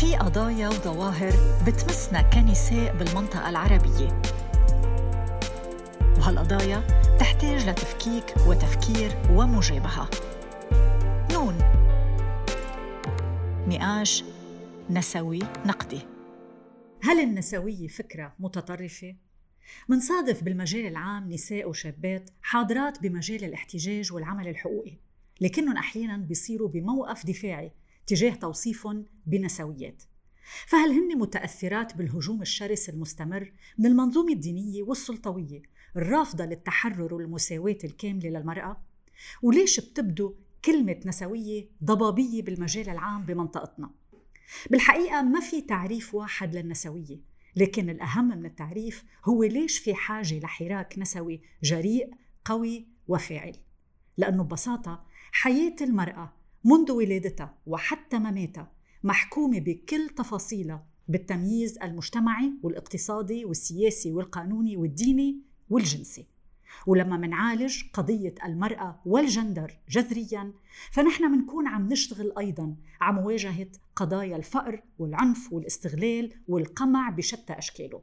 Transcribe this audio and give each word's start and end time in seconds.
في 0.00 0.16
قضايا 0.16 0.68
وظواهر 0.68 1.32
بتمسنا 1.66 2.22
كنساء 2.22 2.96
بالمنطقة 2.96 3.48
العربية. 3.48 4.22
وهالقضايا 6.18 6.80
تحتاج 7.20 7.68
لتفكيك 7.68 8.24
وتفكير 8.46 9.10
ومجابهة. 9.30 10.10
نون. 11.32 11.58
نقاش 13.68 14.24
نسوي 14.90 15.38
نقدي. 15.66 16.00
هل 17.02 17.20
النسوية 17.20 17.88
فكرة 17.88 18.34
متطرفة؟ 18.38 19.14
منصادف 19.88 20.44
بالمجال 20.44 20.86
العام 20.86 21.32
نساء 21.32 21.68
وشابات 21.68 22.30
حاضرات 22.42 23.02
بمجال 23.02 23.44
الاحتجاج 23.44 24.12
والعمل 24.12 24.48
الحقوقي 24.48 24.96
لكنهم 25.40 25.76
أحيانا 25.76 26.16
بيصيروا 26.16 26.68
بموقف 26.68 27.26
دفاعي 27.26 27.72
تجاه 28.08 28.34
توصيفهم 28.34 29.04
بنسويات 29.26 30.02
فهل 30.66 30.90
هن 30.90 31.18
متأثرات 31.18 31.96
بالهجوم 31.96 32.42
الشرس 32.42 32.88
المستمر 32.88 33.52
من 33.78 33.86
المنظومة 33.86 34.32
الدينية 34.32 34.82
والسلطوية 34.82 35.62
الرافضة 35.96 36.44
للتحرر 36.44 37.14
والمساواة 37.14 37.78
الكاملة 37.84 38.28
للمرأة؟ 38.28 38.82
وليش 39.42 39.80
بتبدو 39.80 40.34
كلمة 40.64 41.00
نسوية 41.06 41.68
ضبابية 41.84 42.42
بالمجال 42.42 42.88
العام 42.88 43.22
بمنطقتنا؟ 43.22 43.90
بالحقيقة 44.70 45.22
ما 45.22 45.40
في 45.40 45.60
تعريف 45.60 46.14
واحد 46.14 46.56
للنسوية 46.56 47.20
لكن 47.56 47.90
الأهم 47.90 48.28
من 48.28 48.46
التعريف 48.46 49.04
هو 49.24 49.44
ليش 49.44 49.78
في 49.78 49.94
حاجة 49.94 50.38
لحراك 50.38 50.98
نسوي 50.98 51.40
جريء 51.62 52.10
قوي 52.44 52.86
وفاعل 53.08 53.56
لأنه 54.16 54.42
ببساطة 54.42 55.04
حياة 55.32 55.76
المرأة 55.80 56.37
منذ 56.64 56.92
ولادتها 56.92 57.54
وحتى 57.66 58.18
مماتها 58.18 58.72
محكومة 59.04 59.60
بكل 59.60 60.08
تفاصيلها 60.08 60.86
بالتمييز 61.08 61.78
المجتمعي 61.78 62.52
والاقتصادي 62.62 63.44
والسياسي 63.44 64.12
والقانوني 64.12 64.76
والديني 64.76 65.40
والجنسي. 65.70 66.26
ولما 66.86 67.16
منعالج 67.16 67.82
قضية 67.92 68.34
المرأة 68.44 69.00
والجندر 69.06 69.78
جذريا 69.88 70.52
فنحن 70.92 71.24
منكون 71.24 71.66
عم 71.66 71.88
نشتغل 71.88 72.32
أيضا 72.38 72.76
على 73.00 73.16
مواجهة 73.16 73.68
قضايا 73.96 74.36
الفقر 74.36 74.82
والعنف 74.98 75.52
والاستغلال 75.52 76.32
والقمع 76.48 77.10
بشتى 77.10 77.52
أشكاله. 77.52 78.02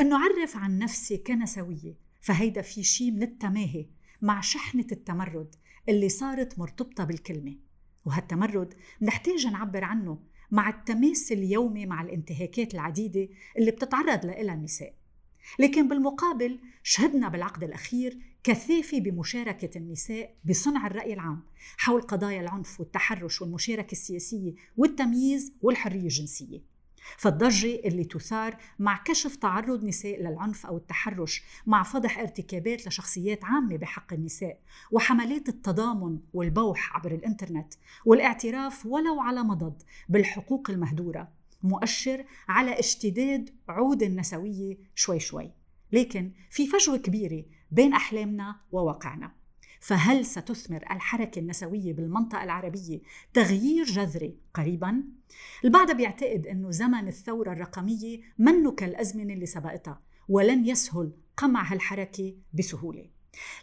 أنه 0.00 0.18
عرف 0.18 0.56
عن 0.56 0.78
نفسي 0.78 1.16
كنسوية 1.16 1.94
فهيدا 2.20 2.62
في 2.62 2.82
شيء 2.82 3.10
من 3.10 3.22
التماهي 3.22 3.86
مع 4.22 4.40
شحنة 4.40 4.86
التمرد 4.92 5.54
اللي 5.88 6.08
صارت 6.08 6.58
مرتبطة 6.58 7.04
بالكلمة. 7.04 7.56
وهالتمرد 8.04 8.74
نحتاج 9.02 9.46
نعبر 9.46 9.84
عنه 9.84 10.18
مع 10.50 10.68
التماس 10.68 11.32
اليومي 11.32 11.86
مع 11.86 12.02
الانتهاكات 12.02 12.74
العديدة 12.74 13.28
اللي 13.58 13.70
بتتعرض 13.70 14.26
لها 14.26 14.54
النساء. 14.54 14.94
لكن 15.58 15.88
بالمقابل 15.88 16.58
شهدنا 16.82 17.28
بالعقد 17.28 17.64
الأخير 17.64 18.18
كثافة 18.44 19.00
بمشاركة 19.00 19.78
النساء 19.78 20.34
بصنع 20.44 20.86
الرأي 20.86 21.12
العام 21.12 21.42
حول 21.76 22.02
قضايا 22.02 22.40
العنف 22.40 22.80
والتحرش 22.80 23.42
والمشاركة 23.42 23.92
السياسية 23.92 24.54
والتمييز 24.76 25.52
والحرية 25.62 26.02
الجنسية. 26.02 26.71
فالضجة 27.16 27.74
اللي 27.74 28.04
تثار 28.04 28.56
مع 28.78 29.02
كشف 29.04 29.36
تعرض 29.36 29.84
نساء 29.84 30.22
للعنف 30.22 30.66
أو 30.66 30.76
التحرش 30.76 31.42
مع 31.66 31.82
فضح 31.82 32.18
ارتكابات 32.18 32.86
لشخصيات 32.86 33.44
عامة 33.44 33.76
بحق 33.76 34.12
النساء 34.12 34.58
وحملات 34.90 35.48
التضامن 35.48 36.18
والبوح 36.34 36.96
عبر 36.96 37.14
الإنترنت 37.14 37.74
والاعتراف 38.04 38.86
ولو 38.86 39.20
على 39.20 39.42
مضض 39.42 39.82
بالحقوق 40.08 40.70
المهدورة 40.70 41.28
مؤشر 41.62 42.24
على 42.48 42.78
اشتداد 42.78 43.50
عود 43.68 44.02
النسوية 44.02 44.78
شوي 44.94 45.20
شوي. 45.20 45.50
لكن 45.92 46.32
في 46.50 46.66
فجوة 46.66 46.96
كبيرة 46.96 47.44
بين 47.70 47.92
أحلامنا 47.92 48.60
وواقعنا. 48.72 49.41
فهل 49.82 50.24
ستثمر 50.26 50.82
الحركة 50.90 51.38
النسوية 51.38 51.92
بالمنطقة 51.92 52.44
العربية 52.44 53.00
تغيير 53.34 53.84
جذري 53.84 54.36
قريبا؟ 54.54 55.02
البعض 55.64 55.96
بيعتقد 55.96 56.46
أنه 56.46 56.70
زمن 56.70 57.08
الثورة 57.08 57.52
الرقمية 57.52 58.20
منه 58.38 58.72
كالأزمنة 58.72 59.34
اللي 59.34 59.46
سبقتها 59.46 60.00
ولن 60.28 60.66
يسهل 60.66 61.12
قمع 61.36 61.72
هالحركة 61.72 62.34
بسهولة 62.52 63.06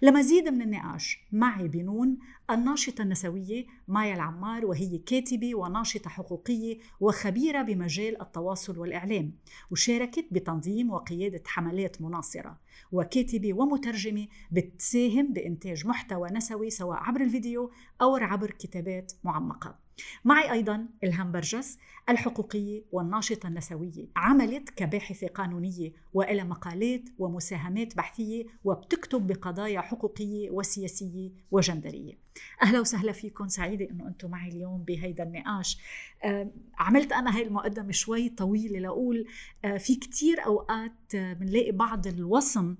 لمزيد 0.01 0.47
من 0.47 0.61
النقاش 0.61 1.19
معي 1.31 1.67
بنون 1.67 2.17
الناشطة 2.51 3.01
النسوية 3.01 3.65
مايا 3.87 4.15
العمار 4.15 4.65
وهي 4.65 4.97
كاتبة 4.97 5.55
وناشطة 5.55 6.09
حقوقية 6.09 6.77
وخبيرة 6.99 7.61
بمجال 7.61 8.21
التواصل 8.21 8.77
والإعلام 8.77 9.33
وشاركت 9.71 10.25
بتنظيم 10.31 10.91
وقيادة 10.91 11.43
حملات 11.45 12.01
مناصرة 12.01 12.57
وكاتبة 12.91 13.53
ومترجمة 13.53 14.27
بتساهم 14.51 15.33
بإنتاج 15.33 15.87
محتوى 15.87 16.29
نسوي 16.29 16.69
سواء 16.69 16.97
عبر 16.97 17.21
الفيديو 17.21 17.71
أو 18.01 18.15
عبر 18.15 18.51
كتابات 18.51 19.11
معمقة. 19.23 19.88
معي 20.25 20.51
أيضا 20.51 20.87
إلهام 21.03 21.31
برجس 21.31 21.77
الحقوقية 22.09 22.81
والناشطة 22.91 23.47
النسوية. 23.47 24.05
عملت 24.15 24.69
كباحثة 24.69 25.27
قانونية 25.27 25.91
وإلى 26.13 26.43
مقالات 26.43 27.01
ومساهمات 27.19 27.97
بحثية 27.97 28.45
وبتكتب 28.63 29.27
بقضايا 29.27 29.81
حقوقية 29.81 30.49
وسياسية 30.49 31.31
وجندرية. 31.51 32.13
أهلا 32.63 32.79
وسهلا 32.79 33.11
فيكم. 33.11 33.47
سعيدة 33.47 33.89
أنه 33.89 34.07
أنتم 34.07 34.29
معي 34.29 34.49
اليوم 34.49 34.83
بهيدا 34.83 35.23
النقاش. 35.23 35.77
عملت 36.79 37.11
أنا 37.11 37.37
هاي 37.37 37.43
المقدمة 37.47 37.91
شوي 37.91 38.29
طويلة 38.29 38.79
لأقول 38.79 39.25
آه، 39.65 39.77
في 39.77 39.95
كتير 39.95 40.45
أوقات 40.45 41.15
بنلاقي 41.15 41.71
بعض 41.71 42.07
الوصم 42.07 42.75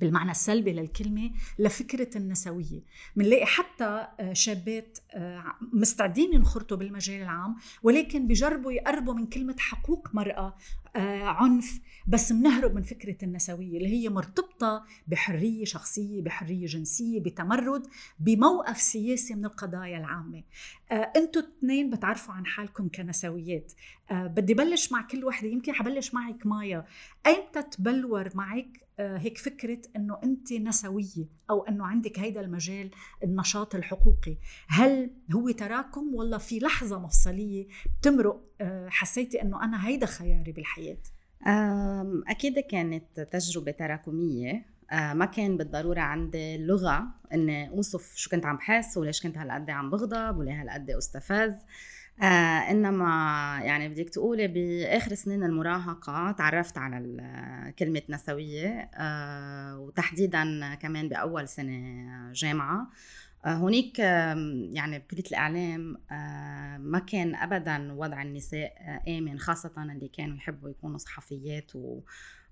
بالمعنى 0.00 0.30
السلبي 0.30 0.72
للكلمة 0.72 1.30
لفكرة 1.58 2.18
النسوية. 2.18 2.82
منلاقي 3.16 3.46
حتى 3.46 4.06
آه، 4.20 4.32
شابات 4.32 4.98
آه، 5.14 5.44
مستعدين 5.72 6.34
ينخرطوا 6.34 6.76
بالمجال 6.76 7.22
العام 7.22 7.56
ولكن 7.82 8.26
بجربوا 8.26 8.72
يقربوا 8.72 9.14
من 9.14 9.26
كلمة 9.26 9.56
حقوق 9.58 10.08
مرأة 10.14 10.56
آه، 10.96 11.22
عنف 11.24 11.80
بس 12.06 12.32
منهرب 12.32 12.74
من 12.74 12.82
فكرة 12.82 13.24
النسوية 13.24 13.76
اللي 13.78 13.88
هي 13.88 14.08
مرتبطة 14.08 14.84
بحرية 15.06 15.64
شخصية 15.64 16.22
بحرية 16.22 16.66
جنسية 16.66 17.20
بتمرد 17.20 17.86
بموقف 18.18 18.80
سياسي 18.80 19.34
من 19.34 19.44
القضايا 19.44 19.98
العامة. 19.98 20.42
أنتوا 20.92 21.42
اثنين 21.42 21.90
بتعرفوا 21.90 22.34
عن 22.34 22.46
حالكم 22.46 22.88
كنسويات. 22.88 23.72
بدي 24.10 24.54
بلش 24.54 24.92
مع 24.92 25.02
كل 25.02 25.24
وحدة 25.24 25.48
يمكن 25.48 25.72
حبلش 25.72 26.14
معك 26.14 26.46
مايا. 26.46 26.84
ايمتى 27.26 27.62
تبلور 27.62 28.28
معك 28.34 28.83
هيك 28.98 29.38
فكرة 29.38 29.78
أنه 29.96 30.18
أنت 30.24 30.52
نسوية 30.52 31.26
أو 31.50 31.62
أنه 31.62 31.86
عندك 31.86 32.18
هيدا 32.18 32.40
المجال 32.40 32.90
النشاط 33.24 33.74
الحقوقي. 33.74 34.36
هل 34.68 35.10
هو 35.34 35.50
تراكم 35.50 36.14
ولا 36.14 36.38
في 36.38 36.58
لحظة 36.58 36.98
مفصلية 36.98 37.66
بتمرق؟ 38.00 38.40
آه، 38.60 38.88
حسيتي 38.88 39.42
أنه 39.42 39.64
أنا 39.64 39.86
هيدا 39.86 40.06
خياري 40.06 40.52
بالحياة؟ 40.52 40.98
أكيد 42.28 42.58
كانت 42.58 43.20
تجربة 43.20 43.70
تراكمية. 43.70 44.74
آه، 44.92 45.12
ما 45.12 45.24
كان 45.24 45.56
بالضرورة 45.56 46.00
عندي 46.00 46.54
اللغة 46.54 47.06
إني 47.32 47.68
أوصف 47.70 48.16
شو 48.16 48.30
كنت 48.30 48.46
عم 48.46 48.56
بحس 48.56 48.96
وليش 48.96 49.22
كنت 49.22 49.38
هالقد 49.38 49.70
عم 49.70 49.90
بغضب 49.90 50.36
وليه 50.38 50.62
هالقد 50.62 50.90
أستفز. 50.90 51.54
آه 52.22 52.70
إنما 52.70 53.04
يعني 53.64 53.88
بدك 53.88 54.08
تقولي 54.10 54.48
بآخر 54.48 55.14
سنين 55.14 55.44
المراهقة 55.44 56.32
تعرفت 56.32 56.78
على 56.78 57.74
كلمة 57.78 58.02
نسوية 58.08 58.90
آه 58.94 59.78
وتحديدا 59.78 60.74
كمان 60.74 61.08
بأول 61.08 61.48
سنة 61.48 62.32
جامعة. 62.32 62.90
آه 63.44 63.54
هونيك 63.54 63.98
يعني 63.98 64.98
بكلية 64.98 65.24
الإعلام 65.30 65.96
آه 66.12 66.78
ما 66.78 66.98
كان 66.98 67.34
ابدا 67.34 67.92
وضع 67.92 68.22
النساء 68.22 68.72
آمن 69.08 69.38
خاصة 69.38 69.72
اللي 69.78 70.08
كانوا 70.08 70.36
يحبوا 70.36 70.70
يكونوا 70.70 70.98
صحفيات 70.98 71.76
و 71.76 72.00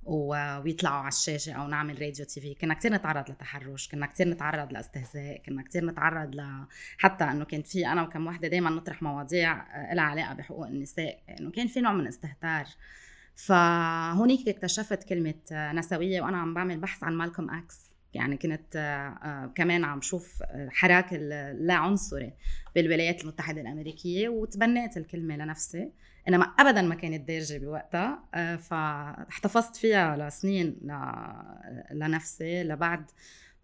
ويطلعوا 0.05 0.97
على 0.97 1.09
الشاشة 1.09 1.53
أو 1.53 1.69
نعمل 1.69 2.03
راديو 2.03 2.27
تي 2.27 2.41
في. 2.41 2.55
كنا 2.55 2.75
كثير 2.75 2.95
نتعرض 2.95 3.31
لتحرش 3.31 3.89
كنا 3.89 4.07
كثير 4.07 4.29
نتعرض 4.29 4.73
لاستهزاء 4.73 5.43
كنا 5.47 5.63
كثير 5.63 5.85
نتعرض 5.85 6.35
ل 6.35 6.67
حتى 6.99 7.25
إنه 7.25 7.45
كانت 7.45 7.67
في 7.67 7.87
أنا 7.87 8.03
وكم 8.03 8.27
وحدة 8.27 8.49
دائما 8.49 8.71
نطرح 8.71 9.03
مواضيع 9.03 9.53
آه، 9.53 9.95
لها 9.95 10.05
علاقة 10.05 10.35
بحقوق 10.35 10.67
النساء 10.67 11.19
إنه 11.41 11.51
كان 11.51 11.67
في 11.67 11.81
نوع 11.81 11.93
من 11.93 12.01
الاستهتار. 12.01 12.67
فهونيك 13.35 14.49
اكتشفت 14.49 15.03
كلمة 15.03 15.35
آه، 15.53 15.73
نسوية 15.73 16.21
وأنا 16.21 16.39
عم 16.39 16.55
بعمل 16.55 16.79
بحث 16.79 17.05
عن 17.05 17.15
مالكوم 17.15 17.51
أكس. 17.51 17.93
يعني 18.15 18.37
كنت 18.37 18.77
آه، 18.77 19.53
كمان 19.55 19.85
عم 19.85 20.01
شوف 20.01 20.43
حراك 20.71 21.07
اللا 21.13 21.75
عنصري 21.75 22.33
بالولايات 22.75 23.23
المتحدة 23.23 23.61
الأمريكية 23.61 24.29
وتبنيت 24.29 24.97
الكلمة 24.97 25.37
لنفسي. 25.37 25.93
إنما 26.29 26.45
ابدا 26.45 26.83
ما 26.83 26.95
كانت 26.95 27.29
دارجة 27.29 27.59
بوقتها 27.59 28.25
آه، 28.35 28.57
فاحتفظت 28.57 29.77
فيها 29.77 30.17
لسنين 30.17 30.79
لنفسي 31.91 32.63
لبعد 32.63 33.11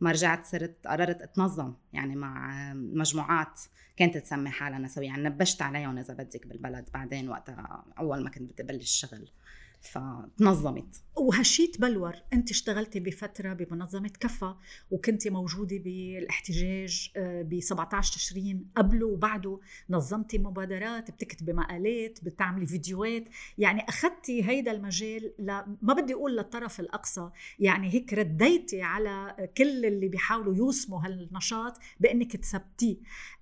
ما 0.00 0.10
رجعت 0.10 0.46
صرت 0.46 0.87
قررت 0.87 1.22
أتنظم 1.22 1.75
يعني 1.93 2.16
مع 2.16 2.72
مجموعات 2.75 3.60
كانت 3.96 4.16
تسمي 4.16 4.50
حالها 4.50 4.78
نسوية 4.78 5.06
يعني 5.06 5.22
نبشت 5.22 5.62
عليهم 5.62 5.99
اذا 5.99 6.14
بدك 6.14 6.46
بالبلد 6.46 6.88
بعدين 6.94 7.28
وقتها 7.28 7.84
أول 7.99 8.25
ما 8.25 8.31
كنت 8.31 8.52
بدي 8.52 8.62
أبلش 8.62 8.82
الشغل 8.82 9.31
فتنظمت. 9.80 11.02
وهالشي 11.16 11.66
تبلور. 11.66 12.14
انت 12.32 12.50
اشتغلتي 12.50 13.00
بفترة 13.00 13.52
بمنظمة 13.52 14.08
كفا 14.20 14.58
وكنت 14.90 15.28
موجودة 15.28 15.78
بالاحتجاج 15.78 17.10
آه، 17.16 17.42
ب 17.42 17.60
17 17.60 18.14
تشرين. 18.14 18.66
قبله 18.76 19.06
وبعده 19.06 19.60
نظمتي 19.90 20.38
مبادرات 20.38 21.10
بتكتبي 21.10 21.52
مقالات 21.52 22.19
بتعملي 22.25 22.66
فيديوهات. 22.66 23.25
يعني 23.58 23.88
أخذتي 23.88 24.48
هيدا 24.48 24.72
المجال 24.72 25.32
ل... 25.38 25.46
ما 25.82 25.94
بدي 25.94 26.14
أقول 26.14 26.36
للطرف 26.36 26.80
الأقصى. 26.80 27.30
يعني 27.58 27.94
هيك 27.94 28.14
رديتي 28.14 28.82
على 28.82 29.48
كل 29.56 29.86
اللي 29.86 30.08
بيحاولوا 30.08 30.56
يوسموا 30.56 31.00
هالنشاط 31.04 31.78
بأنك 32.00 32.36
تثبتيه. 32.36 32.96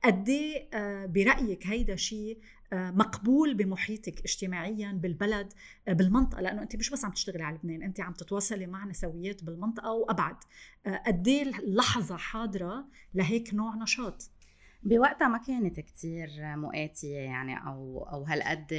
قد 0.04 0.28
إيه 0.28 0.68
آه، 0.74 1.06
برأيك 1.06 1.66
هيدا 1.66 1.96
شيء 1.96 2.38
مقبول 2.72 3.54
بمحيطك 3.54 4.20
اجتماعيا 4.20 4.92
بالبلد 4.92 5.52
آه، 5.88 5.92
بالمنطقة 5.92 6.40
لأنه 6.40 6.62
أنت 6.62 6.76
مش 6.76 6.90
بس 6.90 7.04
عم 7.04 7.10
تشتغلي 7.12 7.42
على 7.42 7.56
لبنان 7.56 7.82
أنت 7.82 8.00
عم 8.00 8.12
تتواصلي 8.12 8.66
مع 8.66 8.84
نسويات 8.84 9.44
بالمنطقة 9.44 9.92
وأبعد. 9.92 10.36
آه، 10.86 11.02
قد 11.06 11.28
إيه 11.28 11.42
اللحظة 11.42 12.16
حاضرة 12.16 12.86
لهيك 13.14 13.54
نوع 13.54 13.74
نشاط؟ 13.74 14.30
بوقتها 14.82 15.28
ما 15.28 15.38
كانت 15.38 15.80
كتير 15.80 16.28
مؤاتية 16.40 17.16
يعني 17.16 17.58
أو 17.66 18.08
أو 18.12 18.22
هالقد 18.24 18.74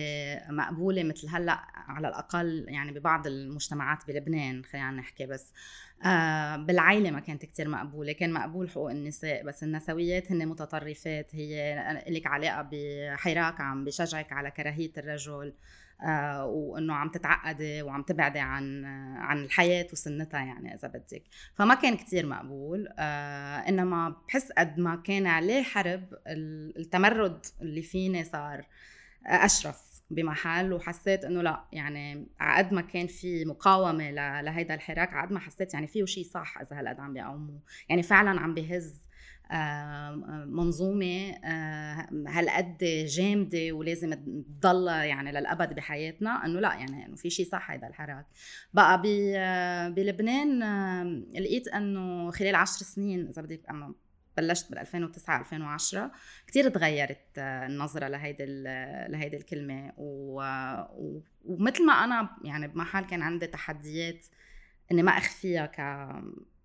مقبولة 0.50 1.04
مثل 1.04 1.28
هلأ 1.30 1.64
على 1.74 2.08
الأقل 2.08 2.66
يعني 2.68 2.92
ببعض 2.92 3.28
المجتمعات 3.28 4.08
بلبنان 4.08 4.64
خلينا 4.64 4.92
نحكي 4.92 5.26
بس. 5.26 5.54
آه 6.06 6.56
بالعائلة 6.56 7.12
ما 7.12 7.20
كانت 7.20 7.46
كتير 7.46 7.70
مقبولة 7.70 8.12
كان 8.12 8.34
مقبول 8.34 8.70
حقوق 8.70 8.92
النساء 8.92 9.44
بس 9.44 9.64
النسويات 9.64 10.32
هن 10.32 10.48
متطرفات 10.48 11.36
هي 11.36 12.04
لك 12.08 12.28
علاقة 12.28 12.70
بحراك 12.72 13.62
عم 13.62 13.86
بشجعك 13.86 14.34
على 14.34 14.52
كراهية 14.52 14.92
الرجل 14.98 15.54
آه 16.04 16.46
وإنه 16.46 16.94
عم 16.96 17.10
تتعقدي 17.10 17.82
وعم 17.82 18.04
تبعدي 18.04 18.40
عن 18.40 18.86
عن 19.18 19.44
الحياة 19.44 19.88
وسنتها 19.94 20.40
يعني 20.40 20.74
إذا 20.76 20.88
بدك. 20.88 21.24
فما 21.56 21.76
كان 21.76 21.98
كتير 21.98 22.26
مقبول 22.26 22.88
آه 23.00 23.58
إنما 23.58 24.16
بحس 24.28 24.52
قد 24.52 24.80
ما 24.80 24.96
كان 24.96 25.28
عليه 25.28 25.64
حرب 25.64 26.04
التمرد 26.78 27.46
اللي 27.62 27.82
فيني 27.82 28.24
صار 28.24 28.66
أشرف. 29.26 29.87
بمحل 30.10 30.74
وحسيت 30.74 31.26
إنه 31.26 31.42
لا 31.42 31.64
يعني 31.72 32.28
عقد 32.40 32.74
ما 32.74 32.82
كان 32.82 33.08
في 33.08 33.46
مقاومة 33.46 34.12
لهيدا 34.42 34.74
الحراك 34.74 35.14
عقد 35.14 35.32
ما 35.32 35.40
حسيت 35.40 35.74
يعني 35.74 35.88
فيه 35.88 36.06
شيء 36.06 36.24
صح 36.24 36.58
إذا 36.62 36.80
هالقد 36.80 37.00
عم 37.00 37.14
بيقاوموا 37.14 37.60
يعني 37.90 38.04
فعلا 38.04 38.40
عم 38.42 38.54
بهز 38.54 39.08
منظومة 40.46 41.32
هالقد 42.28 42.78
جامدة 43.08 43.72
ولازم 43.72 44.14
تضل 44.14 44.88
يعني 44.88 45.32
للأبد 45.32 45.74
بحياتنا 45.76 46.46
إنه 46.46 46.60
لا 46.60 46.74
يعني 46.74 47.06
إنه 47.06 47.16
في 47.16 47.30
شيء 47.30 47.46
صح 47.46 47.72
هيدا 47.72 47.88
الحراك. 47.88 48.26
بقى 48.74 49.02
بلبنان 49.92 50.60
لقيت 51.34 51.68
إنه 51.68 52.32
خلال 52.32 52.56
عشر 52.56 52.86
سنين 52.86 53.28
إذا 53.28 53.42
بدك 53.42 53.62
بلشت 54.38 54.70
بال 54.70 54.80
2009 54.80 55.40
2010 55.40 56.12
كثير 56.48 56.70
تغيرت 56.70 57.38
آه، 57.38 57.68
النظرة 57.68 58.08
لهيدي 58.08 58.46
لهيدي 59.10 59.38
الكلمة. 59.38 59.94
و... 59.98 60.42
ومثل 61.46 61.86
ما 61.86 61.94
أنا 61.94 62.38
يعني 62.44 62.68
بمحل 62.68 63.06
كان 63.06 63.22
عندي 63.22 63.48
تحديات 63.48 64.26
إني 64.92 65.04
ما 65.04 65.12
أخفيها 65.12 65.66
ك 65.66 66.10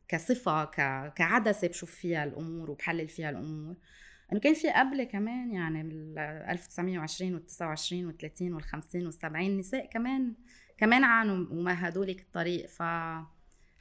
كصفة 0.08 0.64
ك... 0.64 0.76
كعدسة 1.14 1.68
بشوف 1.68 1.90
فيها 1.90 2.24
الأمور 2.24 2.70
وبحلل 2.70 3.08
فيها 3.08 3.30
الأمور. 3.30 3.76
إنه 4.32 4.40
كان 4.40 4.54
في 4.54 4.70
قبل 4.70 5.04
كمان 5.04 5.52
يعني 5.52 5.82
بال 5.82 6.18
1920 6.18 7.34
وال 7.34 7.46
29 7.46 8.06
وال 8.06 8.16
30 8.16 8.52
وال 8.52 8.62
50 8.62 9.04
وال 9.06 9.14
70 9.14 9.58
نساء 9.58 9.90
كمان 9.90 10.34
كمان 10.78 11.04
عانوا 11.04 11.46
ومهدوا 11.50 12.04
لك 12.04 12.20
الطريق. 12.20 12.66
ف 12.66 12.82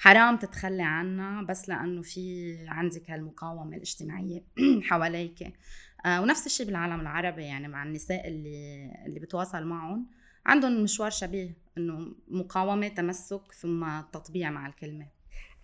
حرام 0.01 0.37
تتخلي 0.37 0.83
عنها 0.83 1.41
بس 1.41 1.69
لأنه 1.69 2.01
في 2.01 2.55
عندك 2.67 3.11
هالمقاومه 3.11 3.75
الاجتماعية 3.75 4.43
حواليك. 4.89 5.53
آه 6.05 6.21
ونفس 6.21 6.45
الشيء 6.45 6.65
بالعالم 6.65 6.99
العربي 7.01 7.43
يعني 7.43 7.67
مع 7.67 7.83
النساء 7.83 8.27
اللي 8.27 8.91
اللي 9.05 9.19
بتواصل 9.19 9.65
معهم. 9.65 10.07
عندهم 10.45 10.83
مشوار 10.83 11.09
شبيه 11.09 11.57
إنه 11.77 12.15
مقاومة 12.27 12.87
تمسك 12.87 13.51
ثم 13.61 14.01
تطبيع 14.01 14.49
مع 14.49 14.67
الكلمة. 14.67 15.07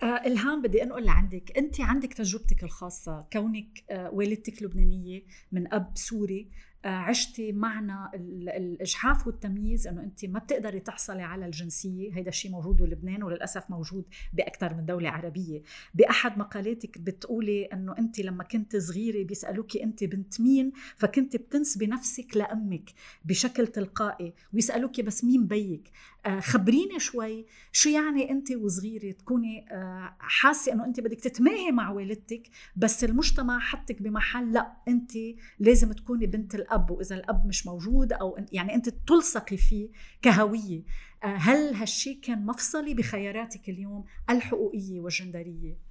آه 0.04 0.06
إلهام 0.06 0.62
بدي 0.62 0.84
أنقل 0.84 1.06
لعندك. 1.06 1.58
انت 1.58 1.82
عندك 1.82 2.14
تجربتك 2.14 2.64
الخاصة 2.64 3.26
كونك 3.34 3.84
آه 3.90 4.10
والدتك 4.10 4.64
لبنانية 4.64 5.24
من 5.52 5.74
أب 5.74 5.92
سوري. 5.96 6.52
عشتي 6.88 7.52
معنا 7.52 8.12
الإجحاف 8.14 9.28
والتمييز 9.28 9.88
إنه 9.88 10.04
أنت 10.04 10.26
ما 10.26 10.40
بتقدري 10.40 10.80
تحصلي 10.80 11.22
على 11.22 11.46
الجنسية. 11.46 12.14
هيدا 12.16 12.30
الشيء 12.30 12.52
موجود 12.52 12.78
بلبنان 12.78 13.24
وللأسف 13.24 13.70
موجود 13.70 14.06
باكثر 14.34 14.74
من 14.74 14.86
دولة 14.86 15.10
عربية. 15.10 15.62
بأحد 15.94 16.38
مقالاتك 16.38 16.98
بتقولي 16.98 17.66
إنه 17.66 17.98
أنت 17.98 18.20
لما 18.20 18.44
كنت 18.44 18.76
صغيرة 18.76 19.24
بيسألوكي 19.24 19.84
أنت 19.84 20.04
بنت 20.04 20.42
مين؟ 20.42 20.72
فكنت 20.96 21.36
بتنسبي 21.36 21.88
نفسك 21.88 22.38
لأمك 22.38 22.90
بشكل 23.26 23.68
تلقائي 23.68 24.34
ويسألوكي 24.54 25.02
بس 25.02 25.24
مين 25.24 25.48
بيك؟ 25.48 25.92
خبريني 26.40 27.00
شوي 27.00 27.46
شو 27.72 27.90
يعني 27.90 28.32
انت 28.32 28.52
وصغيرة 28.52 29.12
تكوني 29.12 29.66
آه، 29.72 30.16
حاسة 30.20 30.74
إنه 30.74 30.86
انت 30.86 31.00
بدك 31.00 31.22
تتماهي 31.22 31.72
مع 31.72 31.90
والدتك 31.92 32.50
بس 32.76 33.04
المجتمع 33.04 33.60
حطك 33.60 34.02
بمحل 34.02 34.54
لا 34.54 34.78
انت 34.88 35.12
لازم 35.60 35.92
تكوني 35.92 36.26
بنت 36.26 36.56
الأب 36.56 36.92
وإذا 36.92 37.16
الأب 37.16 37.46
مش 37.46 37.68
موجود 37.68 38.14
أو 38.14 38.38
يعني 38.52 38.76
انت 38.76 38.90
تلصقي 38.90 39.58
فيه 39.58 39.90
كهوية. 40.22 40.84
آه، 41.24 41.28
هل 41.28 41.74
هالشي 41.74 42.14
كان 42.14 42.46
مفصلي 42.46 42.94
بخياراتك 42.94 43.70
اليوم 43.70 44.04
الحقوقية 44.30 45.00
والجندرية؟ 45.00 45.87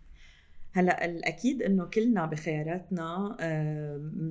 هلأ 0.76 1.04
الأكيد 1.04 1.62
إنه 1.62 1.84
كلنا 1.84 2.26
بخياراتنا 2.26 3.36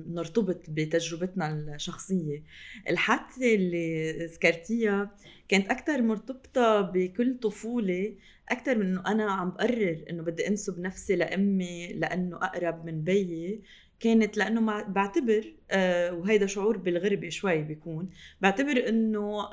نرتبط 0.08 0.62
بتجربتنا 0.68 1.74
الشخصية. 1.74 2.42
الحادثة 2.88 3.54
اللي 3.54 4.12
ذكرتيها 4.26 5.10
كانت 5.48 5.70
أكثر 5.70 6.02
مرتبطة 6.02 6.80
بكل 6.80 7.38
طفولة 7.38 8.14
أكثر 8.48 8.78
من 8.78 8.86
إنه 8.86 9.02
أنا 9.06 9.32
عم 9.32 9.50
بقرر 9.50 10.04
إنه 10.10 10.22
بدي 10.22 10.48
أنسب 10.48 10.80
نفسي 10.80 11.16
لأمي 11.16 11.92
لأنه 11.92 12.36
أقرب 12.36 12.84
من 12.86 13.04
بيي 13.04 13.62
كانت 14.00 14.36
لأنه 14.36 14.82
بعتبر 14.82 15.54
آه 15.70 16.14
وهيدا 16.14 16.46
شعور 16.46 16.76
بالغربة 16.76 17.28
شوي 17.28 17.62
بيكون 17.62 18.08
بعتبر 18.40 18.88
إنه 18.88 19.48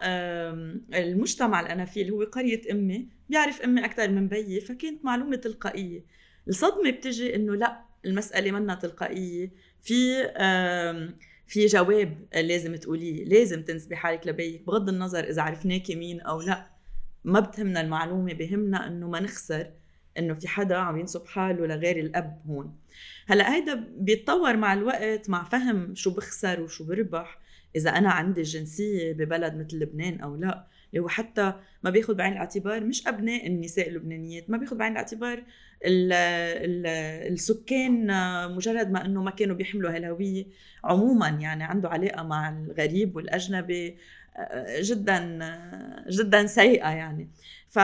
المجتمع 0.94 1.60
اللي 1.60 1.72
أنا 1.74 1.86
فيه 1.86 2.02
اللي 2.02 2.14
هو 2.14 2.24
قرية 2.24 2.62
أمي 2.72 3.08
بيعرف 3.30 3.62
أمي 3.62 3.86
أكثر 3.86 4.10
من 4.10 4.28
بيي 4.28 4.62
فكانت 4.62 5.06
معلومة 5.06 5.36
تلقائية. 5.36 6.23
الصدمة 6.48 6.92
بتجي 6.92 7.36
إنه 7.36 7.56
لا 7.56 7.82
المسألة 8.06 8.52
منا 8.52 8.76
تلقائية. 8.76 9.52
في 9.82 10.28
في 11.48 11.66
جواب 11.66 12.28
لازم 12.36 12.76
تقوليه 12.76 13.26
لازم 13.26 13.64
تنسبي 13.64 13.96
حالك 13.96 14.28
لبيك 14.28 14.66
بغض 14.66 14.90
النظر 14.90 15.24
إذا 15.24 15.42
عرفناكي 15.42 15.96
مين 15.96 16.22
أو 16.22 16.42
لا. 16.42 16.68
ما 17.24 17.40
بتهمنا 17.40 17.82
المعلومة 17.82 18.34
بهمنا 18.34 18.88
إنه 18.88 19.10
ما 19.10 19.20
نخسر 19.20 19.72
إنه 20.18 20.34
في 20.34 20.48
حدا 20.48 20.76
عم 20.76 21.00
ينسب 21.00 21.26
حاله 21.28 21.66
لغير 21.68 22.00
الأب 22.00 22.42
هون. 22.48 22.76
هلأ 23.28 23.56
هيدا 23.56 23.88
بيتطور 23.98 24.58
مع 24.58 24.74
الوقت 24.74 25.30
مع 25.30 25.44
فهم 25.44 25.96
شو 25.96 26.14
بخسر 26.16 26.62
وشو 26.62 26.84
بربح. 26.84 27.40
إذا 27.76 27.90
أنا 27.90 28.12
عندي 28.12 28.42
الجنسية 28.42 29.14
ببلد 29.14 29.56
مثل 29.56 29.80
لبنان 29.80 30.20
أو 30.20 30.36
لا 30.36 30.68
اللي 30.90 31.04
هو 31.04 31.08
حتى 31.08 31.54
ما 31.84 31.90
بياخذ 31.90 32.14
بعين 32.14 32.34
الاعتبار 32.34 32.84
مش 32.84 33.08
أبناء 33.08 33.48
النساء 33.48 33.90
اللبنانيات 33.90 34.50
ما 34.50 34.58
بياخذ 34.58 34.78
بعين 34.78 34.92
الاعتبار 34.92 35.38
ال 35.38 35.44
ال 35.44 35.46
السكان 37.32 38.08
مجرد 38.56 38.92
ما 38.92 39.06
إنه 39.06 39.24
ما 39.24 39.32
كانوا 39.32 39.56
بيحملوا 39.56 39.92
هالهوية 39.96 40.46
عموما 40.84 41.28
يعني 41.30 41.64
عنده 41.64 41.90
علاقة 41.90 42.24
مع 42.24 42.50
الغريب 42.50 43.16
والأجنبي 43.16 43.98
جدا 44.82 45.40
جدا 46.10 46.46
سيئة 46.46 46.90
يعني. 46.90 47.30
ف 47.70 47.80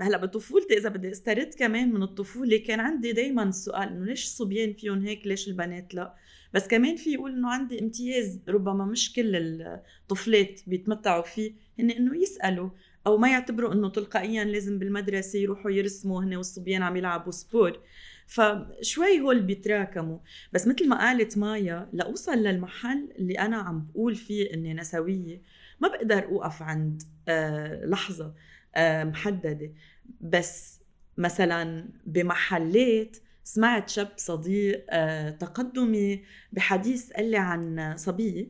هلأ 0.00 0.16
بطفولتي 0.16 0.78
إذا 0.78 0.88
بدي 0.88 1.10
استرد 1.10 1.54
كمان 1.58 1.92
من 1.92 2.02
الطفولة 2.02 2.56
كان 2.56 2.80
عندي 2.80 3.12
دائما 3.12 3.42
السؤال 3.42 3.88
إنه 3.88 4.04
ليش 4.04 4.24
الصبيان 4.24 4.72
فيهم 4.72 5.06
هيك؟ 5.06 5.26
ليش 5.26 5.48
البنات 5.48 5.94
لا؟ 5.94 6.14
بس 6.54 6.68
كمان 6.68 6.96
في 6.96 7.12
يقول 7.12 7.32
إنه 7.32 7.50
عندي 7.50 7.80
امتياز 7.80 8.40
ربما 8.48 8.84
مش 8.84 9.12
كل 9.12 9.36
الطفلات 9.36 10.60
بيتمتعوا 10.66 11.22
فيه 11.22 11.52
هن 11.78 11.90
إنه 11.90 12.22
يسألوا 12.22 12.70
أو 13.06 13.16
ما 13.16 13.30
يعتبروا 13.30 13.72
إنه 13.72 13.88
تلقائيا 13.88 14.44
لازم 14.44 14.78
بالمدرسة 14.78 15.38
يروحوا 15.38 15.70
يرسموا 15.70 16.22
هن 16.24 16.34
والصبيان 16.36 16.82
عم 16.82 16.96
يلعبوا 16.96 17.32
سبور 17.32 17.80
فشوي 18.26 19.20
هول 19.20 19.40
بيتراكموا. 19.42 20.18
بس 20.52 20.66
مثل 20.66 20.88
ما 20.88 20.98
قالت 20.98 21.38
مايا 21.38 21.88
لأوصل 21.92 22.38
للمحل 22.38 23.08
اللي 23.18 23.38
أنا 23.38 23.56
عم 23.56 23.86
بقول 23.86 24.14
فيه 24.14 24.54
إني 24.54 24.74
نسويه 24.74 25.42
ما 25.80 25.88
بقدر 25.88 26.24
أوقف 26.24 26.62
عند 26.62 27.02
آه 27.28 27.84
لحظة 27.86 28.34
آه 28.74 29.04
محددة. 29.04 29.72
بس 30.20 30.80
مثلا 31.18 31.88
بمحلات 32.06 33.16
سمعت 33.44 33.88
شاب 33.88 34.08
صديق 34.16 34.86
آه، 34.90 35.30
تقدمي 35.30 36.24
بحديث 36.52 37.12
قال 37.12 37.30
لي 37.30 37.36
عن 37.36 37.94
صبية 37.96 38.46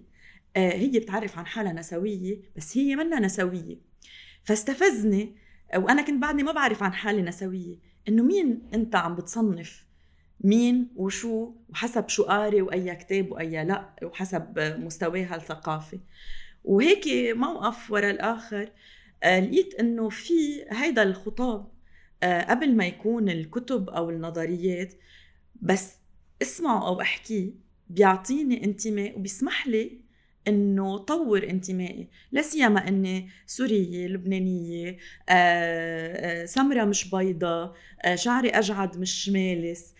آه، 0.56 0.73
هي 0.73 0.99
بتعرف 0.99 1.38
عن 1.38 1.46
حالها 1.46 1.73
نسوية 1.73 2.40
بس 2.56 2.78
هي 2.78 2.96
منا 2.96 3.20
نسوية 3.20 3.93
فاستفزني. 4.44 5.36
وأنا 5.76 6.02
كنت 6.02 6.22
بعدني 6.22 6.42
ما 6.42 6.52
بعرف 6.52 6.82
عن 6.82 6.92
حالي 6.92 7.22
نسوية. 7.22 7.76
إنه 8.08 8.22
مين 8.22 8.62
أنت 8.74 8.96
عم 8.96 9.14
بتصنف؟ 9.14 9.86
مين 10.40 10.88
وشو؟ 10.96 11.52
وحسب 11.68 12.08
شو 12.08 12.22
قاري 12.22 12.62
وأي 12.62 12.96
كتاب 12.96 13.32
وأي 13.32 13.64
لا 13.64 13.96
وحسب 14.02 14.58
مستواها 14.58 15.36
الثقافي. 15.36 15.98
وهيك 16.64 17.36
موقف 17.36 17.90
ورا 17.90 18.10
الآخر 18.10 18.70
آه، 19.22 19.40
لقيت 19.40 19.74
إنه 19.74 20.08
في 20.08 20.64
هيدا 20.70 21.02
الخطاب 21.02 21.68
آه، 22.22 22.50
قبل 22.50 22.76
ما 22.76 22.86
يكون 22.86 23.28
الكتب 23.28 23.90
أو 23.90 24.10
النظريات 24.10 24.94
بس 25.62 25.92
اسمعه 26.42 26.88
أو 26.88 27.00
احكيه 27.00 27.52
بيعطيني 27.90 28.64
انتماء 28.64 29.18
وبيسمح 29.18 29.66
لي 29.66 30.00
إنه 30.48 30.98
طور 30.98 31.42
انتمائي 31.50 32.08
لا 32.32 32.42
سيما 32.42 32.88
إني 32.88 33.28
سورية 33.46 34.06
لبنانية 34.06 34.90
آه، 35.28 36.42
آه، 36.42 36.44
سمرة 36.44 36.84
مش 36.84 37.10
بيضة 37.10 37.74
شعري 38.14 38.50
أجعد 38.50 38.98
مش 38.98 39.28
مالس 39.28 39.94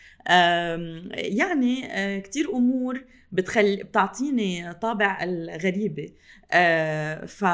يعني 1.15 2.21
كتير 2.21 2.51
أمور 2.51 3.05
بتخل 3.33 3.77
بتعطيني 3.85 4.75
طابع 4.75 5.23
الغريبة. 5.23 6.09
ف 7.27 7.45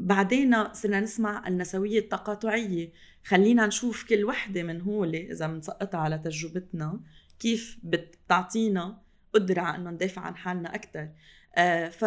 بعدين 0.00 0.72
صرنا 0.72 1.00
نسمع 1.00 1.48
النسوية 1.48 1.98
التقاطعية. 1.98 2.92
خلينا 3.24 3.66
نشوف 3.66 4.04
كل 4.04 4.24
وحدة 4.24 4.62
من 4.62 4.80
هول 4.80 5.14
إذا 5.14 5.46
بنسقطها 5.46 6.00
على 6.00 6.18
تجربتنا 6.18 7.00
كيف 7.38 7.78
بتعطينا 7.82 8.98
قدرة 9.32 9.60
على 9.60 9.76
إنه 9.76 9.90
ندافع 9.90 10.22
عن 10.22 10.36
حالنا 10.36 10.74
أكثر 10.74 11.00
آه 11.00 11.10
ف 11.90 12.04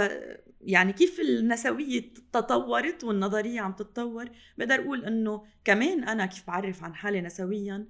يعني 0.61 0.93
كيف 0.93 1.19
النسوية 1.19 2.13
تطورت 2.33 3.03
والنظرية 3.03 3.61
عم 3.61 3.71
تتطور؟ 3.71 4.29
بقدر 4.57 4.75
أقول 4.75 5.05
إنه 5.05 5.43
كمان 5.65 6.03
أنا 6.03 6.25
كيف 6.25 6.47
بعرف 6.47 6.83
عن 6.83 6.95
حالي 6.95 7.21
نسويا 7.21 7.87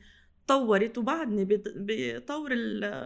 تطورت 0.47 0.97
وبعدني 0.97 1.47
بطور 1.75 2.49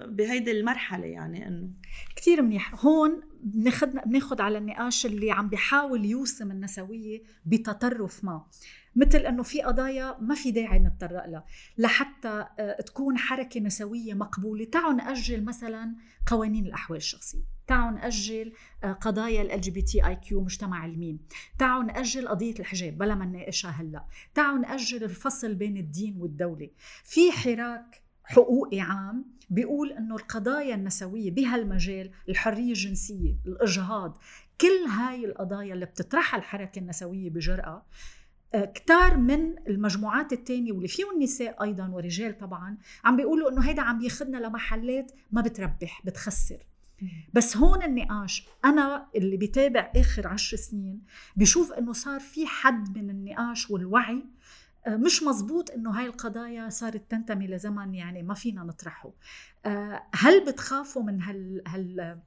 بهيدي 0.06 0.52
المرحلة 0.52 1.06
يعني 1.06 1.48
إنه. 1.48 1.70
كثير 2.16 2.42
منيح. 2.42 2.86
هون 2.86 3.22
بناخذ 3.44 3.88
بناخذ 4.06 4.42
على 4.42 4.58
النقاش 4.58 5.06
اللي 5.06 5.32
عم 5.32 5.50
بيحاول 5.50 6.06
يوسم 6.06 6.52
النسوية 6.52 7.24
بتطرف 7.46 8.24
ما. 8.24 8.46
مثل 8.96 9.18
إنه 9.18 9.44
في 9.44 9.62
قضايا 9.62 10.18
ما 10.22 10.36
في 10.36 10.52
داعي 10.52 10.80
نتطرق 10.80 11.26
لها. 11.26 11.46
لحتى 11.78 12.46
آه، 12.60 12.82
تكون 12.82 13.18
حركة 13.18 13.60
نسوية 13.60 14.14
مقبولة. 14.14 14.66
تعالوا 14.66 14.94
نأجل 14.94 15.44
مثلا 15.44 15.96
قوانين 16.28 16.66
الأحوال 16.66 16.98
الشخصية. 16.98 17.44
تعالوا 17.68 18.00
نأجل 18.00 18.54
آه، 18.84 18.94
قضايا 18.94 19.56
ال 19.56 19.62
جي 19.62 19.72
بي 19.72 19.82
تي 19.82 20.08
اي 20.08 20.16
كيو 20.16 20.42
مجتمع 20.42 20.86
الميم 20.86 21.20
تعالوا 21.58 21.84
نأجل 21.84 22.28
قضية 22.28 22.56
الحجاب 22.60 22.98
بلا 22.98 23.16
ما 23.16 23.26
نناقشها 23.26 23.70
هلأ. 23.72 24.06
تعالوا 24.34 24.60
نأجل 24.60 25.04
الفصل 25.04 25.56
بين 25.56 25.78
الدين 25.78 26.18
والدولة. 26.18 26.70
في 27.04 27.32
حراك 27.32 28.02
حقوقي 28.24 28.80
عام 28.80 29.26
بيقول 29.50 29.92
إنه 29.92 30.16
القضايا 30.16 30.76
النسوية 30.76 31.32
بهالمجال 31.32 32.12
الحرية 32.30 32.70
الجنسية 32.70 33.36
الإجهاض 33.46 34.18
كل 34.62 34.90
هاي 34.90 35.26
القضايا 35.26 35.74
اللي 35.74 35.86
بتطرحها 35.86 36.38
الحركة 36.38 36.80
النسوية 36.80 37.30
بجرأة 37.30 37.86
كتار 38.56 39.18
من 39.18 39.68
المجموعات 39.68 40.34
التانية 40.34 40.72
واللي 40.72 40.88
فيهم 40.88 41.22
نساء 41.22 41.64
أيضا 41.64 41.88
ورجال 41.88 42.38
طبعا 42.38 42.78
عم 43.04 43.16
بيقولوا 43.16 43.52
إنه 43.52 43.62
هيدا 43.62 43.82
عم 43.82 44.00
بياخدنا 44.00 44.38
لمحلات 44.38 45.12
ما 45.32 45.42
بتربح 45.42 46.02
بتخسر. 46.06 46.58
بس 47.34 47.58
هون 47.58 47.84
النقاش 47.84 48.48
أنا 48.66 49.08
اللي 49.16 49.38
بتابع 49.38 49.92
آخر 49.96 50.28
عشر 50.28 50.58
سنين 50.58 51.02
بشوف 51.36 51.74
إنه 51.74 51.94
صار 51.94 52.20
في 52.20 52.48
حد 52.48 52.98
من 52.98 53.10
النقاش 53.10 53.72
والوعي 53.72 54.24
آه، 54.88 54.96
مش 54.96 55.24
مزبوط 55.24 55.72
إنه 55.72 55.92
هاي 55.92 56.06
القضايا 56.06 56.70
صارت 56.70 57.12
تنتمي 57.12 57.48
لزمن 57.48 57.94
يعني 57.94 58.24
ما 58.24 58.34
فينا 58.34 58.64
نطرحه. 58.64 59.12
آه، 59.66 60.04
هل 60.14 60.46
بتخافوا 60.46 61.04
من 61.04 61.22
هال 61.22 61.62
هال 61.68 62.20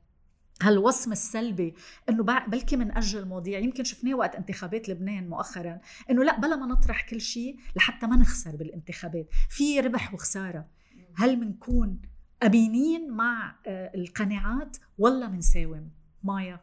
هالوصم 0.68 1.12
السلبي 1.12 1.74
إنه 2.08 2.22
بلكي 2.22 2.76
من 2.76 2.96
أجل 2.96 3.28
مواضيع 3.28 3.58
يمكن 3.58 3.84
شفناه 3.84 4.14
وقت 4.14 4.34
انتخابات 4.34 4.88
لبنان 4.88 5.28
مؤخرا 5.28 5.78
إنه 6.10 6.24
لا 6.24 6.40
بلا 6.40 6.56
ما 6.56 6.66
نطرح 6.66 7.08
كل 7.08 7.20
شيء 7.20 7.56
لحتى 7.76 8.06
ما 8.06 8.16
نخسر 8.16 8.56
بالانتخابات. 8.56 9.28
في 9.48 9.80
ربح 9.80 10.14
وخسارة. 10.14 10.66
هل 11.16 11.36
بنكون 11.36 12.02
امينين 12.42 13.10
مع 13.10 13.56
آه، 13.66 13.92
القناعات 13.94 14.76
ولا 14.98 15.28
منساوم؟ 15.28 15.90
مايا؟ 16.22 16.60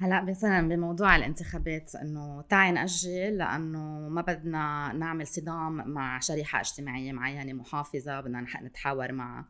هلأ 0.00 0.22
مثلا 0.22 0.68
بموضوع 0.68 1.16
الانتخابات 1.16 1.94
إنه 1.94 2.42
تعي 2.42 2.72
نأجل 2.72 3.38
لأنه 3.38 4.08
ما 4.08 4.22
بدنا 4.22 4.92
نعمل 4.92 5.26
صدام 5.26 5.88
مع 5.88 6.20
شريحة 6.20 6.60
اجتماعية 6.60 7.12
معينة 7.12 7.52
محافظة 7.52 8.20
بدنا 8.20 8.46
نتحاور 8.62 9.12
مع 9.12 9.44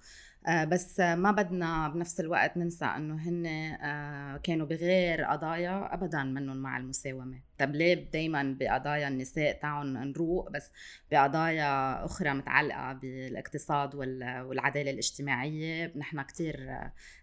بس 0.49 1.01
ما 1.01 1.31
بدنا 1.31 1.89
بنفس 1.89 2.21
الوقت 2.21 2.57
ننسى 2.57 2.85
إنه 2.85 3.15
هن 3.15 3.47
آه، 3.47 4.37
كانوا 4.37 4.67
بغير 4.67 5.25
قضايا 5.25 5.95
ابدا 5.95 6.23
منهم 6.23 6.57
مع 6.57 6.77
المساومة. 6.77 7.41
طب 7.59 7.75
ليه 7.75 8.11
دائما 8.11 8.57
بقضايا 8.61 9.09
النساء 9.09 9.59
تاعهم 9.61 9.87
نروق 9.87 10.51
بس 10.51 10.71
بقضايا 11.11 12.05
أخرى 12.05 12.35
متعلقة 12.35 12.93
بالاقتصاد 12.93 13.95
والعدالة 13.95 14.91
الاجتماعية؟ 14.91 15.93
نحن 15.97 16.23
كتير 16.23 16.71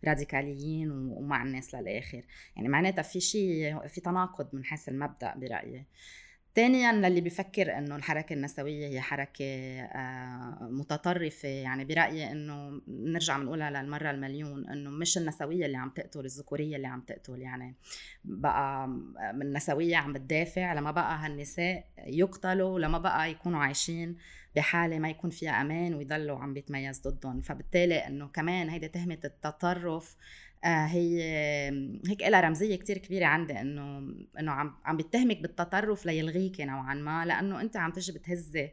راديكاليين 0.05 0.91
ومع 0.91 1.43
الناس 1.43 1.75
للآخر. 1.75 2.23
يعني 2.55 2.67
معناتها 2.69 3.01
في 3.01 3.19
شيء 3.19 3.87
في 3.87 4.01
تناقض 4.01 4.47
من 4.53 4.65
حيث 4.65 4.89
المبدأ 4.89 5.33
برأيي. 5.35 5.85
ثانيا 6.57 6.91
للي 6.91 7.21
بفكر 7.21 7.77
إنه 7.77 7.95
الحركة 7.95 8.33
النسوية 8.33 8.87
هي 8.87 9.01
حركة 9.01 9.45
آه، 9.81 10.57
متطرفة 10.61 11.47
يعني 11.47 11.85
برأيي 11.85 12.31
إنه 12.31 12.81
نرجع 12.87 13.37
بنقولها 13.37 13.69
للمرة 13.69 14.11
المليون 14.11 14.69
إنه 14.69 14.89
مش 14.89 15.17
النسوية 15.17 15.65
اللي 15.65 15.77
عم 15.77 15.89
تقتل 15.89 16.25
الذكورية 16.25 16.75
اللي 16.75 16.87
عم 16.87 17.01
تقتل 17.01 17.41
يعني 17.41 17.75
بقى 18.25 18.87
من 19.33 19.41
النسوية 19.41 19.95
عم 19.95 20.13
بتدافع 20.13 20.73
لما 20.73 20.91
بقى 20.91 21.17
هالنساء 21.17 21.85
يقتلوا 21.97 22.79
لما 22.79 22.97
بقى 22.97 23.31
يكونوا 23.31 23.59
عايشين 23.59 24.17
بحالة 24.55 24.99
ما 24.99 25.09
يكون 25.09 25.29
فيها 25.29 25.61
أمان 25.61 25.93
ويضلوا 25.93 26.39
عم 26.39 26.53
بيتميز 26.53 27.01
ضدهم. 27.01 27.41
فبالتالي 27.41 28.07
إنه 28.07 28.27
كمان 28.27 28.69
هيدي 28.69 28.87
تهمة 28.87 29.19
التطرف 29.25 30.15
هي 30.63 31.21
هيك 32.07 32.21
لها 32.21 32.41
رمزية 32.41 32.75
كتير 32.75 32.97
كبيرة 32.97 33.25
عندي 33.25 33.61
إنه 33.61 33.97
إنه 34.39 34.51
عم 34.51 34.75
عم 34.85 34.97
بيتهمك 34.97 35.41
بالتطرف 35.41 36.05
ليلغيكي 36.05 36.65
نوعا 36.65 36.93
ما 36.93 37.25
لأنه 37.25 37.61
أنت 37.61 37.77
عم 37.77 37.91
تجي 37.91 38.11
بتهزي 38.11 38.71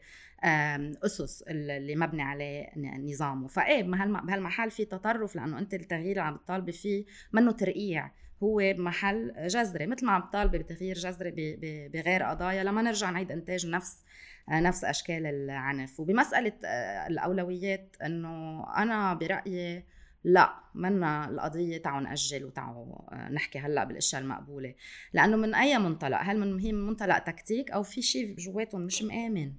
أسس 1.04 1.42
اللي 1.48 1.96
مبني 1.96 2.22
عليه 2.22 2.66
نظامه. 2.98 3.48
فايه 3.48 3.82
بهالمحل 3.82 4.70
في 4.70 4.84
تطرف 4.84 5.36
لأنه 5.36 5.58
أنت 5.58 5.74
التغيير 5.74 6.10
اللي 6.10 6.20
عم 6.20 6.36
تطالبي 6.36 6.72
فيه 6.72 7.04
منه 7.32 7.52
ترقيع. 7.52 8.10
هو 8.42 8.56
بمحل 8.56 9.46
جذري 9.46 9.86
مثل 9.86 10.06
ما 10.06 10.12
عم 10.12 10.22
تطالبي 10.22 10.58
بتغيير 10.58 10.96
جذري 10.96 11.58
بغير 11.92 12.22
قضايا. 12.22 12.64
لما 12.64 12.82
نرجع 12.82 13.10
نعيد 13.10 13.32
إنتاج 13.32 13.66
نفس 13.66 14.04
آه، 14.48 14.60
نفس 14.60 14.84
أشكال 14.84 15.26
العنف. 15.26 16.00
وبمسألة 16.00 16.52
آه، 16.64 17.06
الأولويات 17.06 17.96
إنه 18.04 18.64
أنا 18.76 19.14
برأيي 19.14 19.84
لا 20.24 20.54
منا 20.74 21.28
القضية 21.28 21.78
تعوا 21.78 22.00
نأجل 22.00 22.44
وتعوا 22.44 23.14
آه، 23.14 23.28
نحكي 23.28 23.58
هلأ 23.58 23.84
بالأشياء 23.84 24.22
المقبولة. 24.22 24.74
لأنه 25.12 25.36
من 25.36 25.54
أي 25.54 25.78
منطلق 25.78 26.18
هل 26.20 26.40
من 26.40 26.58
هي 26.58 26.72
من 26.72 26.86
منطلق 26.86 27.18
تكتيك 27.18 27.70
أو 27.70 27.82
في 27.82 28.02
شيء 28.02 28.36
جواتهم 28.38 28.80
مش 28.80 29.02
مآمن 29.02 29.52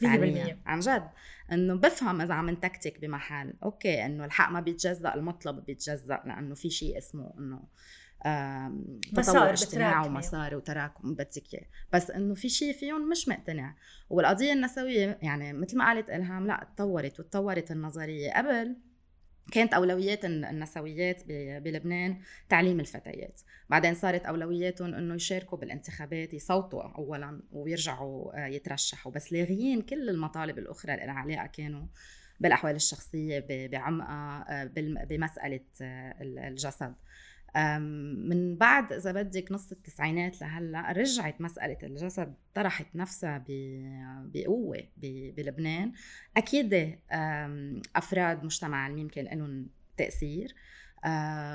فعليا؟ 0.00 0.58
عن 0.66 0.80
جد. 0.80 1.08
إنه 1.52 1.74
بفهم 1.74 2.20
إذا 2.20 2.34
عم 2.34 2.50
نتكتك 2.50 3.00
بمحل. 3.00 3.54
أوكي 3.62 4.06
إنه 4.06 4.24
الحق 4.24 4.50
ما 4.50 4.60
بيتجزأ 4.60 5.14
المطلب 5.14 5.64
بيتجزأ 5.64 6.22
لأنه 6.26 6.54
في 6.54 6.70
شيء 6.70 6.98
اسمه 6.98 7.34
إنه 7.38 7.62
تطور 9.14 9.50
اجتماعي 9.50 10.08
ومسار 10.08 10.56
وتراكم 10.56 11.14
بدك 11.14 11.54
إياه. 11.54 11.66
بس 11.92 12.10
إنه 12.10 12.34
في 12.34 12.48
شيء 12.48 12.72
فيهم 12.72 13.08
مش 13.08 13.28
مقتنع. 13.28 13.76
والقضية 14.10 14.52
النسوية 14.52 15.18
يعني 15.22 15.52
مثل 15.52 15.78
ما 15.78 15.86
قالت 15.86 16.10
إلهام 16.10 16.46
لأ 16.46 16.68
تطورت 16.76 17.20
وتطورت 17.20 17.70
النظرية. 17.70 18.32
قبل 18.32 18.76
كانت 19.50 19.74
أولويات 19.74 20.24
النسويات 20.24 21.22
بلبنان 21.62 22.20
تعليم 22.48 22.80
الفتيات. 22.80 23.40
بعدين 23.70 23.94
صارت 23.94 24.26
أولوياتهم 24.26 24.94
إنه 24.94 25.14
يشاركوا 25.14 25.58
بالانتخابات 25.58 26.34
يصوتوا 26.34 26.82
اولا 26.82 27.42
ويرجعوا 27.52 28.44
آه، 28.44 28.46
يترشحوا. 28.46 29.12
بس 29.12 29.32
لاغيين 29.32 29.82
كل 29.82 30.08
المطالب 30.08 30.58
الأخرى 30.58 30.94
اللي 30.94 31.12
علاقه 31.12 31.46
كانوا 31.46 31.86
بالأحوال 32.40 32.76
الشخصية 32.76 33.46
بعمقها 33.48 34.46
آه، 34.62 34.70
بمسألة 35.04 35.60
آه، 35.82 36.14
الجسد. 36.20 36.94
من 37.56 38.56
بعد 38.56 38.92
إذا 38.92 39.12
بدك 39.12 39.52
نص 39.52 39.72
التسعينات 39.72 40.40
لهلأ 40.40 40.92
رجعت 40.92 41.40
مسألة 41.40 41.78
الجسد 41.82 42.34
طرحت 42.54 42.86
نفسها 42.94 43.44
بقوة 44.24 44.82
بلبنان. 45.36 45.92
أكيد 46.36 46.98
أفراد 47.96 48.44
مجتمع 48.44 48.88
يمكن 48.88 49.22
لهم 49.22 49.66
تأثير 49.96 50.54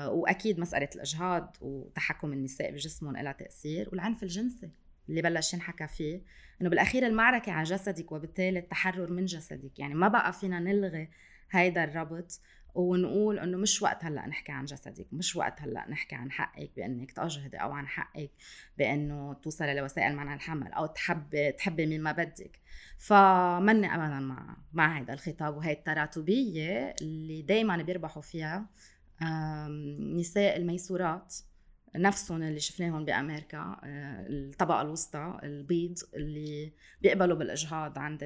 وأكيد 0.08 0.60
مسألة 0.60 0.88
الأجهاض 0.94 1.56
وتحكم 1.60 2.32
النساء 2.32 2.72
بجسمهم 2.72 3.16
لها 3.16 3.32
تأثير 3.32 3.88
والعنف 3.92 4.22
الجنسي 4.22 4.70
اللي 5.08 5.22
بلش 5.22 5.54
ينحكى 5.54 5.86
فيه. 5.86 6.22
إنه 6.60 6.70
بالأخير 6.70 7.06
المعركة 7.06 7.52
على 7.52 7.62
جسدك 7.64 8.12
وبالتالي 8.12 8.58
التحرر 8.58 9.12
من 9.12 9.24
جسدك. 9.24 9.78
يعني 9.78 9.94
ما 9.94 10.08
بقى 10.08 10.32
فينا 10.32 10.60
نلغي 10.60 11.08
هيدا 11.50 11.84
الربط. 11.84 12.40
ونقول 12.76 13.38
إنه 13.38 13.56
مش 13.58 13.82
وقت 13.82 14.04
هلأ 14.04 14.26
نحكي 14.26 14.52
عن 14.52 14.64
جسدك 14.64 15.06
مش 15.12 15.36
وقت 15.36 15.62
هلأ 15.62 15.90
نحكي 15.90 16.14
عن 16.14 16.30
حقك 16.30 16.70
بأنك 16.76 17.12
تجهضي 17.12 17.56
أو 17.56 17.72
عن 17.72 17.86
حقك 17.88 18.30
بأنه 18.78 19.34
توصلي 19.34 19.74
لوسائل 19.74 20.16
منع 20.16 20.34
الحمل 20.34 20.72
أو 20.72 20.86
تحبي 20.86 21.52
تحبي 21.52 21.86
مين 21.86 22.02
ما 22.02 22.12
بدك. 22.12 22.60
فمني 22.98 23.94
ابدا 23.94 24.20
مع 24.20 24.56
مع 24.72 24.98
هذا 25.00 25.12
الخطاب 25.12 25.56
وهي 25.56 25.72
التراتبية 25.72 26.94
اللي 27.02 27.42
دائما 27.42 27.76
بيربحوا 27.76 28.22
فيها 28.22 28.66
نساء 30.16 30.56
الميسورات. 30.56 31.34
نفسهم 31.96 32.42
اللي 32.42 32.60
شفناهم 32.60 33.04
بأمريكا 33.04 33.80
آه، 33.84 34.26
الطبقة 34.28 34.82
الوسطى 34.82 35.38
البيض 35.42 35.98
اللي 36.14 36.72
بيقبلوا 37.02 37.36
بالإجهاض 37.36 37.98
عند 37.98 38.18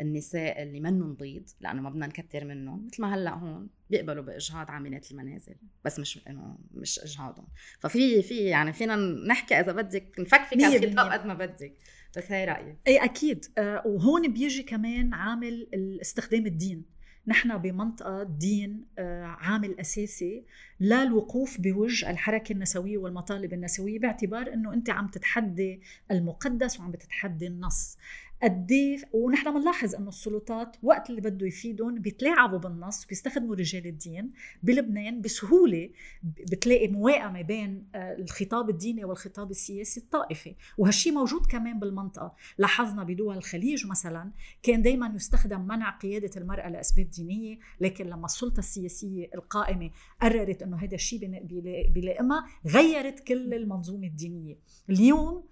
النساء 0.00 0.62
اللي 0.62 0.80
منهم 0.80 1.14
بيض 1.14 1.48
لأنه 1.60 1.82
ما 1.82 1.90
بدنا 1.90 2.06
نكتر 2.06 2.44
منهم. 2.44 2.86
مثل 2.86 3.02
ما 3.02 3.14
هلأ 3.14 3.34
هون 3.34 3.68
بيقبلوا 3.90 4.24
بإجهاض 4.24 4.70
عاملات 4.70 5.10
المنازل 5.10 5.54
بس 5.84 5.98
مش 5.98 6.20
إنه 6.28 6.58
مش 6.74 6.98
إجهاضهم. 6.98 7.46
ففي 7.80 8.22
في 8.22 8.44
يعني 8.44 8.72
فينا 8.72 8.96
نحكي 9.26 9.60
إذا 9.60 9.72
بدك 9.72 10.12
نفكفك 10.18 10.64
على 10.64 10.76
الخطاب 10.76 11.12
قد 11.12 11.26
ما 11.26 11.34
بدك 11.34 11.78
بس 12.16 12.32
هي 12.32 12.44
رأيي. 12.44 12.76
اي 12.86 13.04
أكيد. 13.04 13.44
آه 13.58 13.82
وهون 13.86 14.32
بيجي 14.32 14.62
كمان 14.62 15.14
عامل 15.14 15.68
استخدام 16.00 16.46
الدين. 16.46 16.95
نحن 17.28 17.58
بمنطقة 17.58 18.22
الدين 18.22 18.84
آه، 18.98 19.24
عامل 19.24 19.80
أساسي 19.80 20.44
للوقوف 20.80 21.60
بوجه 21.60 22.10
الحركة 22.10 22.52
النسوية 22.52 22.98
والمطالب 22.98 23.52
النسوية 23.52 23.98
باعتبار 23.98 24.52
أنه 24.52 24.74
أنت 24.74 24.90
عم 24.90 25.08
تتحدي 25.08 25.80
المقدس 26.10 26.80
وعم 26.80 26.92
تتحدي 26.92 27.46
النص. 27.46 27.98
قد 28.42 28.72
إيه، 28.72 28.98
ونحن 29.12 29.54
بنلاحظ 29.54 29.94
إنه 29.94 30.08
السلطات 30.08 30.76
وقت 30.82 31.10
اللي 31.10 31.20
بده 31.20 31.46
يفيدهم 31.46 31.94
بيتلاعبوا 31.94 32.58
بالنص 32.58 33.04
وبيستخدموا 33.04 33.54
رجال 33.54 33.86
الدين 33.86 34.32
بلبنان 34.62 35.20
بسهولة 35.20 35.90
بتلاقي 36.22 36.88
موائمه 36.88 37.42
بين 37.42 37.88
آه، 37.94 38.16
الخطاب 38.18 38.70
الديني 38.70 39.04
والخطاب 39.04 39.50
السياسي 39.50 40.00
الطائفي. 40.00 40.54
وهالشيء 40.78 41.12
موجود 41.12 41.46
كمان 41.46 41.78
بالمنطقة. 41.78 42.34
لاحظنا 42.58 43.04
بدول 43.04 43.36
الخليج 43.36 43.86
مثلا 43.86 44.32
كان 44.62 44.82
دائما 44.82 45.12
يستخدم 45.16 45.60
منع 45.60 45.90
قيادة 45.90 46.40
المرأة 46.40 46.68
لأسباب 46.68 47.10
دينية 47.10 47.58
لكن 47.80 48.06
لما 48.06 48.24
السلطة 48.24 48.58
السياسية 48.58 49.30
القائمة 49.34 49.90
قررت 50.22 50.62
إنه 50.62 50.76
هذا 50.76 50.94
الشيء 50.94 51.42
بيلائمها 51.90 52.46
غيرت 52.66 53.20
كل 53.20 53.54
المنظومة 53.54 54.06
الدينية. 54.06 54.58
اليوم 54.90 55.44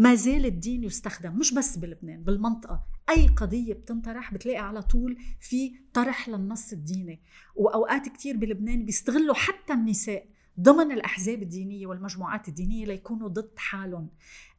ما 0.00 0.14
زال 0.14 0.46
الدين 0.46 0.84
يستخدم 0.84 1.38
مش 1.38 1.54
بس 1.54 1.76
بلبنان 1.76 2.22
بالمنطقة. 2.22 2.82
أي 3.10 3.26
قضية 3.28 3.74
بتنطرح 3.74 4.34
بتلاقي 4.34 4.58
على 4.58 4.82
طول 4.82 5.16
في 5.40 5.72
طرح 5.92 6.28
للنص 6.28 6.72
الديني. 6.72 7.20
وأوقات 7.56 8.08
كتير 8.08 8.36
بلبنان 8.36 8.84
بيستغلوا 8.84 9.34
حتى 9.34 9.72
النساء 9.72 10.26
ضمن 10.60 10.92
الأحزاب 10.92 11.42
الدينية 11.42 11.86
والمجموعات 11.86 12.48
الدينية 12.48 12.86
ليكونوا 12.86 13.28
ضد 13.28 13.52
حالهم. 13.56 14.08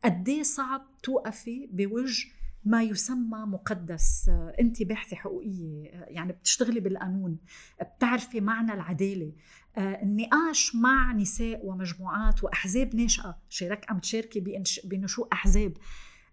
قد 0.05 0.39
صعب 0.41 0.88
توقفي 1.03 1.69
بوجه 1.71 2.27
ما 2.65 2.84
يسمى 2.84 3.39
مقدس 3.39 4.32
انت 4.60 4.84
باحثه 4.84 5.15
حقوقية 5.15 5.89
يعني 6.08 6.34
بتشتغلي 6.34 6.80
بالقانون 6.80 7.38
بتعرفي 7.82 8.41
معنى 8.41 8.74
العدالة 8.74 9.34
النقاش 9.77 10.75
مع 10.75 11.13
نساء 11.13 11.65
ومجموعات 11.65 12.44
وأحزاب 12.44 12.96
ناشئة 12.96 13.38
شارك 13.50 13.91
عم 13.91 14.00
تشاركي 14.00 14.63
بنشوء 14.84 15.27
أحزاب. 15.34 15.74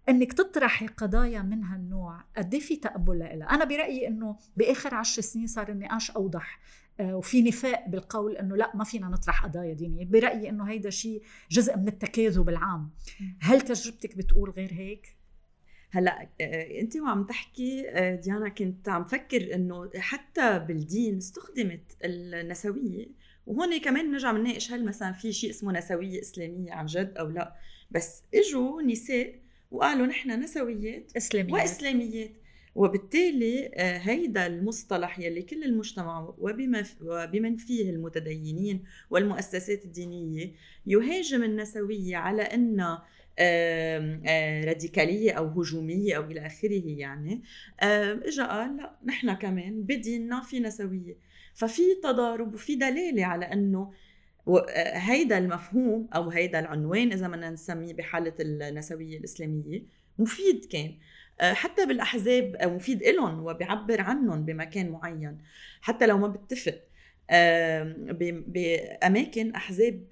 إنك 0.09 0.33
تطرحي 0.33 0.87
قضايا 0.87 1.41
من 1.41 1.63
هالنوع 1.63 2.23
قد 2.37 2.53
إيه 2.53 2.61
في 2.61 2.75
تقبل 2.75 3.19
لها 3.19 3.49
أنا 3.49 3.65
برأيي 3.65 4.07
إنه 4.07 4.37
بآخر 4.57 4.95
عشر 4.95 5.21
سنين 5.21 5.47
صار 5.47 5.69
النقاش 5.69 6.11
أوضح 6.11 6.59
آه، 6.99 7.15
وفي 7.15 7.41
نفاق 7.41 7.87
بالقول 7.87 8.37
إنه 8.37 8.55
لا 8.55 8.71
ما 8.75 8.83
فينا 8.83 9.07
نطرح 9.07 9.45
قضايا 9.45 9.73
دينية. 9.73 10.05
برأيي 10.05 10.49
إنه 10.49 10.63
هيدا 10.63 10.89
شيء 10.89 11.23
جزء 11.51 11.77
من 11.77 11.87
التكاذب 11.87 12.49
العام. 12.49 12.91
هل 13.41 13.61
تجربتك 13.61 14.17
بتقول 14.17 14.49
غير 14.49 14.73
هيك؟ 14.73 15.18
هلأ 15.91 16.29
آه، 16.41 16.79
انت 16.81 16.95
وعم 16.95 17.23
تحكي 17.23 17.89
آه، 17.89 18.15
ديانا 18.15 18.49
كنت 18.49 18.89
عم 18.89 19.05
فكر 19.05 19.55
إنه 19.55 19.89
حتى 19.95 20.59
بالدين 20.59 21.17
استخدمت 21.17 21.97
النسوية 22.03 23.07
وهون 23.47 23.77
كمان 23.77 24.11
نرجع 24.11 24.31
بنناقش 24.31 24.71
هل 24.71 24.85
مثلا 24.85 25.11
في 25.11 25.33
شيء 25.33 25.49
اسمه 25.49 25.71
نسوية 25.71 26.21
إسلامية 26.21 26.71
عن 26.71 26.85
جد 26.85 27.17
أو 27.17 27.29
لا. 27.29 27.55
بس 27.91 28.23
إجوا 28.33 28.81
نساء 28.81 29.35
وقالوا 29.71 30.05
نحن 30.05 30.43
نسويات 30.43 31.11
إسلاميات. 31.17 31.53
وإسلاميات. 31.53 32.31
وبالتالي 32.75 33.71
آه، 33.75 33.97
هيدا 33.97 34.45
المصطلح 34.47 35.19
يلي 35.19 35.41
كل 35.41 35.63
المجتمع 35.63 36.33
وبما 36.37 36.83
وبمن 37.01 37.55
فيه 37.57 37.89
المتدينين 37.89 38.83
والمؤسسات 39.09 39.85
الدينية 39.85 40.51
يهاجم 40.85 41.43
النسوية 41.43 42.17
على 42.17 42.41
انها 42.41 43.05
راديكالية 44.65 45.31
أو 45.31 45.47
هجومية 45.47 46.17
أو 46.17 46.23
إلى 46.23 46.45
آخره 46.45 46.83
يعني. 46.85 47.43
اجى 47.81 48.41
قال 48.41 48.77
لا 48.77 48.95
نحن 49.05 49.33
كمان 49.33 49.83
بديننا 49.83 50.41
في 50.41 50.59
نسوية. 50.59 51.17
ففي 51.53 51.81
تضارب 52.03 52.53
وفي 52.53 52.75
دلالة 52.75 53.25
على 53.25 53.45
أنه 53.45 53.91
هيدا 54.93 55.37
المفهوم 55.37 56.07
أو 56.15 56.29
هيدا 56.29 56.59
العنوان 56.59 57.11
إذا 57.11 57.27
بدنا 57.27 57.49
نسميه 57.49 57.93
بحالة 57.93 58.33
النسوية 58.39 59.17
الإسلامية 59.17 59.83
مفيد 60.19 60.65
كان. 60.65 60.97
حتى 61.41 61.85
بالأحزاب 61.85 62.57
مفيد 62.63 63.03
لهم 63.03 63.45
وبيعبر 63.45 64.01
عنهم 64.01 64.45
بمكان 64.45 64.89
معين. 64.91 65.37
حتى 65.81 66.05
لو 66.05 66.17
ما 66.17 66.27
بتفق 66.27 66.79
بأماكن 68.47 69.51
أحزاب 69.51 70.03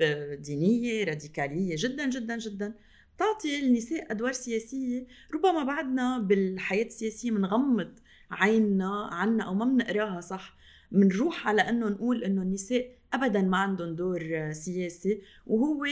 دينية 0.42 1.04
راديكالية 1.04 1.76
جدا 1.78 2.10
جدا 2.10 2.38
جدا 2.38 2.74
تعطي 3.18 3.60
النساء 3.60 4.12
أدوار 4.12 4.32
سياسية. 4.32 5.08
ربما 5.34 5.64
بعدنا 5.64 6.20
بالحياة 6.20 6.86
السياسية 6.86 7.32
بنغمض 7.32 8.00
عيننا 8.32 9.10
عنا 9.12 9.44
أو 9.44 9.54
ما 9.54 9.66
بنقراها 9.66 10.22
صح 10.22 10.58
بنروح 10.92 11.48
على 11.48 11.62
إنه 11.62 11.90
نقول 11.90 12.24
إنه 12.24 12.42
النساء 12.42 12.97
ابدا 13.14 13.42
ما 13.42 13.58
عندهم 13.58 13.96
دور 13.96 14.52
سياسي 14.52 15.22
وهو 15.48 15.86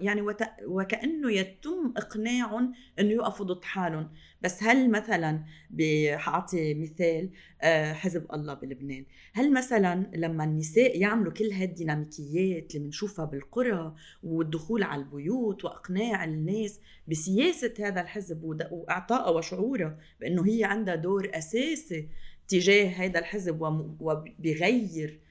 يعني 0.00 0.22
وكأنه 0.66 1.32
يتم 1.32 1.94
إقناعهم 1.96 2.72
إنه 2.98 3.10
يقفوا 3.10 3.46
ضد 3.46 3.64
حالهم 3.64 4.08
بس 4.42 4.62
هل 4.62 4.90
مثلا 4.90 5.44
حأعطي 6.16 6.74
مثال 6.74 7.30
آه، 7.62 7.92
حزب 7.92 8.26
الله 8.32 8.54
بلبنان. 8.54 9.04
هل 9.32 9.52
مثلا 9.52 10.10
لما 10.14 10.44
النساء 10.44 10.98
يعملوا 10.98 11.32
كل 11.32 11.52
هالديناميكيات 11.52 12.74
اللي 12.74 12.84
بنشوفها 12.84 13.24
بالقرى 13.24 13.94
والدخول 14.22 14.82
على 14.82 15.02
البيوت 15.02 15.64
وإقناع 15.64 16.24
الناس 16.24 16.80
بسياسة 17.08 17.74
هذا 17.80 18.00
الحزب 18.00 18.44
وإعطائها 18.70 19.28
وشعورها 19.28 19.98
بإنه 20.20 20.46
هي 20.46 20.64
عندها 20.64 20.94
دور 20.94 21.30
أساسي 21.34 22.08
تجاه 22.48 22.88
هذا 22.88 23.18
الحزب 23.18 23.60
وبيغير 24.00 25.20
آه، 25.22 25.25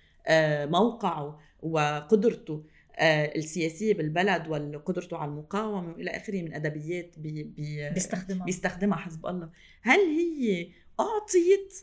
موقعه 0.65 1.39
وقدرته 1.61 2.63
آه، 2.97 3.25
السياسية 3.35 3.93
بالبلد 3.93 4.47
وقدرته 4.47 5.17
على 5.17 5.31
المقاومة 5.31 5.91
وإلى 5.93 6.11
آخره 6.11 6.41
من 6.41 6.53
أدبيات 6.53 7.19
بي 7.19 7.43
بي 7.43 7.89
بيستخدمها. 7.89 8.45
بيستخدمها 8.45 8.97
حزب 8.97 9.25
الله. 9.27 9.49
هل 9.81 9.99
هي 9.99 10.67
أعطيت 10.99 11.73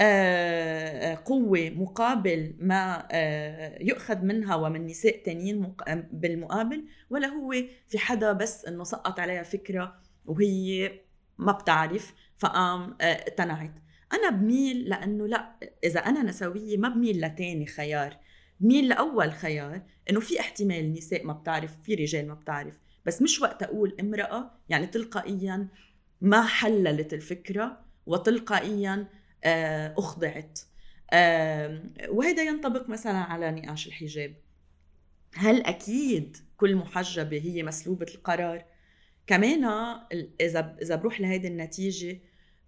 آه، 0.00 1.14
قوة 1.24 1.70
مقابل 1.70 2.54
ما 2.58 3.08
يؤخذ 3.80 4.18
منها 4.18 4.54
ومن 4.54 4.86
نساء 4.86 5.22
تانيين 5.24 5.74
بالمقابل 6.12 6.84
ولا 7.10 7.28
هو 7.28 7.54
في 7.88 7.98
حدا 7.98 8.32
بس 8.32 8.64
إنه 8.64 8.84
سقط 8.84 9.20
عليها 9.20 9.42
فكرة 9.42 9.94
وهي 10.26 10.92
ما 11.38 11.52
بتعرف 11.52 12.14
فقام 12.38 12.96
اقتنعت؟ 13.00 13.72
أنا 14.12 14.30
بميل 14.30 14.88
لأنه 14.88 15.26
لأ 15.26 15.56
إذا 15.84 16.00
أنا 16.00 16.22
نسوية 16.22 16.76
ما 16.76 16.88
بميل 16.88 17.20
لتاني 17.20 17.66
خيار. 17.66 18.16
بميل 18.60 18.88
لأول 18.88 19.32
خيار 19.32 19.82
إنه 20.10 20.20
في 20.20 20.40
احتمال 20.40 20.92
نساء 20.92 21.24
ما 21.24 21.32
بتعرف 21.32 21.82
في 21.82 21.94
رجال 21.94 22.28
ما 22.28 22.34
بتعرف. 22.34 22.78
بس 23.06 23.22
مش 23.22 23.40
وقت 23.40 23.62
أقول 23.62 23.96
امرأة 24.00 24.50
يعني 24.68 24.86
تلقائيا 24.86 25.68
ما 26.20 26.42
حللت 26.46 27.14
الفكرة 27.14 27.84
وتلقائيا 28.06 29.08
آه، 29.44 29.94
أخضعت. 29.98 30.58
وهذا 32.08 32.42
ينطبق 32.42 32.88
مثلا 32.88 33.18
على 33.18 33.50
نقاش 33.50 33.86
الحجاب. 33.86 34.34
هل 35.34 35.62
أكيد 35.62 36.36
كل 36.56 36.76
محجبة 36.76 37.38
هي 37.38 37.62
مسلوبة 37.62 38.06
القرار؟ 38.14 38.64
كمان 39.26 39.64
إذا 40.40 40.76
إذا 40.82 40.96
بروح 40.96 41.20
لهيدي 41.20 41.48
النتيجة 41.48 42.20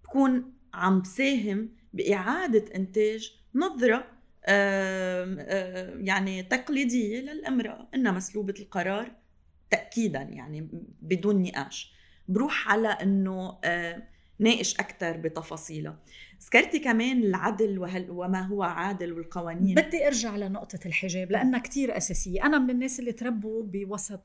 بكون 0.05 0.53
عم 0.75 1.01
بساهم 1.01 1.69
بإعادة 1.93 2.65
إنتاج 2.75 3.33
نظرة 3.55 4.07
يعني 6.05 6.43
تقليدية 6.43 7.21
للأمرأة 7.21 7.89
إنها 7.95 8.13
مسلوبة 8.13 8.55
القرار 8.61 9.13
تاكيدا 9.71 10.23
يعني 10.23 10.69
بدون 11.03 11.43
نقاش. 11.43 11.93
بروح 12.29 12.69
على 12.69 12.89
إنه 12.89 13.59
ناقش 14.39 14.75
أكثر 14.75 15.17
بتفاصيلها. 15.17 15.99
ذكرتي 16.47 16.79
كمان 16.79 17.23
العدل 17.23 17.79
وهل 17.79 18.11
وما 18.11 18.41
هو 18.41 18.63
عادل 18.63 19.13
والقوانين. 19.13 19.75
بدي 19.75 20.07
أرجع 20.07 20.37
لنقطة 20.37 20.79
الحجاب 20.87 21.31
لأنها 21.31 21.61
كتير 21.61 21.97
أساسية. 21.97 22.47
أنا 22.47 22.59
من 22.59 22.71
الناس 22.71 23.01
اللي 23.01 23.13
تربوا 23.13 23.63
بوسط 23.63 24.21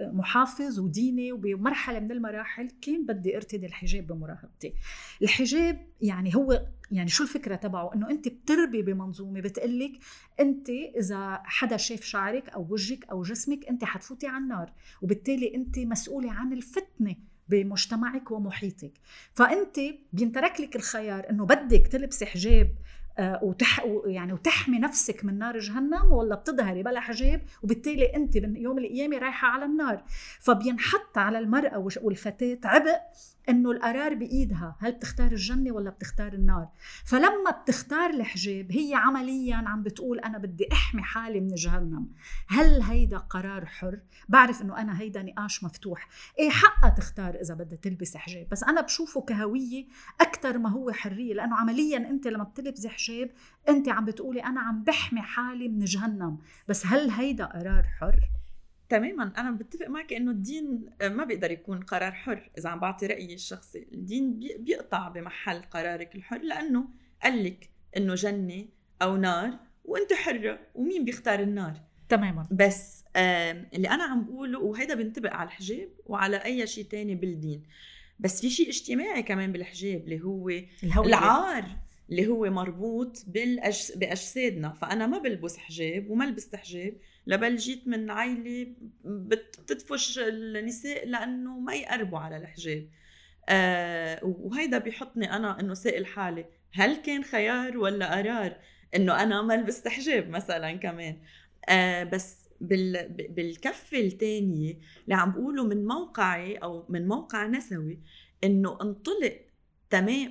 محافظ 0.00 0.80
وديني 0.80 1.32
وبمرحلة 1.32 2.00
من 2.00 2.12
المراحل 2.12 2.70
كان 2.82 3.06
بدي 3.06 3.36
ارتدي 3.36 3.66
الحجاب 3.66 4.06
بمراهقتي. 4.06 4.74
الحجاب 5.22 5.86
يعني 6.00 6.36
هو 6.36 6.66
يعني 6.90 7.08
شو 7.08 7.22
الفكرة 7.22 7.54
تبعه؟ 7.54 7.94
إنه 7.94 8.10
أنت 8.10 8.28
بتربي 8.28 8.82
بمنظومة 8.82 9.40
بتقلك 9.40 9.92
أنت 10.40 10.68
إذا 10.70 11.42
حدا 11.44 11.76
شاف 11.76 12.02
شعرك 12.02 12.48
أو 12.48 12.66
وجهك 12.70 13.04
أو 13.10 13.22
جسمك 13.22 13.68
أنت 13.68 13.84
حتفوتي 13.84 14.26
على 14.26 14.42
النار 14.42 14.72
وبالتالي 15.02 15.54
أنت 15.54 15.78
مسؤولة 15.78 16.32
عن 16.32 16.52
الفتنة 16.52 17.16
بمجتمعك 17.48 18.30
ومحيطك. 18.30 18.92
فأنت 19.34 19.80
بينترك 20.12 20.60
لك 20.60 20.76
الخيار 20.76 21.30
إنه 21.30 21.46
بدك 21.46 21.86
تلبسي 21.86 22.26
حجاب 22.26 22.74
وتح 23.42 23.86
يعني 24.06 24.32
وتحمي 24.32 24.78
نفسك 24.78 25.24
من 25.24 25.38
نار 25.38 25.58
جهنم 25.58 26.12
ولا 26.12 26.34
بتظهري 26.34 26.82
بلا 26.82 27.00
حجاب 27.00 27.42
وبالتالي 27.62 28.16
أنت 28.16 28.36
يوم 28.36 28.78
القيامة 28.78 29.18
رايحة 29.18 29.48
على 29.48 29.64
النار. 29.64 30.04
فبينحط 30.40 31.18
على 31.18 31.38
المرأة 31.38 31.88
والفتاة 32.02 32.58
عبء 32.64 33.00
إنه 33.50 33.70
القرار 33.70 34.14
بإيدها 34.14 34.76
هل 34.80 34.92
بتختار 34.92 35.32
الجنة 35.32 35.72
ولا 35.72 35.90
بتختار 35.90 36.32
النار؟ 36.32 36.68
فلما 37.04 37.50
بتختار 37.62 38.10
الحجاب 38.10 38.72
هي 38.72 38.94
عمليا 38.94 39.56
عم 39.56 39.82
بتقول 39.82 40.18
أنا 40.20 40.38
بدي 40.38 40.68
أحمي 40.72 41.02
حالي 41.02 41.40
من 41.40 41.54
جهنم. 41.54 42.06
هل 42.48 42.82
هيدا 42.82 43.18
قرار 43.18 43.66
حر؟ 43.66 44.00
بعرف 44.28 44.62
إنه 44.62 44.80
أنا 44.80 45.00
هيدا 45.00 45.22
نقاش 45.22 45.64
مفتوح. 45.64 46.08
إيه 46.38 46.50
حقها 46.50 46.90
تختار 46.90 47.34
إذا 47.34 47.54
بدها 47.54 47.78
تلبس 47.78 48.16
حجاب. 48.16 48.48
بس 48.50 48.64
أنا 48.64 48.80
بشوفه 48.80 49.20
كهوية 49.20 49.86
أكثر 50.20 50.58
ما 50.58 50.70
هو 50.70 50.92
حرية 50.92 51.34
لأنه 51.34 51.56
عمليا 51.56 51.98
أنت 51.98 52.26
لما 52.26 52.44
بتلبسي 52.44 52.88
حجاب 52.88 53.30
أنت 53.68 53.88
عم 53.88 54.04
بتقولي 54.04 54.44
أنا 54.44 54.60
عم 54.60 54.84
بحمي 54.84 55.22
حالي 55.22 55.68
من 55.68 55.84
جهنم. 55.84 56.38
بس 56.68 56.86
هل 56.86 57.10
هيدا 57.10 57.44
قرار 57.44 57.82
حر؟ 57.82 58.39
تماما. 58.90 59.32
أنا 59.38 59.50
بتفق 59.50 59.86
معك 59.88 60.12
إنه 60.12 60.30
الدين 60.30 60.90
ما 61.02 61.24
بيقدر 61.24 61.50
يكون 61.50 61.80
قرار 61.80 62.12
حر. 62.12 62.50
إذا 62.58 62.68
عم 62.68 62.80
بعطي 62.80 63.06
رأيي 63.06 63.34
الشخصي 63.34 63.86
الدين 63.92 64.40
بيقطع 64.58 65.08
بمحل 65.08 65.62
قرارك 65.62 66.14
الحر 66.14 66.38
لأنه 66.38 66.88
قال 67.22 67.44
لك 67.44 67.70
إنه 67.96 68.14
جنة 68.14 68.64
أو 69.02 69.16
نار 69.16 69.58
وأنت 69.84 70.12
حرة 70.12 70.60
ومين 70.74 71.04
بيختار 71.04 71.40
النار. 71.40 71.80
تماما. 72.08 72.48
بس 72.50 73.04
اللي 73.16 73.88
أنا 73.88 74.04
عم 74.04 74.24
بقوله 74.24 74.58
وهيدا 74.58 74.94
بينطبق 74.94 75.32
على 75.32 75.46
الحجاب 75.46 75.88
وعلى 76.06 76.36
أي 76.36 76.66
شيء 76.66 76.84
تاني 76.84 77.14
بالدين. 77.14 77.62
بس 78.18 78.40
في 78.40 78.50
شيء 78.50 78.68
اجتماعي 78.68 79.22
كمان 79.22 79.52
بالحجاب 79.52 80.04
اللي 80.04 80.20
هو 80.20 80.48
الهوية. 80.48 81.06
العار 81.06 81.64
اللي 82.10 82.26
هو 82.26 82.50
مربوط 82.50 83.24
بالأجس... 83.26 83.92
بأجسادنا. 83.92 84.72
فأنا 84.72 85.06
ما 85.06 85.18
بلبس 85.18 85.56
حجاب 85.56 86.10
وما 86.10 86.24
لبست 86.24 86.56
حجاب 86.56 86.94
لبل 87.30 87.56
جيت 87.56 87.88
من 87.88 88.10
عائله 88.10 88.74
بتدفش 89.04 90.18
النساء 90.18 91.06
لأنه 91.08 91.58
ما 91.58 91.74
يقربوا 91.74 92.18
على 92.18 92.36
الحجاب. 92.36 92.88
آه 93.48 94.20
وهيدا 94.22 94.78
بيحطني 94.78 95.36
أنا 95.36 95.60
إنه 95.60 95.74
سائل 95.74 96.06
حالي 96.06 96.46
هل 96.72 96.96
كان 96.96 97.24
خيار 97.24 97.78
ولا 97.78 98.16
قرار 98.16 98.56
إنه 98.96 99.22
أنا 99.22 99.42
ما 99.42 99.54
لبست 99.54 99.88
حجاب 99.88 100.28
مثلا 100.28 100.72
كمان؟ 100.72 101.18
آه 101.68 102.04
بس 102.04 102.48
بال 102.60 103.08
بالكفة 103.08 103.98
الثانية 104.00 104.78
اللي 105.04 105.14
عم 105.14 105.32
بقوله 105.32 105.64
من 105.64 105.86
موقعي 105.86 106.56
أو 106.56 106.86
من 106.88 107.08
موقع 107.08 107.46
نسوي 107.46 108.00
إنه 108.44 108.78
انطلق 108.82 109.40
تمام 109.90 110.30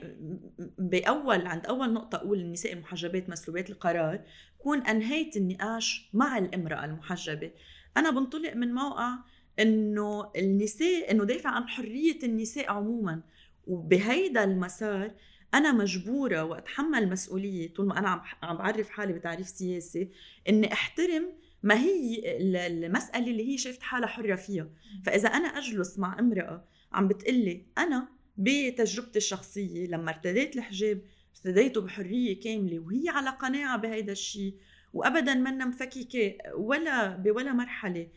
بأول 0.77 1.47
عند 1.47 1.65
أول 1.65 1.93
نقطة 1.93 2.15
أقول 2.15 2.39
النساء 2.39 2.73
المحجبات 2.73 3.29
مسلوبات 3.29 3.69
القرار 3.69 4.21
كون 4.59 4.81
أنهيت 4.81 5.37
النقاش 5.37 6.09
مع 6.13 6.37
الامرأة 6.37 6.85
المحجبة. 6.85 7.51
أنا 7.97 8.09
بنطلق 8.09 8.53
من 8.53 8.73
موقع 8.73 9.13
إنه 9.59 10.31
النساء 10.35 11.11
إنه 11.11 11.23
دافع 11.23 11.49
عن 11.49 11.67
حرية 11.67 12.19
النساء 12.23 12.71
عموما. 12.71 13.21
وبهيدا 13.67 14.43
المسار 14.43 15.11
أنا 15.53 15.71
مجبورة 15.71 16.43
وأتحمل 16.43 17.09
مسؤولية 17.09 17.73
طول 17.73 17.87
ما 17.87 17.99
أنا 17.99 18.09
عم 18.09 18.21
عم 18.43 18.57
بعرف 18.57 18.89
حالي 18.89 19.13
بتعريف 19.13 19.47
سياسي 19.47 20.09
إني 20.49 20.73
أحترم 20.73 21.33
ما 21.63 21.75
هي 21.79 22.21
المسألة 22.67 23.31
اللي 23.31 23.53
هي 23.53 23.57
شافت 23.57 23.81
حالها 23.81 24.07
حرة 24.07 24.35
فيها. 24.35 24.69
فإذا 25.05 25.29
أنا 25.29 25.47
أجلس 25.47 25.99
مع 25.99 26.19
امرأة 26.19 26.65
عم 26.93 27.07
بتقلي 27.07 27.65
أنا 27.77 28.07
بتجربتي 28.37 29.17
الشخصية 29.17 29.87
لما 29.87 30.11
ارتديت 30.11 30.55
الحجاب 30.55 31.01
ارتديته 31.45 31.81
بحرية 31.81 32.39
كاملة 32.39 32.79
وهي 32.79 33.09
على 33.09 33.29
قناعة 33.29 33.77
بهيدا 33.77 34.11
الشيء 34.11 34.55
وابدا 34.93 35.33
منا 35.33 35.65
مفككه 35.65 36.37
ولا 36.55 37.15
بولا 37.15 37.53
مرحلة 37.53 38.07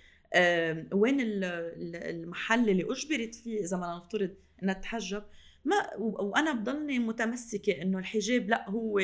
وين 0.92 1.16
المحل 1.20 2.68
اللي 2.68 2.82
أجبرت 2.82 3.34
فيه 3.34 3.60
إذا 3.60 3.76
ما 3.76 3.96
نفترض 3.96 4.34
إنها 4.62 4.74
تتحجب 4.74 5.22
ما 5.64 5.96
وأنا 5.98 6.52
بضلني 6.52 6.98
متمسكة 6.98 7.82
إنه 7.82 7.98
الحجاب 7.98 8.48
لا 8.48 8.70
هو 8.70 9.00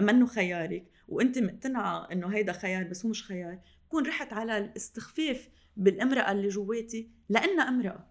منه 0.00 0.26
خيارك. 0.26 0.84
وأنت 1.08 1.38
مقتنعة 1.38 2.08
إنه 2.12 2.28
هيدا 2.28 2.52
خيار 2.52 2.84
بس 2.84 3.04
هو 3.04 3.10
مش 3.10 3.24
خيار. 3.24 3.58
بكون 3.86 4.06
رحت 4.06 4.32
على 4.32 4.58
الاستخفاف 4.58 5.48
بالامرأة 5.76 6.32
اللي 6.32 6.48
جواتي 6.48 7.10
لأنها 7.28 7.68
امرأة. 7.68 8.06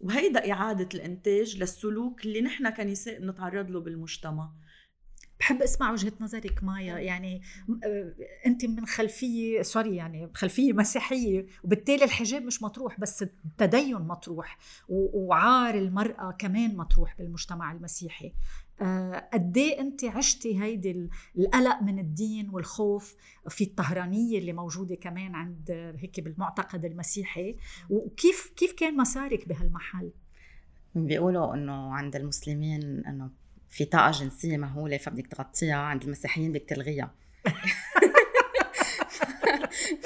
وهيدا 0.00 0.52
إعادة 0.52 0.88
الإنتاج 0.94 1.56
للسلوك 1.56 2.26
اللي 2.26 2.40
نحن 2.40 2.70
كنساء 2.70 3.20
بنتعرض 3.20 3.70
له 3.70 3.80
بالمجتمع. 3.80 4.50
بحب 5.40 5.62
أسمع 5.62 5.92
وجهة 5.92 6.12
نظرك 6.20 6.64
مايا. 6.64 6.98
يعني 6.98 7.42
آه، 7.84 8.14
انت 8.46 8.64
من 8.64 8.86
خلفية 8.86 9.62
سوري 9.62 9.96
يعني 9.96 10.30
خلفية 10.34 10.72
مسيحية 10.72 11.46
وبالتالي 11.64 12.04
الحجاب 12.04 12.42
مش 12.42 12.62
مطروح 12.62 13.00
بس 13.00 13.22
التدين 13.22 13.94
مطروح 13.96 14.58
وعار 14.88 15.74
المرأة 15.74 16.30
كمان 16.30 16.76
مطروح 16.76 17.18
بالمجتمع 17.18 17.72
المسيحي. 17.72 18.32
آه، 18.80 19.28
قد 19.32 19.56
إيه 19.56 19.80
انت 19.80 20.04
عشتي 20.04 20.62
هيدي 20.62 21.08
القلق 21.38 21.82
من 21.82 21.98
الدين 21.98 22.50
والخوف 22.50 23.16
في 23.48 23.64
الطهرانية 23.64 24.38
اللي 24.38 24.52
موجودة 24.52 24.94
كمان 24.94 25.34
عند 25.34 25.70
هيك 25.98 26.20
بالمعتقد 26.20 26.84
المسيحي؟ 26.84 27.56
وكيف 27.90 28.52
كيف 28.56 28.72
كان 28.72 28.96
مسارك 28.96 29.48
بهالمحل؟ 29.48 30.10
بيقولوا 30.94 31.54
إنه 31.54 31.94
عند 31.94 32.16
المسلمين 32.16 33.06
إنه 33.06 33.30
في 33.76 33.84
طاقة 33.84 34.10
جنسية 34.10 34.56
مهولة 34.56 34.96
فبدك 34.96 35.26
تغطيها 35.26 35.76
عند 35.76 36.02
المسيحيين 36.02 36.52
بدك 36.52 36.64
تلغيها. 36.68 37.14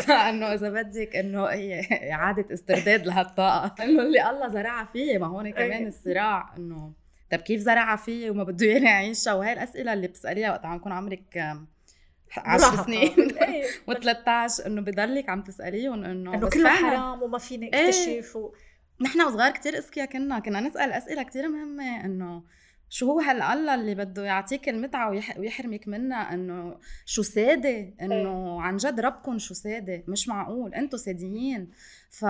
فإنه 0.07 0.55
إذا 0.55 0.71
بدك 0.71 1.17
إنه 1.17 1.45
هي 1.45 1.81
إعادة 2.13 2.55
استرداد 2.55 3.07
لهالطاقة. 3.07 3.75
إنه 3.85 4.03
اللي 4.03 4.31
الله 4.31 4.49
زرعها 4.49 4.89
فيه 4.93 5.19
ما 5.19 5.27
هون 5.27 5.51
كمان 5.51 5.73
إيه. 5.73 5.89
الصراع 5.89 6.55
إنه 6.57 6.93
طب 7.31 7.39
كيف 7.39 7.61
زرعها 7.61 7.97
فيه 7.97 8.31
وما 8.31 8.45
بده 8.45 8.67
اياني 8.67 8.89
اعيشها 8.89 9.35
وهي 9.35 9.53
الأسئلة 9.53 9.93
اللي 9.93 10.09
بتسأليها 10.09 10.51
وقت 10.51 10.65
عم 10.65 10.77
يكون 10.77 10.93
عمرك 10.93 11.57
10 12.37 12.85
سنين. 12.85 13.11
و13 13.91 14.67
إنه 14.67 14.81
بضلك 14.81 15.29
عم 15.29 15.43
تسأليهم 15.43 16.05
إنه 16.05 16.35
إنه 16.35 16.49
كله 16.49 16.71
حرام 16.71 17.23
وما 17.23 17.39
فيني 17.39 17.69
أكتشف 17.69 18.09
إيه. 18.09 18.37
و... 18.37 18.53
نحن 19.01 19.21
وصغار 19.21 19.51
كتير 19.51 19.79
اذكياء 19.79 20.07
كنا 20.07 20.39
كنا 20.39 20.61
نسأل 20.61 20.93
أسئلة 20.93 21.23
كتير 21.23 21.49
مهمة 21.49 22.05
إنه 22.05 22.43
شو 22.91 23.07
هو 23.07 23.21
هالله 23.21 23.75
اللي 23.75 23.95
بده 23.95 24.25
يعطيك 24.25 24.69
المتعة 24.69 25.11
ويحرمك 25.39 25.89
منها؟ 25.89 26.35
إنه 26.35 26.77
شو 27.05 27.23
سادة؟ 27.23 27.95
إنه 28.03 28.55
إيه. 28.55 28.61
عن 28.61 28.77
جد 28.77 29.01
ربكم 29.01 29.39
شو 29.39 29.55
سادة؟ 29.55 30.05
مش 30.09 30.29
معقول 30.29 30.75
أنتم 30.75 30.99
ساديين. 30.99 31.71
ف 32.11 32.25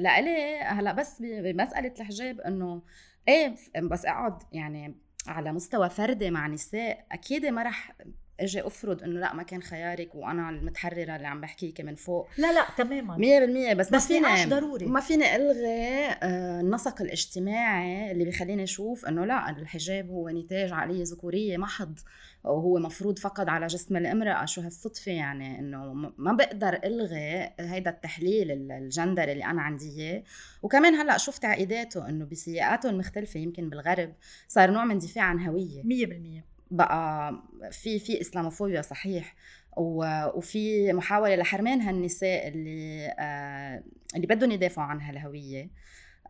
لإلي 0.00 0.60
هلأ 0.62 0.92
بس 0.92 1.22
بمسألة 1.22 1.94
الحجاب 2.00 2.40
إنه 2.40 2.82
إيه 3.28 3.54
بس 3.82 4.04
أقعد 4.06 4.42
يعني 4.52 4.94
على 5.26 5.52
مستوى 5.52 5.90
فردي 5.90 6.30
مع 6.30 6.46
نساء 6.46 7.06
أكيد 7.12 7.46
ما 7.46 7.62
رح 7.62 7.92
أجي 8.40 8.66
أفرض 8.66 9.02
إنه 9.02 9.20
لا 9.20 9.34
ما 9.34 9.42
كان 9.42 9.62
خيارك 9.62 10.14
وأنا 10.14 10.50
المتحررة 10.50 11.16
اللي 11.16 11.26
عم 11.26 11.40
بحكيكي 11.40 11.82
من 11.82 11.94
فوق. 11.94 12.28
لا 12.38 12.52
لا 12.52 12.66
تماما. 12.76 13.16
100% 13.16 13.74
بس, 13.74 13.90
بس 13.90 14.10
ما 14.10 14.34
فيني 14.34 14.46
ضروري. 14.46 14.86
ما 14.86 15.00
فيني 15.00 15.36
ألغي 15.36 16.06
آه، 16.22 16.60
النسق 16.60 17.02
الاجتماعي 17.02 18.10
اللي 18.10 18.24
بيخليني 18.24 18.62
أشوف 18.62 19.06
إنه 19.06 19.24
لا 19.24 19.50
الحجاب 19.50 20.10
هو 20.10 20.28
نتاج 20.28 20.72
عقلية 20.72 21.04
ذكورية 21.04 21.56
محض 21.56 21.98
وهو 22.44 22.78
مفروض 22.78 23.18
فقط 23.18 23.48
على 23.48 23.66
جسم 23.66 23.96
الإمرأة. 23.96 24.44
شو 24.44 24.60
هالصدفة 24.60 25.12
يعني؟ 25.12 25.58
إنه 25.58 25.92
ما 26.18 26.32
بقدر 26.32 26.80
ألغي 26.84 27.50
هيدا 27.60 27.90
التحليل 27.90 28.50
الجندر 28.72 29.32
اللي 29.32 29.44
أنا 29.44 29.62
عندي 29.62 29.90
إياه. 29.90 30.22
وكمان 30.62 30.94
هلأ 30.94 31.18
شفت 31.18 31.42
تعقيداته 31.42 32.08
إنه 32.08 32.24
بسياقاته 32.24 32.90
المختلفة 32.90 33.40
يمكن 33.40 33.70
بالغرب 33.70 34.12
صار 34.48 34.70
نوع 34.70 34.84
من 34.84 34.98
دفاع 34.98 35.24
عن 35.24 35.40
هوية. 35.40 35.82
100% 35.82 36.53
بقى 36.76 37.34
في 37.72 37.98
في 37.98 38.20
إسلاموفوبيا 38.20 38.82
صحيح 38.82 39.34
وفي 39.76 40.92
محاولة 40.92 41.36
لحرمان 41.36 41.80
هالنساء 41.80 42.48
اللي 42.48 43.14
آه 43.18 43.82
اللي 44.16 44.26
بدهم 44.26 44.50
يدافعوا 44.50 44.86
عن 44.88 45.00
هالهويه 45.00 45.70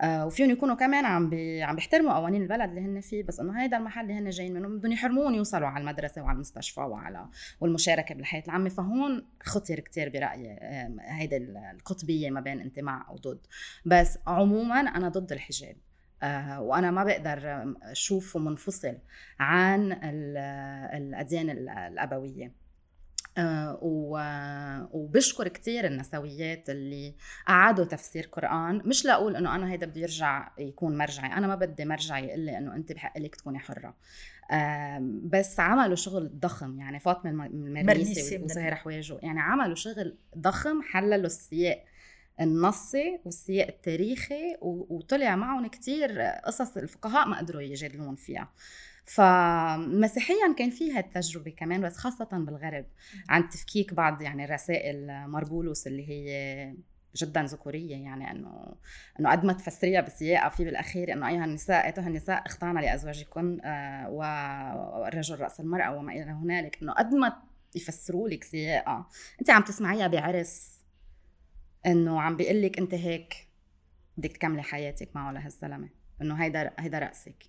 آه 0.01 0.27
وفيهم 0.27 0.51
يكونوا 0.51 0.75
كمان 0.75 1.05
عم 1.05 1.31
بي 1.31 1.63
عم 1.63 1.75
بيحترموا 1.75 2.13
قوانين 2.13 2.43
البلد 2.43 2.69
اللي 2.69 2.81
هن 2.81 3.01
فيه 3.01 3.23
بس 3.23 3.41
إنه 3.41 3.63
هيدا 3.63 3.77
المحل 3.77 4.01
اللي 4.03 4.15
هن 4.15 4.31
جايين 4.31 4.55
منه 4.55 4.69
بدهم 4.69 4.93
يحرمون 4.93 5.35
يوصلوا 5.35 5.69
على 5.69 5.81
المدرسة 5.83 6.23
وعلى 6.23 6.35
المستشفى 6.37 6.81
وعلى 6.81 7.27
والمشاركة 7.61 8.15
بالحياة 8.15 8.43
العامة. 8.47 8.69
فهون 8.69 9.27
خطر 9.43 9.81
كتير 9.81 10.09
برأيي 10.09 10.59
هيدا 11.01 11.37
القطبية 11.75 12.31
ما 12.31 12.41
بين 12.41 12.61
انت 12.61 12.79
مع 12.81 13.07
أو 13.09 13.17
ضد. 13.17 13.41
بس 13.85 14.19
عموما 14.27 14.81
أنا 14.81 15.09
ضد 15.09 15.33
الحجاب. 15.33 15.77
وأنا 16.59 16.91
ما 16.91 17.05
بقدر 17.05 17.75
اشوفه 17.83 18.41
منفصل 18.41 18.99
عن 19.39 19.93
الأديان 20.93 21.51
الأبوية. 21.69 22.65
آه، 23.39 23.79
وبشكر 24.93 25.49
كثير 25.49 25.87
النسويات 25.87 26.71
اللي 26.71 27.15
أعادوا 27.49 27.85
تفسير 27.85 28.29
قرآن. 28.33 28.83
مش 28.85 29.05
لأقول 29.05 29.37
إنه 29.37 29.55
أنا 29.55 29.73
هيدا 29.73 29.87
بده 29.87 30.01
يرجع 30.01 30.51
يكون 30.59 30.99
مرجعي 30.99 31.33
أنا 31.33 31.47
ما 31.47 31.55
بدي 31.55 31.85
مرجعي 31.85 32.27
يقول 32.27 32.41
لي 32.41 32.59
إنه 32.59 32.75
أنت 32.75 32.93
بحق 32.93 33.19
لك 33.19 33.37
تكوني 33.37 33.59
حرة. 33.59 33.95
بس 35.25 35.61
عملوا 35.61 35.95
شغل 35.97 36.31
ضخم 36.41 36.81
يعني 36.81 37.01
فاطمة 37.01 37.47
المريسي 37.47 38.39
وزهير 38.39 38.75
حواجو 38.75 39.19
يعني 39.23 39.41
عملوا 39.41 39.75
شغل 39.75 40.19
ضخم 40.39 40.83
حللوا 40.83 41.27
السياق 41.27 41.85
النصي 42.41 43.21
والسياق 43.25 43.67
التاريخي 43.67 44.57
وطلع 44.61 45.37
معهم 45.37 45.67
كتير 45.67 46.21
قصص 46.21 46.77
الفقهاء 46.77 47.29
ما 47.29 47.39
قدروا 47.39 47.63
يجادلون 47.63 48.15
فيها. 48.15 48.53
فمسيحيا 49.05 50.55
كان 50.59 50.71
في 50.71 50.93
هالتجربه 50.93 51.51
كمان 51.51 51.81
بس 51.81 51.97
خاصة 51.97 52.29
بالغرب. 52.33 52.85
عن 53.29 53.49
تفكيك 53.49 53.95
بعض 53.95 54.23
يعني 54.23 54.45
رسائل 54.45 55.29
مربولوس 55.29 55.87
اللي 55.87 56.09
هي 56.09 56.75
جدا 57.17 57.43
ذكورية 57.43 57.97
يعني 57.97 58.31
إنه 58.31 58.75
إنه 59.21 59.31
قد 59.31 59.45
ما 59.45 59.53
تفسريها 59.53 60.01
بسياقها 60.01 60.49
في 60.49 60.65
بالأخير 60.65 61.13
إنه 61.13 61.29
أيها 61.29 61.45
النساء 61.45 61.87
أيتها 61.87 62.09
النساء 62.09 62.47
اخضعن 62.47 62.79
لأزواجكن 62.79 63.61
آه، 63.65 64.11
والرجل 64.11 65.41
رأس 65.41 65.61
المرأة 65.61 65.97
وما 65.97 66.13
إلى 66.13 66.31
هنالك. 66.31 66.79
إنه 66.83 66.93
قد 66.93 67.15
ما 67.15 67.43
يفسروا 67.75 68.29
لك 68.29 68.45
سياقها. 68.45 69.09
انت 69.41 69.51
عم 69.51 69.63
تسمعيها 69.63 70.07
بعرس 70.07 70.74
إنه 71.87 72.21
عم 72.21 72.37
بيقول 72.37 72.63
لك 72.63 72.79
أنت 72.79 72.95
هيك 72.95 73.49
بدك 74.17 74.33
تكملي 74.33 74.63
حياتك 74.63 75.09
معه 75.15 75.33
لهالزلمه 75.33 75.89
إنه 76.23 76.35
هيدا 76.35 76.75
هيدا 76.79 76.99
رأسك. 76.99 77.45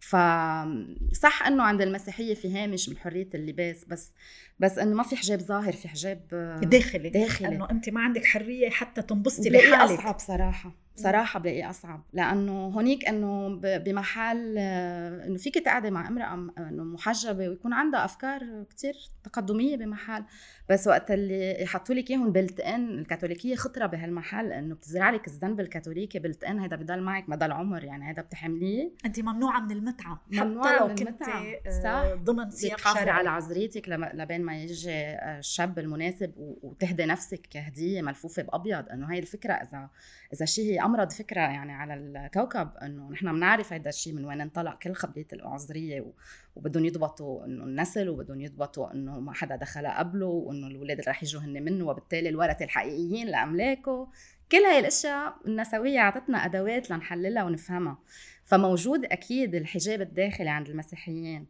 فصح 0.00 1.42
إنه 1.46 1.62
عند 1.62 1.82
المسيحية 1.82 2.34
في 2.34 2.52
هامش 2.52 2.88
من 2.88 2.98
حريه 2.98 3.28
اللباس 3.34 3.84
بس 3.84 4.12
بس 4.60 4.78
إنه 4.78 4.96
ما 4.96 5.02
في 5.02 5.16
حجاب 5.16 5.38
ظاهر 5.38 5.72
في 5.72 5.88
حجاب 5.88 6.20
داخلي. 6.62 7.08
داخلي. 7.10 7.48
انه 7.48 7.70
أنت 7.70 7.88
ما 7.88 8.00
عندك 8.00 8.24
حرية 8.24 8.70
حتى 8.70 9.02
تنبسطي 9.02 9.50
لحالك. 9.50 10.00
أصعب 10.00 10.18
صراحة 10.18 10.88
بصراحة 10.96 11.40
بلاقيه 11.40 11.70
أصعب. 11.70 12.02
لأنه 12.12 12.66
هونيك 12.66 13.08
إنه 13.08 13.60
بمحل 13.62 14.58
إنه 14.58 15.36
فيك 15.36 15.54
تقعدي 15.54 15.90
مع 15.90 16.08
امرأة 16.08 16.34
إنه 16.58 16.84
محجبة 16.84 17.48
ويكون 17.48 17.72
عندها 17.72 18.04
أفكار 18.04 18.64
كتير 18.70 18.94
تقدمية 19.24 19.76
بمحل. 19.76 20.24
بس 20.68 20.86
وقت 20.86 21.10
اللي 21.10 21.62
يحطوا 21.62 21.94
لك 21.94 22.10
إياهم 22.10 22.32
بلت 22.32 22.60
إن 22.60 22.98
الكاثوليكية 22.98 23.54
خطرة 23.56 23.86
بهالمحل 23.86 24.52
إنه 24.52 24.74
بتزرع 24.74 25.10
لك 25.10 25.26
الذنب 25.26 25.60
الكاثوليكي 25.60 26.18
بلت 26.18 26.44
إن 26.44 26.58
هيدا 26.58 26.76
بضل 26.76 27.00
معك 27.00 27.28
مدى 27.28 27.44
العمر 27.44 27.84
يعني 27.84 28.08
هيدا 28.08 28.22
بتحمليه. 28.22 28.90
أنت 29.04 29.20
ممنوعة 29.20 29.60
من 29.60 29.70
المتعة. 29.70 30.22
ممنوعة 30.30 30.68
حتى 30.68 30.80
لو 30.80 30.86
من 30.86 30.98
المتعة. 30.98 31.44
كنت 31.54 31.84
آه، 31.84 32.14
ضمن 32.14 32.50
سياق 32.50 32.78
شرعي 32.78 33.10
على 33.10 33.30
عذريتك 33.30 33.88
لبين 33.88 34.42
ما 34.48 34.62
يجي 34.62 34.90
آه، 34.90 35.38
الشاب 35.38 35.78
المناسب 35.78 36.32
وتهدي 36.36 37.04
نفسك 37.04 37.40
كهدية 37.50 38.02
ملفوفة 38.02 38.42
بأبيض. 38.42 38.88
إنه 38.88 39.10
هاي 39.10 39.18
الفكرة 39.18 39.52
إذا 39.52 39.88
إذا 40.32 40.46
شيء 40.46 40.64
هي 40.64 40.80
أمرض 40.80 41.10
فكرة 41.12 41.40
يعني 41.40 41.72
على 41.72 41.94
الكوكب 41.94 42.70
إنه 42.82 43.10
نحن 43.10 43.32
بنعرف 43.32 43.72
هذا 43.72 43.88
الشيء 43.88 44.12
من 44.12 44.24
وين 44.24 44.40
انطلق. 44.40 44.78
كل 44.78 44.94
خبرية 44.94 45.26
العذرية 45.32 46.12
وبدهم 46.56 46.84
يضبطوا 46.84 47.44
إنه 47.44 47.64
النسل 47.64 48.08
وبدهم 48.08 48.40
يضبطوا 48.40 48.92
إنه 48.92 49.20
ما 49.20 49.32
حدا 49.32 49.56
دخل 49.56 49.86
قبله 49.86 50.26
وإنه 50.26 50.66
الأولاد 50.66 50.98
اللي 50.98 51.10
رح 51.10 51.22
يجوا 51.22 51.40
هن 51.40 51.62
منه 51.62 51.86
وبالتالي 51.86 52.28
الورثة 52.28 52.64
الحقيقيين 52.64 53.26
لأملاكه. 53.26 54.08
كل 54.52 54.58
هاي 54.58 54.78
الأشياء 54.78 55.34
النسوية 55.46 55.98
اعطتنا 55.98 56.44
أدوات 56.44 56.90
لنحللها 56.90 57.44
ونفهمها. 57.44 57.98
فموجود 58.44 59.04
أكيد 59.04 59.54
الحجاب 59.54 60.00
الداخلي 60.00 60.50
عند 60.50 60.68
المسيحيين. 60.68 61.46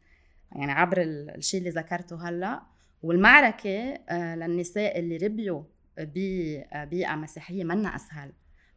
يعني 0.52 0.72
عبر 0.72 1.02
الشيء 1.02 1.60
اللي 1.60 1.70
ذكرته 1.70 2.28
هلأ 2.28 2.62
والمعركة 3.02 3.94
آه، 3.94 4.36
للنساء 4.36 4.98
اللي 4.98 5.16
ربيوا 5.16 5.62
ببيئه 5.98 7.14
مسيحية 7.14 7.64
منا 7.64 7.96
أسهل. 7.96 8.32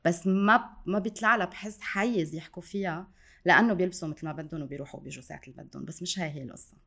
بس 0.06 0.28
ما 0.28 0.70
ما 0.86 1.00
بيطلع 1.00 1.36
لها 1.36 1.46
بحس 1.46 1.82
حيز 1.82 2.36
يحكوا 2.36 2.62
فيها 2.62 3.08
لأنه 3.46 3.74
بيلبسوا 3.74 4.08
مثل 4.08 4.26
ما 4.26 4.32
بدهم 4.32 4.62
وبيروحوا 4.62 5.00
بيجوا 5.00 5.24
ساعة 5.24 5.42
اللي 5.48 5.64
بدهم. 5.64 5.86
بس 5.86 6.02
مش 6.02 6.20
هاي 6.20 6.30
هي 6.30 6.44
القصة. 6.44 6.78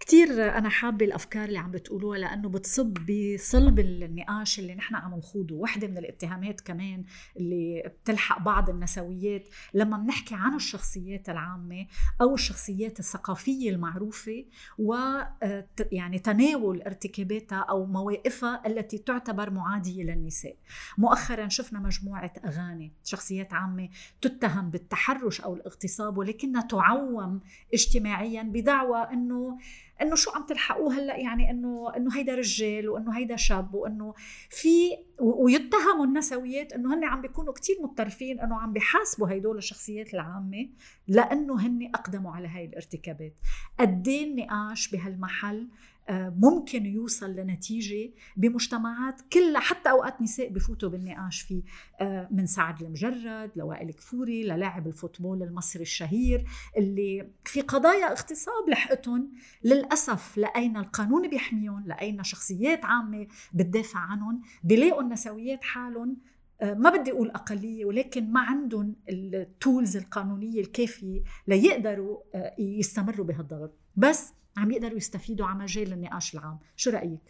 كتير 0.00 0.58
أنا 0.58 0.68
حابة 0.68 1.06
الأفكار 1.06 1.44
اللي 1.44 1.58
عم 1.58 1.70
بتقولوها 1.70 2.18
لأنه 2.18 2.48
بتصب 2.48 2.94
بصلب 2.94 3.78
النقاش 3.78 4.58
اللي 4.58 4.74
نحن 4.74 4.94
عم 4.94 5.14
نخوضه. 5.14 5.54
واحدة 5.54 5.88
من 5.88 5.98
الاتهامات 5.98 6.60
كمان 6.60 7.04
اللي 7.36 7.92
بتلحق 8.02 8.42
بعض 8.42 8.70
النسويات 8.70 9.48
لما 9.74 9.96
بنحكي 9.98 10.34
عن 10.34 10.54
الشخصيات 10.54 11.28
العامة 11.28 11.86
أو 12.20 12.34
الشخصيات 12.34 13.00
الثقافية 13.00 13.70
المعروفة 13.70 14.44
و 14.78 14.94
آه، 14.94 15.68
يعني 15.92 16.18
تناول 16.18 16.82
ارتكاباتها 16.82 17.58
أو 17.58 17.86
مواقفها 17.86 18.66
التي 18.66 18.98
تعتبر 18.98 19.50
معادية 19.50 20.02
للنساء. 20.02 20.56
مؤخرا 20.98 21.48
شفنا 21.48 21.80
مجموعة 21.80 22.32
أغاني 22.44 22.92
شخصيات 23.04 23.52
عامة 23.54 23.88
تتهم 24.20 24.70
بالتحرش 24.70 25.40
أو 25.40 25.54
الاغتصاب 25.54 26.18
ولكنها 26.18 26.62
تعوم 26.62 27.40
اجتماعيا 27.74 28.42
بدعوى 28.42 28.98
أنه 29.12 29.53
إنه 30.02 30.14
شو 30.14 30.30
عم 30.30 30.46
تلحقوه 30.46 30.94
هلأ؟ 30.98 31.16
يعني 31.16 31.50
إنه 31.50 31.92
إنه 31.96 32.16
هيدا 32.16 32.34
رجال 32.34 32.88
وإنه 32.88 33.16
هيدا 33.16 33.36
شاب 33.36 33.74
وإنه 33.74 34.14
في 34.50 34.90
ويتهموا 35.18 36.04
النسويات 36.04 36.72
إنه 36.72 36.94
هن 36.94 37.04
عم 37.04 37.20
بيكونوا 37.20 37.52
كتير 37.52 37.76
متطرفين 37.82 38.40
إنه 38.40 38.56
عم 38.60 38.72
بيحاسبوا 38.72 39.28
هدول 39.28 39.58
الشخصيات 39.58 40.14
العامة 40.14 40.68
لأنه 41.08 41.66
هن 41.66 41.90
أقدموا 41.94 42.32
على 42.32 42.48
هاي 42.48 42.64
الارتكابات. 42.64 43.34
قد 43.80 44.08
إيه 44.08 44.24
النقاش 44.24 44.90
بهالمحل 44.90 45.68
ممكن 46.10 46.86
يوصل 46.86 47.30
لنتيجة 47.30 48.10
بمجتمعات 48.36 49.20
كلها 49.32 49.60
حتى 49.60 49.90
أوقات 49.90 50.22
نساء 50.22 50.48
بفوتوا 50.48 50.88
بالنقاش 50.88 51.40
فيه 51.40 51.62
آه، 52.00 52.28
من 52.30 52.46
سعد 52.46 52.82
المجرد 52.82 53.50
لوائل 53.56 53.92
كفوري 53.92 54.42
للاعب 54.42 54.86
الفوتبول 54.86 55.42
المصري 55.42 55.82
الشهير 55.82 56.44
اللي 56.76 57.30
في 57.44 57.60
قضايا 57.60 58.12
اغتصاب 58.12 58.68
لحقتهم 58.68 59.32
للأسف 59.64 60.36
لأين 60.36 60.76
القانون 60.76 61.28
بيحميهم 61.28 61.84
لأين 61.86 62.22
شخصيات 62.22 62.84
عامة 62.84 63.26
بتدافع 63.54 63.98
عنهم 63.98 64.42
بيلاقوا 64.64 65.02
النسويات 65.02 65.64
حالهم 65.64 66.16
آه، 66.60 66.74
ما 66.74 66.90
بدي 66.90 67.12
أقول 67.12 67.30
أقلية 67.30 67.84
ولكن 67.84 68.32
ما 68.32 68.40
عندهم 68.40 68.96
التولز 69.08 69.96
القانونية 69.96 70.60
الكافية 70.60 71.22
ليقدروا 71.46 72.18
يستمروا 72.58 73.26
بهالضغط. 73.26 73.72
بس 73.96 74.32
عم 74.56 74.70
يقدروا 74.70 74.96
يستفيدوا 74.96 75.46
على 75.46 75.58
مجال 75.58 75.92
النقاش 75.92 76.34
العام. 76.34 76.58
شو 76.76 76.90
رأيك؟ 76.90 77.20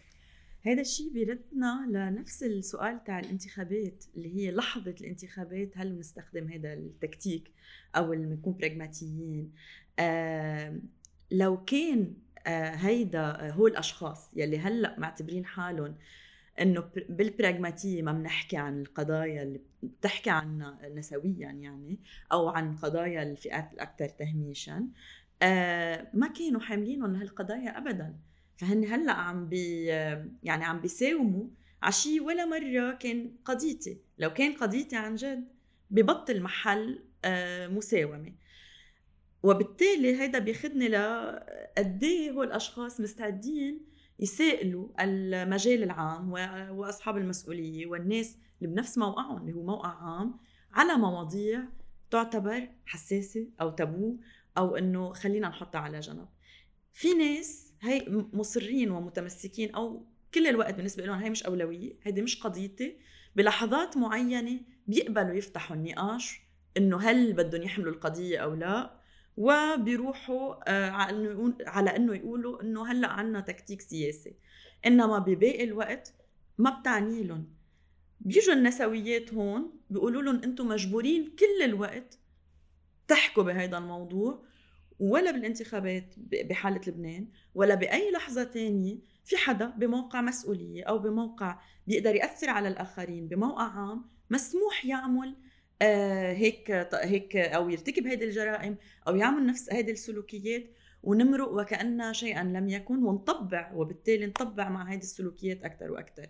هذا 0.65 0.81
الشيء 0.81 1.13
بيردنا 1.13 1.85
لنفس 1.89 2.43
السؤال 2.43 3.03
تاع 3.03 3.19
الانتخابات 3.19 4.05
اللي 4.15 4.35
هي 4.35 4.51
لحظة 4.51 4.95
الانتخابات 5.01 5.71
هل 5.75 5.93
بنستخدم 5.93 6.51
هذا 6.51 6.73
التكتيك 6.73 7.51
أو 7.95 8.09
بنكون 8.09 8.53
براغماتيين 8.53 9.53
آه 9.99 10.79
لو 11.31 11.63
كان 11.63 12.13
آه 12.47 12.69
هيدا 12.69 13.51
هو 13.51 13.67
الأشخاص 13.67 14.31
يلي 14.35 14.59
هلأ 14.59 14.99
معتبرين 14.99 15.45
حالهم 15.45 15.95
إنه 16.61 16.89
بالبراغماتيه 17.09 18.01
ما 18.01 18.11
بنحكي 18.11 18.57
عن 18.57 18.81
القضايا 18.81 19.43
اللي 19.43 19.61
بتحكي 19.83 20.29
عنها 20.29 20.89
نسويا 20.89 21.51
يعني 21.51 21.99
أو 22.31 22.49
عن 22.49 22.75
قضايا 22.75 23.23
الفئات 23.23 23.73
الأكثر 23.73 24.09
تهميشا 24.09 24.87
آه، 25.41 26.07
ما 26.13 26.27
كانوا 26.27 26.61
حاملينهم 26.61 27.13
لهالقضايا 27.13 27.77
ابدا. 27.77 28.15
فهن 28.57 28.85
هلأ 28.85 29.11
عم 29.11 29.49
بي 29.49 29.85
يعني 30.43 30.65
عم 30.65 30.81
بيساوموا 30.81 31.47
على 31.83 31.91
شيء 31.91 32.21
ولا 32.21 32.45
مرة 32.45 32.91
كان 32.91 33.31
قضيتي 33.45 34.01
لو 34.17 34.33
كان 34.33 34.53
قضيتي 34.53 34.95
عن 34.95 35.15
جد 35.15 35.47
ببطل 35.91 36.41
محل 36.41 37.03
آه، 37.25 37.67
مساومة. 37.67 38.33
وبالتالي 39.43 40.21
هيدا 40.21 40.39
بياخذني 40.39 40.87
لقد 40.87 42.05
هو 42.05 42.43
الأشخاص 42.43 43.01
مستعدين 43.01 43.85
يسائلوا 44.19 44.87
المجال 44.99 45.83
العام 45.83 46.31
وأصحاب 46.71 47.17
المسؤولية 47.17 47.87
والناس 47.87 48.37
اللي 48.61 48.73
بنفس 48.73 48.97
موقعهم 48.97 49.41
اللي 49.41 49.53
هو 49.53 49.63
موقع 49.63 49.89
عام 49.89 50.39
على 50.73 50.97
مواضيع 50.97 51.63
تعتبر 52.11 52.69
حساسة 52.85 53.47
أو 53.61 53.69
تابو 53.69 54.17
أو 54.57 54.75
إنه 54.75 55.13
خلينا 55.13 55.47
نحطها 55.47 55.79
على 55.79 55.99
جنب. 55.99 56.27
في 56.93 57.13
ناس 57.13 57.73
هي 57.81 58.05
مصرين 58.33 58.91
ومتمسكين 58.91 59.75
أو 59.75 60.05
كل 60.33 60.47
الوقت 60.47 60.75
بالنسبة 60.75 61.05
لهم 61.05 61.19
هي 61.19 61.29
مش 61.29 61.43
أولوية 61.43 61.93
هيدي 62.03 62.21
مش 62.21 62.43
قضيتي 62.43 62.97
بلحظات 63.35 63.97
معينة 63.97 64.59
بيقبلوا 64.87 65.35
يفتحوا 65.35 65.75
النقاش 65.75 66.41
إنه 66.77 66.97
هل 66.97 67.33
بدهم 67.33 67.61
يحملوا 67.61 67.93
القضية 67.93 68.37
أو 68.37 68.53
لا 68.53 69.05
وبيروحوا 69.37 70.71
آه، 70.71 70.89
على 71.67 71.95
إنه 71.95 72.15
يقولوا 72.15 72.61
إنه 72.61 72.91
هلأ 72.91 73.07
عنا 73.07 73.39
تكتيك 73.39 73.81
سياسي. 73.81 74.33
إنما 74.85 75.19
بباقي 75.19 75.63
الوقت 75.63 76.13
ما 76.57 76.79
بتعني 76.79 77.23
لهم. 77.23 77.47
بيجوا 78.21 78.53
النسويات 78.53 79.33
هون 79.33 79.79
بيقولوا 79.89 80.21
لهم 80.21 80.43
إنتم 80.43 80.67
مجبورين 80.67 81.35
كل 81.39 81.63
الوقت 81.63 82.19
تحكوا 83.07 83.43
بهذا 83.43 83.77
الموضوع 83.77 84.43
ولا 84.99 85.31
بالانتخابات 85.31 86.15
بحالة 86.17 86.81
لبنان 86.87 87.27
ولا 87.55 87.75
بأي 87.75 88.11
لحظة 88.11 88.43
تانية 88.43 88.97
في 89.23 89.37
حدا 89.37 89.65
بموقع 89.65 90.21
مسؤولية 90.21 90.83
أو 90.83 90.99
بموقع 90.99 91.59
بيقدر 91.87 92.15
يأثر 92.15 92.49
على 92.49 92.67
الآخرين 92.67 93.27
بموقع 93.27 93.63
عام 93.63 94.05
مسموح 94.29 94.85
يعمل 94.85 95.35
آه 95.81 96.33
هيك 96.33 96.71
هيك 96.93 97.35
أو 97.35 97.69
يرتكب 97.69 98.07
هذه 98.07 98.23
الجرائم 98.23 98.77
أو 99.07 99.15
يعمل 99.15 99.45
نفس 99.45 99.73
هذه 99.73 99.91
السلوكيات 99.91 100.65
ونمرق 101.03 101.49
وكأن 101.51 102.13
شيئا 102.13 102.43
لم 102.43 102.69
يكن 102.69 103.03
ونطبع 103.03 103.71
وبالتالي 103.75 104.25
نطبع 104.25 104.69
مع 104.69 104.91
هذه 104.91 104.97
السلوكيات 104.97 105.63
أكثر 105.63 105.91
وأكثر 105.91 106.27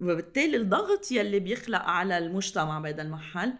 وبالتالي 0.00 0.56
الضغط 0.56 1.12
يلي 1.12 1.40
بيخلق 1.40 1.82
على 1.82 2.18
المجتمع 2.18 2.78
بهذا 2.78 3.02
المحل 3.02 3.52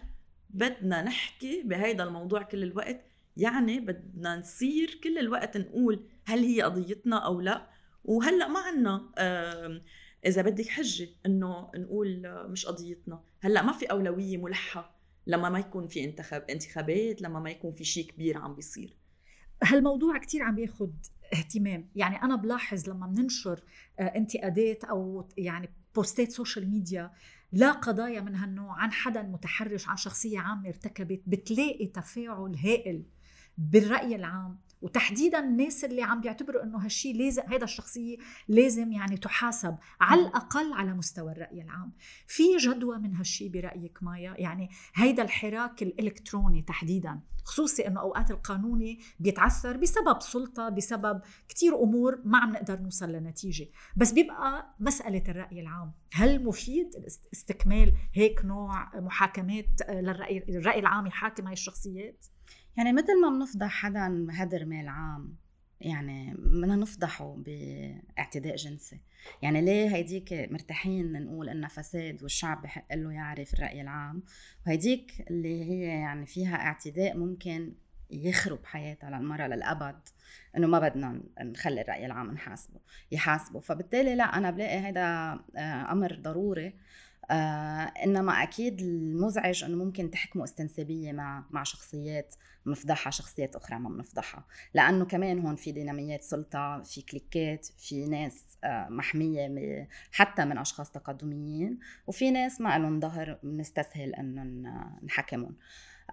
بدنا 0.51 1.03
نحكي 1.03 1.63
بهيدا 1.63 2.05
الموضوع 2.05 2.43
كل 2.43 2.63
الوقت 2.63 3.05
يعني 3.37 3.81
بدنا 3.81 4.37
نصير 4.37 5.01
كل 5.05 5.19
الوقت 5.19 5.57
نقول 5.57 6.07
هل 6.25 6.39
هي 6.39 6.63
قضيتنا 6.63 7.27
أو 7.27 7.41
لا؟ 7.41 7.71
وهلأ 8.05 8.49
ما 8.49 8.61
عنا 8.61 9.13
إذا 10.27 10.43
بدك 10.43 10.69
حجة 10.69 11.09
إنه 11.27 11.71
نقول 11.77 12.23
مش 12.49 12.67
قضيتنا. 12.67 13.23
هلأ 13.41 13.63
ما 13.63 13.73
في 13.73 13.87
أولوية 13.87 14.37
ملحة 14.37 14.97
لما 15.27 15.49
ما 15.49 15.59
يكون 15.59 15.89
في 15.89 16.05
انتخاب 16.05 16.45
انتخابات 16.51 17.23
لما 17.23 17.41
ما 17.41 17.51
يكون 17.51 17.73
في 17.73 17.85
شيء 17.85 18.07
كبير 18.07 18.39
عم 18.39 18.55
بيصير. 18.55 18.97
هالموضوع 19.63 20.19
كتير 20.19 20.43
عم 20.43 20.55
بياخد 20.55 20.93
اهتمام. 21.35 21.89
يعني 21.97 22.23
أنا 22.23 22.37
بلاحظ 22.37 22.89
لما 22.89 23.07
بننشر 23.07 23.63
آه، 23.99 24.03
انتقادات 24.03 24.85
أو 24.85 25.29
يعني 25.39 25.69
بوستات 25.95 26.31
social 26.31 26.71
media 26.71 27.13
لا 27.53 27.73
قضايا 27.73 28.21
من 28.21 28.35
هالنوع 28.37 28.83
عن 28.83 28.93
حدا 28.93 29.23
متحرش 29.23 29.89
عن 29.89 29.97
شخصية 29.97 30.39
عامة 30.39 30.69
ارتكبت 30.69 31.23
بتلاقي 31.27 31.87
تفاعل 31.87 32.57
هائل 32.57 33.05
بالرأي 33.59 34.17
العام. 34.17 34.59
وتحديدا 34.83 35.39
الناس 35.39 35.85
اللي 35.85 36.03
عم 36.03 36.21
بيعتبروا 36.21 36.63
إنه 36.63 36.79
هالشيء 36.79 37.17
لازم 37.17 37.43
هيدا 37.49 37.65
الشخصية 37.65 38.17
لازم 38.49 38.93
يعني 38.93 39.17
تحاسب 39.17 39.77
على 40.01 40.21
الأقل 40.21 40.73
على 40.73 40.95
مستوى 40.95 41.33
الرأي 41.33 41.63
العام. 41.63 41.93
في 42.27 42.57
جدوى 42.57 42.99
من 42.99 43.15
هالشيء 43.15 43.51
برأيك 43.51 44.03
مايا؟ 44.03 44.35
يعني 44.39 44.71
هيدا 44.95 45.23
الحراك 45.23 45.83
الإلكتروني 45.83 46.63
تحديدا 46.63 47.21
خصوصي 47.45 47.87
إنه 47.87 48.01
أوقات 48.01 48.31
القانوني 48.31 49.01
بيتعثر 49.21 49.77
بسبب 49.77 50.21
سلطة 50.21 50.69
بسبب 50.69 51.21
كتير 51.49 51.83
أمور 51.83 52.21
ما 52.25 52.39
عم 52.39 52.53
نقدر 52.53 52.81
نوصل 52.81 53.13
لنتيجة. 53.13 53.69
بس 53.97 54.13
بيبقى 54.13 54.75
مسألة 54.81 55.23
الرأي 55.29 55.61
العام. 55.61 55.93
هل 56.13 56.45
مفيد 56.45 56.91
استكمال 57.33 57.93
هيك 58.15 58.45
نوع 58.45 59.01
محاكمات 59.01 59.67
للرأي 59.91 60.45
الرأي 60.49 60.79
العام 60.79 61.07
يحاكم 61.07 61.45
هاي 61.45 61.53
الشخصيات؟ 61.53 62.27
يعني 62.77 62.93
مثل 62.93 63.21
ما 63.21 63.29
بنفضح 63.29 63.71
حدا 63.71 64.27
هدر 64.31 64.65
مال 64.65 64.89
عام 64.89 65.37
يعني 65.81 66.35
بدنا 66.35 66.77
نفضحه 66.77 67.37
باعتداء 67.37 68.57
جنسي. 68.57 69.01
يعني 69.43 69.61
ليه 69.61 69.95
هيديك 69.95 70.33
مرتاحين 70.33 71.13
نقول 71.13 71.49
إنها 71.49 71.69
فساد 71.69 72.23
والشعب 72.23 72.63
بحق 72.63 72.95
له 72.95 73.13
يعرف 73.13 73.55
الرأي 73.55 73.81
العام؟ 73.81 74.23
وهيديك 74.67 75.25
اللي 75.31 75.65
هي 75.65 75.81
يعني 75.81 76.27
فيها 76.27 76.57
اعتداء 76.57 77.17
ممكن 77.17 77.75
يخرب 78.11 78.65
حياتها 78.65 79.11
للمرأة 79.11 79.47
للأبد 79.47 79.99
إنه 80.57 80.67
ما 80.67 80.79
بدنا 80.79 81.23
نخلي 81.41 81.81
الرأي 81.81 82.07
العام 82.07 82.31
نحاسبه 82.31 82.81
يحاسبه. 83.13 83.61
فبالتالي 83.61 84.15
لا 84.15 84.25
أنا 84.25 84.51
بلاقي 84.51 84.79
هذا 84.79 85.05
آه، 85.57 85.93
أمر 85.93 86.15
ضروري 86.15 86.75
آه 87.31 87.93
إنما 88.05 88.43
أكيد 88.43 88.81
المزعج 88.81 89.65
إنه 89.65 89.85
ممكن 89.85 90.11
تحكموا 90.11 90.45
استنسابية 90.45 91.13
مع 91.13 91.45
مع 91.51 91.63
شخصيات 91.63 92.35
بنفضحها 92.67 93.11
شخصيات 93.11 93.57
أخرى 93.57 93.79
ما 93.79 93.89
بنفضحها 93.89 94.45
لأنه 94.75 95.05
كمان 95.05 95.39
هون 95.39 95.57
في 95.57 95.73
ديناميات 95.73 96.23
سلطة 96.23 96.83
في 96.83 97.03
كليكات 97.03 97.67
في 97.79 98.07
ناس 98.07 98.59
آه 98.65 98.89
محمية 98.89 99.89
حتى 100.13 100.45
من 100.45 100.59
أشخاص 100.59 100.91
تقدميين 100.91 101.79
وفي 102.07 102.31
ناس 102.31 102.61
ما 102.61 102.79
لهم 102.79 103.01
ظهر 103.01 103.39
بنستسهل 103.43 104.15
إنه 104.15 104.45
نحكمهم. 105.05 105.57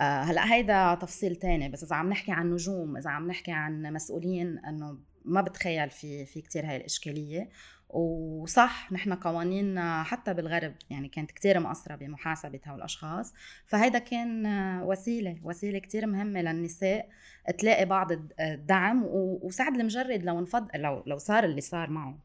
آه 0.02 0.22
هلأ 0.22 0.54
هيدا 0.54 0.96
تفصيل 0.96 1.36
تاني 1.36 1.70
بس 1.70 1.84
إذا 1.84 1.96
عم 1.96 2.10
نحكي 2.10 2.32
عن 2.32 2.52
نجوم 2.52 2.98
إذا 2.98 3.10
عم 3.10 3.28
نحكي 3.28 3.52
عن 3.52 3.94
مسؤولين 3.94 4.60
إنه 4.66 4.98
ما 5.26 5.42
بتخيل 5.42 5.90
في 5.90 6.26
في 6.26 6.42
كثير 6.42 6.66
هاي 6.66 6.76
الإشكالية. 6.76 7.50
وصح 7.94 8.92
نحن 8.92 9.14
قوانيننا 9.14 10.04
حتى 10.04 10.34
بالغرب 10.34 10.74
يعني 10.90 11.08
كانت 11.08 11.32
كتير 11.32 11.60
مقصرة 11.60 11.96
بمحاسبة 11.96 12.60
هؤلاء 12.64 12.78
الأشخاص 12.78 13.34
فهيدا 13.66 14.00
كان 14.00 14.46
وسيلة 14.84 15.40
وسيلة 15.44 15.80
كتير 15.80 16.08
مهمة 16.08 16.42
للنساء 16.42 17.10
تلاقي 17.58 17.86
بعض 17.86 18.12
الدعم 18.40 19.04
وسعد 19.42 19.76
المجرد 19.76 20.24
لو 20.24 20.40
انفض 20.40 20.68
لو 20.76 21.04
لو 21.08 21.18
صار 21.18 21.44
اللي 21.44 21.62
صار 21.62 21.90
معه 21.90 22.18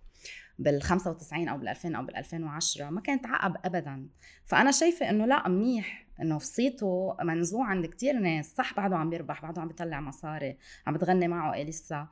بال 0.58 0.82
95 0.82 1.48
أو 1.48 1.58
بال 1.58 1.68
2000 1.68 1.96
أو 1.96 2.02
بال 2.02 2.16
2010 2.16 2.90
ما 2.90 3.00
كانت 3.00 3.26
عقب 3.26 3.56
ابدا. 3.64 4.08
فأنا 4.44 4.70
شايفة 4.70 5.10
إنه 5.10 5.26
لا 5.26 5.48
منيح 5.48 6.06
إنه 6.22 6.38
في 6.38 6.46
صيته 6.46 7.16
منزوع 7.22 7.66
عند 7.66 7.86
كتير 7.86 8.18
ناس 8.18 8.54
صح 8.54 8.74
بعده 8.76 8.96
عم 8.96 9.10
بيربح 9.10 9.42
بعده 9.42 9.62
عم 9.62 9.68
بيطلع 9.68 10.00
مصاري 10.00 10.56
عم 10.86 10.94
بتغني 10.94 11.28
معه 11.28 11.54
اليسا 11.54 12.08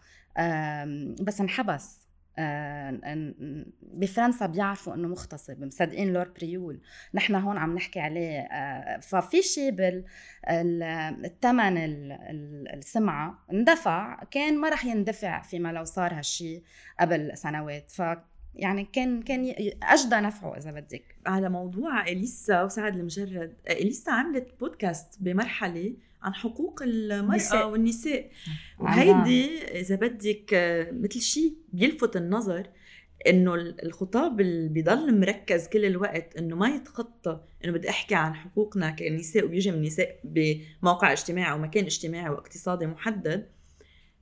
بس 1.20 1.40
انحبس. 1.40 2.00
آه، 2.00 2.05
بفرنسا 3.82 4.46
بيعرفوا 4.46 4.94
إنه 4.94 5.08
مغتصب 5.08 5.64
مصدقين 5.64 6.12
لور 6.12 6.28
بريول. 6.28 6.80
نحن 7.14 7.34
هون 7.34 7.58
عم 7.58 7.74
نحكي 7.74 8.00
عليه 8.00 8.40
آه، 8.40 9.00
ففي 9.00 9.42
شيء 9.42 9.70
بالثمن 9.70 11.76
السمعة 12.74 13.44
اندفع 13.52 14.24
كان 14.30 14.58
ما 14.58 14.68
رح 14.68 14.84
يندفع 14.84 15.42
فيما 15.42 15.72
لو 15.72 15.84
صار 15.84 16.14
هالشيء 16.14 16.62
قبل 17.00 17.36
سنوات. 17.36 17.90
ف 17.90 18.02
يعني 18.54 18.84
كان 18.84 19.22
كان 19.22 19.54
أجدى 19.82 20.16
نفعه 20.16 20.56
إذا 20.56 20.70
بدك. 20.70 21.16
على 21.26 21.48
موضوع 21.48 22.02
إليسا 22.02 22.62
وسعد 22.62 22.96
المجرد 22.96 23.56
إليسا 23.70 24.10
عملت 24.10 24.60
بودكاست 24.60 25.16
بمرحلة 25.20 25.96
عن 26.22 26.34
حقوق 26.34 26.82
المرأة 26.82 27.36
نساء. 27.36 27.70
والنساء. 27.70 28.30
وهيدي 28.78 29.62
إذا 29.64 29.96
بدك 29.96 30.50
مثل 30.92 31.20
شيء 31.20 31.54
بيلفت 31.72 32.16
النظر 32.16 32.66
إنه 33.28 33.54
الخطاب 33.54 34.40
اللي 34.40 34.68
بيضل 34.68 35.20
مركز 35.20 35.68
كل 35.68 35.84
الوقت 35.84 36.36
إنه 36.36 36.56
ما 36.56 36.68
يتخطى 36.68 37.40
إنه 37.64 37.72
بدي 37.72 37.90
أحكي 37.90 38.14
عن 38.14 38.34
حقوقنا 38.34 38.90
كنساء 38.90 39.44
وبيجي 39.44 39.70
من 39.70 39.82
نساء 39.82 40.20
بموقع 40.24 41.12
اجتماعي 41.12 41.50
أو 41.50 41.58
مكان 41.58 41.84
اجتماعي 41.84 42.30
واقتصادي 42.30 42.86
محدد. 42.86 43.48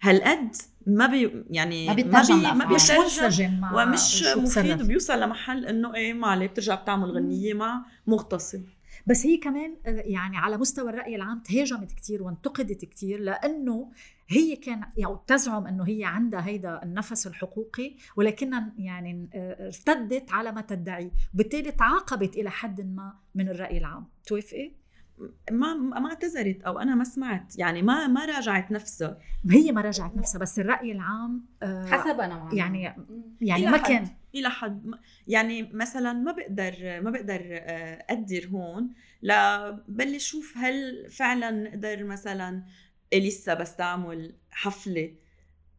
هالقد 0.03 0.57
ما 0.87 1.07
بي 1.07 1.45
يعني 1.51 1.87
ما 1.87 1.95
بيترجم 1.95 2.43
ما, 2.43 2.53
بي 2.53 2.59
ما 2.59 2.65
بيترجم 2.65 3.61
ومش 3.75 4.25
مفيد 4.37 4.83
وبيوصل 4.83 5.21
لمحل 5.21 5.67
إنه 5.67 5.95
إيه 5.95 6.13
ما 6.13 6.27
عليه 6.27 6.47
بترجع 6.47 6.75
بتعمل 6.75 7.11
غنية 7.11 7.55
مع 7.55 7.85
مغتصب. 8.07 8.63
بس 9.07 9.27
هي 9.27 9.37
كمان 9.37 9.77
آه، 9.87 9.91
يعني 9.91 10.37
على 10.37 10.57
مستوى 10.57 10.91
الرأي 10.91 11.17
العام 11.17 11.41
تهاجمت 11.41 11.93
كثير 11.93 12.23
وانتقدت 12.23 12.85
كثير 12.85 13.21
لأنه 13.21 13.91
هي 14.29 14.57
كان 14.57 14.85
يعني 14.97 15.17
تزعم 15.27 15.67
إنه 15.67 15.85
هي 15.85 16.05
عندها 16.05 16.47
هيدا 16.47 16.83
النفس 16.83 17.27
الحقوقي 17.27 17.97
ولكنها 18.17 18.73
يعني 18.79 19.29
آه، 19.35 19.67
ارتدت 19.67 20.33
على 20.33 20.53
ما 20.53 20.61
تدعي 20.61 21.11
وبالتالي 21.35 21.73
تعاقبت 21.73 22.37
إلى 22.37 22.51
حد 22.51 22.81
ما 22.81 23.15
من 23.35 23.49
الرأي 23.49 23.79
العام. 23.79 24.07
توافقي؟ 24.27 24.84
ما 25.51 25.75
ما 25.75 26.09
اعتذرت 26.09 26.63
أو 26.63 26.79
أنا 26.79 26.95
ما 26.95 27.05
سمعت 27.05 27.59
يعني 27.59 27.83
ما 27.83 28.07
ما 28.07 28.25
راجعت 28.25 28.71
نفسها. 28.73 29.19
هي 29.51 29.73
ما 29.73 29.81
راجعت 29.81 30.17
نفسها 30.17 30.39
بس 30.39 30.59
الرأي 30.59 30.93
العام 30.93 31.47
آه 31.63 31.87
حسب 31.87 32.21
أنا 32.21 32.49
يعني 32.53 32.95
يعني 33.41 33.67
ما 33.67 33.77
كان. 33.77 34.09
إلى 34.35 34.51
حد 34.51 34.91
يعني 35.27 35.63
مثلا 35.73 36.13
ما 36.13 36.33
بقدر 36.33 37.01
ما 37.03 37.11
بقدر 37.11 37.41
آه، 37.43 38.05
أقدر 38.11 38.49
هون. 38.53 38.91
لبلش 39.23 40.31
شوف 40.31 40.55
هل 40.57 41.11
فعلا 41.11 41.51
نقدر 41.51 42.05
مثلا 42.05 42.65
لسه 43.15 43.55
بستعمل 43.55 44.35
حفلة 44.51 45.15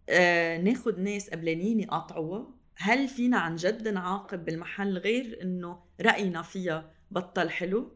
آه 0.09 0.57
ناخد 0.57 0.99
ناس 0.99 1.29
قبلانين 1.29 1.79
يقاطعوها؟ 1.79 2.55
هل 2.77 3.07
فينا 3.07 3.37
عن 3.37 3.55
جد 3.55 3.87
نعاقب 3.87 4.45
بالمحل 4.45 4.97
غير 4.97 5.39
إنه 5.41 5.79
رأينا 6.01 6.41
فيها 6.41 6.91
بطل 7.11 7.49
حلو؟ 7.49 7.91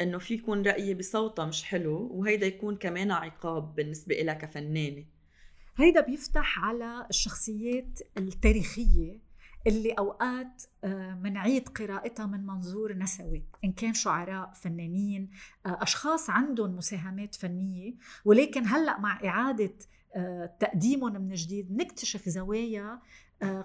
إنه 0.00 0.18
في 0.18 0.34
يكون 0.34 0.62
رايي 0.62 0.94
بصوتها 0.94 1.44
مش 1.44 1.64
حلو 1.64 2.08
وهيدا 2.12 2.46
يكون 2.46 2.76
كمان 2.76 3.10
عقاب 3.10 3.74
بالنسبة 3.74 4.14
لها 4.14 4.34
كفنانة. 4.34 5.04
هيدا 5.76 6.00
بيفتح 6.00 6.58
على 6.58 7.06
الشخصيات 7.10 8.00
التاريخية 8.18 9.30
اللي 9.66 9.92
أوقات 9.92 10.62
منعيد 11.22 11.68
آه، 11.68 11.72
قراءتها 11.72 12.26
من 12.26 12.46
منظور 12.46 12.92
نسوي 12.92 13.44
إن 13.64 13.72
كان 13.72 13.94
شعراء 13.94 14.52
فنانين 14.52 15.30
آه، 15.66 15.78
أشخاص 15.82 16.30
عندهم 16.30 16.76
مساهمات 16.76 17.34
فنية 17.34 17.94
ولكن 18.24 18.66
هلأ 18.66 19.00
مع 19.00 19.20
إعادة 19.24 19.74
آه، 20.16 20.56
تقديمهم 20.60 21.22
من 21.22 21.34
جديد 21.34 21.72
نكتشف 21.72 22.28
زوايا 22.28 23.00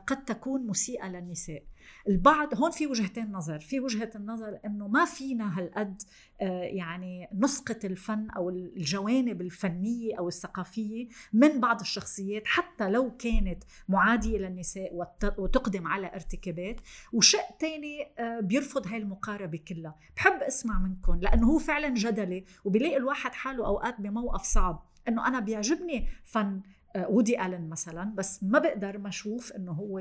قد 0.08 0.26
تكون 0.26 0.68
مسيئة 0.68 1.08
للنساء. 1.08 1.64
البعض 2.08 2.62
هون 2.62 2.72
في 2.72 2.88
وجهتين 2.88 3.32
نظر 3.32 3.60
في 3.60 3.80
وجهة 3.80 4.10
النظر 4.16 4.60
إنه 4.66 4.88
ما 4.88 5.06
فينا 5.06 5.60
هالقد 5.60 6.02
آه، 6.42 6.64
يعني 6.64 7.30
نسقط 7.34 7.86
الفن 7.86 8.30
أو 8.30 8.50
الجوانب 8.50 9.42
الفنية 9.42 10.20
أو 10.20 10.28
الثقافية 10.28 11.08
من 11.34 11.60
بعض 11.60 11.80
الشخصيات 11.80 12.44
حتى 12.46 12.90
لو 12.90 13.18
كانت 13.18 13.64
معادية 13.90 14.38
للنساء 14.38 15.10
وتقدم 15.38 15.88
على 15.88 16.14
ارتكابات. 16.14 16.82
وشيء 17.14 17.42
ثاني 17.60 18.08
آه، 18.20 18.40
بيرفض 18.40 18.88
هاي 18.88 18.98
المقاربة 18.98 19.60
كلها. 19.68 19.96
بحب 20.16 20.44
أسمع 20.44 20.80
منكم 20.80 21.20
لأنه 21.22 21.48
هو 21.48 21.58
فعلا 21.58 21.90
جدلي 21.90 22.46
وبيلاقي 22.66 22.98
الواحد 22.98 23.32
حاله 23.32 23.66
أوقات 23.66 24.02
بموقف 24.02 24.44
صعب. 24.44 24.86
إنه 25.08 25.28
أنا 25.28 25.40
بيعجبني 25.40 26.08
فن 26.24 26.62
وودي 26.96 27.46
ألن 27.46 27.70
مثلا 27.70 28.14
بس 28.16 28.44
ما 28.44 28.60
بقدر 28.60 28.98
ما 28.98 29.10
أشوف 29.10 29.52
إنه 29.52 29.72
هو 29.72 30.00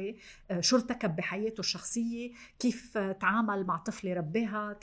آه، 0.50 0.60
شو 0.60 0.76
ارتكب 0.76 1.16
بحياته 1.16 1.60
الشخصية 1.60 2.32
كيف 2.58 2.98
تعامل 2.98 3.66
مع 3.66 3.76
طفلة 3.76 4.14
رباها 4.14 4.78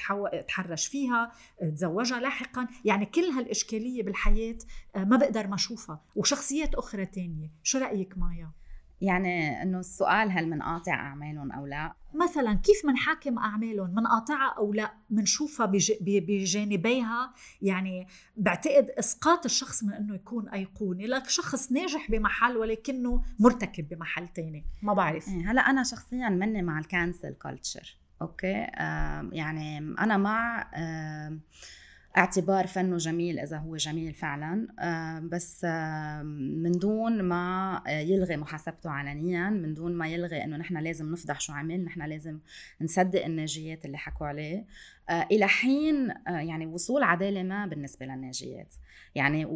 تحرش 0.47 0.87
فيها 0.87 1.31
تزوجها 1.75 2.19
لاحقا. 2.19 2.67
يعني 2.85 3.05
كل 3.05 3.21
هالإشكالية 3.21 4.03
بالحياة 4.03 4.57
آه، 4.95 5.03
ما 5.03 5.17
بقدر 5.17 5.47
ما 5.47 5.55
أشوفها. 5.55 6.01
وشخصيات 6.15 6.75
أخرى 6.75 7.05
تانية. 7.05 7.51
شو 7.63 7.77
رأيك 7.77 8.17
مايا؟ 8.17 8.51
يعني 9.01 9.61
إنه 9.61 9.79
السؤال 9.79 10.31
هل 10.31 10.49
منقاطع 10.49 10.93
أعمالهم 10.93 11.51
أو 11.51 11.65
لا؟ 11.65 11.93
مثلا 12.13 12.53
كيف 12.53 12.85
منحاكم 12.85 13.37
أعمالهم؟ 13.37 13.89
منقاطعها 13.95 14.53
أو 14.57 14.73
لا؟ 14.73 14.93
منشوفها 15.09 15.71
بجانبيها؟ 16.01 17.33
يعني 17.61 18.07
بعتقد 18.37 18.89
إسقاط 18.89 19.45
الشخص 19.45 19.83
من 19.83 19.93
إنه 19.93 20.15
يكون 20.15 20.49
أيقوني. 20.49 21.07
لك 21.07 21.29
شخص 21.29 21.71
ناجح 21.71 22.11
بمحل 22.11 22.57
ولكنه 22.57 23.23
مرتكب 23.39 23.89
بمحل 23.89 24.27
تاني. 24.27 24.65
ما 24.81 24.93
بعرف. 24.93 25.27
إيه، 25.27 25.51
هلأ 25.51 25.61
أنا 25.61 25.83
شخصيا 25.83 26.29
مني 26.29 26.61
مع 26.61 26.79
ال 26.79 26.87
cancel 26.87 27.33
culture 27.33 27.97
okay؟ 28.21 28.67
آه 28.75 29.29
يعني 29.31 29.77
أنا 29.77 30.17
مع 30.17 30.69
آه 30.73 31.39
اعتبار 32.17 32.67
فنه 32.67 32.97
جميل 32.97 33.39
إذا 33.39 33.57
هو 33.57 33.75
جميل 33.75 34.13
فعلا. 34.13 34.67
بس 35.31 35.63
من 36.23 36.71
دون 36.71 37.21
ما 37.21 37.83
يلغي 37.87 38.37
محاسبته 38.37 38.89
علنيا 38.89 39.49
من 39.49 39.73
دون 39.73 39.93
ما 39.93 40.07
يلغي 40.07 40.43
إنه 40.43 40.57
نحن 40.57 40.77
لازم 40.77 41.11
نفضح 41.11 41.39
شو 41.39 41.53
عمل 41.53 41.83
نحن 41.83 42.01
لازم 42.01 42.39
نصدق 42.81 43.25
الناجيات 43.25 43.85
اللي 43.85 43.97
حكوا 43.97 44.27
عليه. 44.27 44.65
آه، 45.09 45.27
إلى 45.31 45.47
حين 45.47 46.11
آه، 46.11 46.39
يعني 46.39 46.65
وصول 46.65 47.03
عدالة 47.03 47.43
ما 47.43 47.65
بالنسبة 47.65 48.05
للناجيات. 48.05 48.73
يعني 49.15 49.47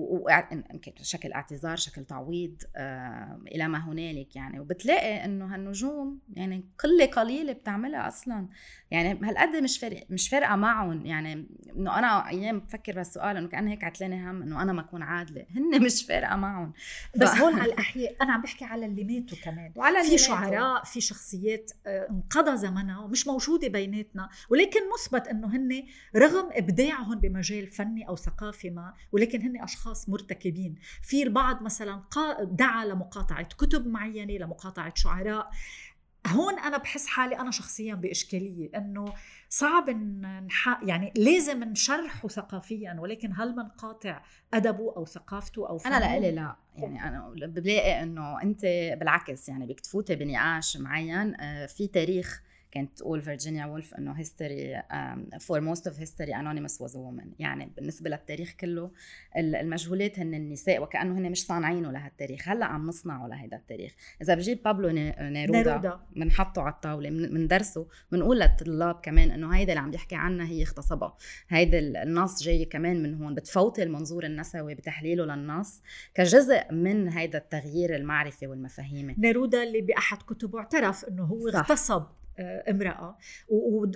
شكل 1.01 1.33
اعتذار 1.33 1.75
شكل 1.75 2.05
تعويض 2.05 2.63
آه، 2.75 3.39
إلى 3.47 3.67
ما 3.67 3.77
هنالك 3.77 4.36
يعني. 4.36 4.59
وبتلاقي 4.59 5.25
إنه 5.25 5.53
هالنجوم 5.55 6.19
يعني 6.33 6.65
قلة 6.79 7.05
قليلة 7.05 7.53
بتعملها 7.53 8.07
أصلا. 8.07 8.47
يعني 8.91 9.19
هالقد 9.23 9.55
مش 9.55 9.79
فارق 9.79 10.03
مش 10.09 10.29
فارقة 10.29 10.55
معهم 10.55 11.05
يعني. 11.05 11.47
إنه 11.75 11.99
أنا 11.99 12.27
أيام 12.29 12.59
بفكر 12.59 12.93
بهالسؤال 12.93 13.38
إنه 13.38 13.47
كان 13.47 13.67
هيك 13.67 13.83
عتلاني 13.83 14.29
هم 14.29 14.41
إنه 14.41 14.61
أنا 14.61 14.73
ما 14.73 14.81
أكون 14.81 15.01
عادلة. 15.03 15.45
هن 15.55 15.83
مش 15.83 16.05
فارقة 16.05 16.36
معهم. 16.36 16.73
بس. 17.15 17.29
هون 17.29 17.53
على 17.59 17.73
الاحياء 17.73 18.15
أنا 18.21 18.33
عم 18.33 18.41
بحكي 18.41 18.65
على 18.65 18.86
اللي 18.86 19.03
ماتوا 19.03 19.38
كمان. 19.43 19.71
وعلى 19.75 20.03
في 20.03 20.17
شعراء 20.17 20.83
في 20.83 21.01
شخصيات 21.01 21.71
انقضى 21.88 22.57
زمنها 22.57 22.99
ومش 22.99 23.27
موجودة 23.27 23.67
بيناتنا. 23.67 24.29
ولكن 24.49 24.79
مثبت 24.93 25.27
إنه 25.27 25.55
هن 25.55 25.83
رغم 26.15 26.49
إبداعهم 26.51 27.19
بمجال 27.19 27.67
فني 27.67 28.07
أو 28.07 28.15
ثقافي 28.15 28.69
ما 28.69 28.93
ولكن 29.11 29.34
هن 29.41 29.61
أشخاص 29.61 30.09
مرتكبين. 30.09 30.75
في 31.01 31.23
البعض 31.23 31.61
مثلا 31.61 32.03
دعا 32.41 32.86
لمقاطعة 32.86 33.43
كتب 33.43 33.88
معينة 33.88 34.33
لمقاطعة 34.33 34.93
شعراء. 34.95 35.49
هون 36.27 36.59
أنا 36.59 36.77
بحس 36.77 37.07
حالي 37.07 37.39
أنا 37.39 37.51
شخصيا 37.51 37.95
بإشكالية 37.95 38.69
إنه 38.77 39.05
صعب 39.49 39.89
نح... 39.89 40.79
يعني 40.83 41.13
لازم 41.17 41.63
نشرحه 41.63 42.27
ثقافيا 42.27 42.97
ولكن 42.99 43.33
هل 43.38 43.53
بنقاطع 43.53 44.21
أدبه 44.53 44.93
أو 44.97 45.05
ثقافته 45.05 45.69
أو 45.69 45.77
فنه؟ 45.77 45.97
أنا 45.97 46.19
لا 46.19 46.31
لا. 46.31 46.55
يعني 46.75 47.07
أنا 47.07 47.29
بلاقي 47.47 48.03
إنه 48.03 48.41
أنت 48.41 48.61
بالعكس 48.99 49.49
يعني 49.49 49.65
بدك 49.65 49.79
تفوتي 49.79 50.15
بنقاش 50.15 50.77
معين 50.77 51.36
آه، 51.41 51.65
في 51.65 51.88
تاريخ 51.88 52.41
كانت 52.76 52.97
تقول 52.97 53.21
فيرجينيا 53.21 53.65
وولف 53.65 53.93
إنه 53.93 54.11
history 54.11 54.84
for 55.39 55.61
most 55.61 55.88
of 55.88 55.99
history 55.99 56.36
anonymous 56.36 56.82
was 56.82 56.95
woman 56.95 57.32
يعني 57.39 57.71
بالنسبة 57.76 58.09
للتاريخ 58.09 58.53
كله 58.59 58.91
المجهولات 59.38 60.19
هن 60.19 60.34
النساء 60.34 60.84
وكأنه 60.84 61.17
هن 61.17 61.32
مش 61.32 61.45
صانعينه 61.45 61.91
لهالتاريخ. 61.91 62.49
هلأ 62.49 62.65
عم 62.65 62.88
نصنعه 62.88 63.28
لهيدا 63.28 63.57
التاريخ. 63.57 63.95
إذا 64.21 64.36
بجيب 64.36 64.63
بابلو 64.63 64.89
نيرودا 65.19 65.99
بنحطه 66.15 66.61
على 66.61 66.73
الطاولة 66.73 67.09
بندرسه 67.09 67.88
بنقول 68.11 68.39
للطلاب 68.39 68.99
كمان 69.03 69.32
إنه 69.32 69.55
هيدا 69.55 69.73
اللي 69.73 69.84
عم 69.84 69.91
بيحكي 69.91 70.15
عنها 70.15 70.47
هي 70.47 70.63
اغتصبها 70.63 71.17
هيدا 71.49 71.80
النص 72.03 72.43
جاي 72.43 72.65
كمان 72.65 73.03
من 73.03 73.21
هون 73.21 73.36
بتفوتي 73.36 73.84
المنظور 73.84 74.26
النسوي 74.26 74.76
بتحليله 74.76 75.26
للنص 75.26 75.82
كجزء 76.13 76.71
من 76.71 77.09
هيدا 77.09 77.38
التغيير 77.38 77.95
المعرفي 77.95 78.47
والمفاهيمي. 78.47 79.15
نيرودا 79.17 79.63
اللي 79.63 79.82
بأحد 79.82 80.17
كتبه 80.17 80.59
اعترف 80.59 81.05
إنه 81.05 81.23
هو 81.23 81.49
صح. 81.51 81.59
اغتصب. 81.59 82.03
امرأة. 82.39 83.17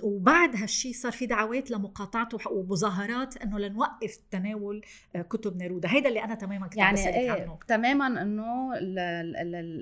وبعد 0.02 0.56
هالشي 0.56 0.92
صار 0.92 1.12
في 1.12 1.26
دعوات 1.26 1.70
لمقاطعته 1.70 2.38
ومظاهرات 2.52 3.36
إنه 3.36 3.58
لنوقف 3.58 4.18
تناول 4.30 4.84
آه، 5.16 5.22
كتب 5.22 5.56
نيرودا. 5.56 5.88
هيدا 5.88 6.08
اللي 6.08 6.24
أنا 6.24 6.34
تماما 6.34 6.66
كنت 6.66 6.76
يعني 6.76 7.08
إيه 7.08 7.30
عنه. 7.30 7.58
تماما 7.68 8.22
إنه 8.22 8.74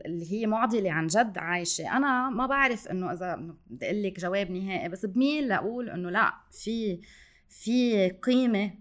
اللي 0.06 0.32
هي 0.32 0.46
معضلة 0.46 0.92
عن 0.92 1.06
جد 1.06 1.38
عايشة. 1.38 1.96
أنا 1.96 2.30
ما 2.30 2.46
بعرف 2.46 2.88
إنه 2.88 3.12
إذا 3.12 3.36
بدي 3.66 3.86
أقول 3.86 4.02
لك 4.02 4.20
جواب 4.20 4.50
نهائي 4.50 4.88
بس 4.88 5.06
بميل 5.06 5.48
لأقول 5.48 5.90
إنه 5.90 6.10
لا 6.10 6.34
في 6.50 7.00
في 7.48 8.08
قيمة 8.08 8.64
آه، 8.64 8.72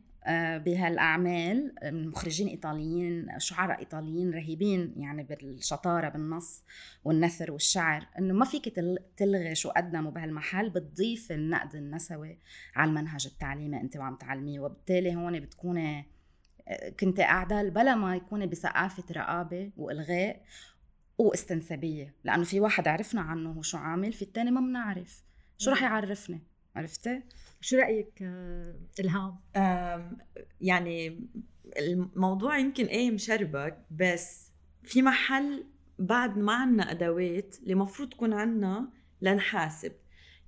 بهالأعمال 0.58 1.76
مخرجين 1.84 2.48
إيطاليين 2.48 3.28
شعراء 3.38 3.80
إيطاليين 3.80 4.34
رهيبين 4.34 4.94
يعني 4.98 5.24
بالشطارة 5.24 6.10
بالنص 6.10 6.64
والنثر 7.04 7.52
والشعر 7.52 8.08
إنه 8.20 8.34
ما 8.34 8.46
فيك 8.46 8.66
تلغي 9.18 9.56
شو 9.56 9.70
قدموا 9.70 10.12
بهالمحل 10.12 10.70
بتضيف 10.70 11.32
النقد 11.32 11.76
النسوي 11.76 12.38
على 12.76 12.90
المنهج 12.90 13.28
التعليمي 13.28 13.82
انت 13.82 13.98
وعم 13.98 14.16
تعلميه. 14.16 14.60
وبالتالي 14.60 15.16
هون 15.16 15.40
بتكوني 15.40 16.06
آه، 16.68 16.90
كنت 16.90 17.20
قاعدة 17.20 17.70
بلا 17.70 17.96
ما 17.96 18.16
يكون 18.16 18.46
بثقافه 18.46 19.04
رقابة 19.12 19.72
وإلغاء 19.78 20.44
واستنسابية. 21.18 22.16
لأنه 22.24 22.44
في 22.44 22.60
واحد 22.60 22.88
عرفنا 22.88 23.22
عنه 23.22 23.52
هو 23.52 23.62
شو 23.62 23.78
عامل 23.78 24.14
في 24.14 24.22
الثاني 24.22 24.52
ما 24.52 24.62
بنعرف. 24.62 25.24
شو 25.58 25.72
رح 25.72 25.84
يعرفني؟ 25.84 26.42
عرفتي؟ 26.76 27.22
شو 27.62 27.78
رأيك 27.78 28.22
آه، 28.22 28.76
إلهام؟ 29.00 29.38
يعني 30.62 31.28
الموضوع 31.78 32.58
يمكن 32.58 32.86
إيه 32.86 33.12
مشربك 33.12 33.78
بس 33.92 34.52
في 34.84 35.02
محل 35.02 35.64
بعد 36.00 36.38
ما 36.38 36.54
عنا 36.54 36.92
أدوات 36.92 37.56
اللي 37.60 37.74
المفروض 37.74 38.10
تكون 38.10 38.34
عنا 38.34 38.90
لنحاسب. 39.22 39.92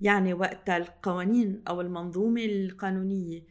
يعني 0.02 0.34
وقت 0.34 0.70
القوانين 0.70 1.64
أو 1.68 1.82
المنظومة 1.82 2.46
القانونية 2.46 3.44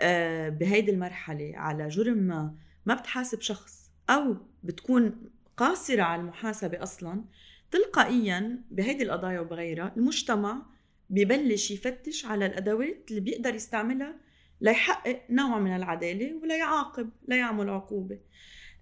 آه، 0.00 0.48
بهيدي 0.48 0.90
المرحلة 0.90 1.52
على 1.56 1.88
جرم 1.88 2.18
ما 2.18 2.54
ما 2.86 2.94
بتحاسب 2.94 3.40
شخص 3.40 3.90
أو 4.10 4.36
بتكون 4.62 5.30
قاصرة 5.56 6.02
على 6.02 6.20
المحاسبة 6.20 6.82
أصلا 6.82 7.24
تلقائيا 7.70 8.62
بهيدي 8.70 9.04
القضايا 9.04 9.40
وبغيرها 9.40 9.92
المجتمع 9.96 10.62
ببلش 11.10 11.70
يفتش 11.70 12.26
على 12.26 12.46
الأدوات 12.46 13.06
اللي 13.10 13.20
بيقدر 13.20 13.54
يستعملها 13.54 14.14
ليحقق 14.60 15.22
نوع 15.30 15.58
من 15.58 15.76
العدالة 15.76 16.34
ولا 16.42 16.56
يعاقب 16.56 17.10
لا 17.28 17.36
يعمل 17.36 17.70
عقوبة. 17.70 18.18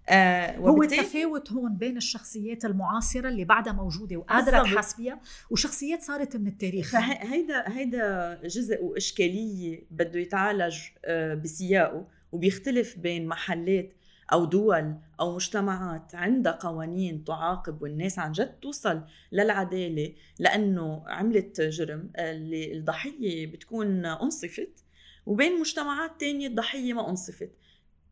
آه 0.09 0.57
هو 0.57 0.83
التفاوت 0.83 1.51
هون 1.51 1.77
بين 1.77 1.97
الشخصيات 1.97 2.65
المعاصرة 2.65 3.29
اللي 3.29 3.45
بعدها 3.45 3.73
موجودة 3.73 4.17
وقادرة 4.17 4.63
تحس 4.63 4.95
فيها 4.95 5.21
وشخصيات 5.49 6.01
صارت 6.01 6.37
من 6.37 6.47
التاريخ. 6.47 6.91
فهيدا 6.91 7.77
هيدا 7.77 8.39
جزء 8.43 8.83
وإشكالية 8.83 9.83
بده 9.91 10.19
يتعالج 10.19 10.77
آه 11.05 11.33
بسياقه 11.33 12.07
وبيختلف 12.31 12.97
بين 12.97 13.27
محلات. 13.27 13.93
أو 14.33 14.45
دول 14.45 14.95
أو 15.19 15.35
مجتمعات 15.35 16.15
عندها 16.15 16.51
قوانين 16.51 17.23
تعاقب 17.23 17.81
والناس 17.81 18.19
عن 18.19 18.31
جد 18.31 18.59
توصل 18.61 19.01
للعدالة 19.31 20.13
لأنه 20.39 21.03
عملت 21.07 21.61
جرم 21.61 22.09
اللي 22.19 22.73
الضحية 22.73 23.47
بتكون 23.47 24.05
أنصفت 24.05 24.83
وبين 25.25 25.59
مجتمعات 25.59 26.11
تانية 26.19 26.47
الضحية 26.47 26.93
ما 26.93 27.09
أنصفت. 27.09 27.51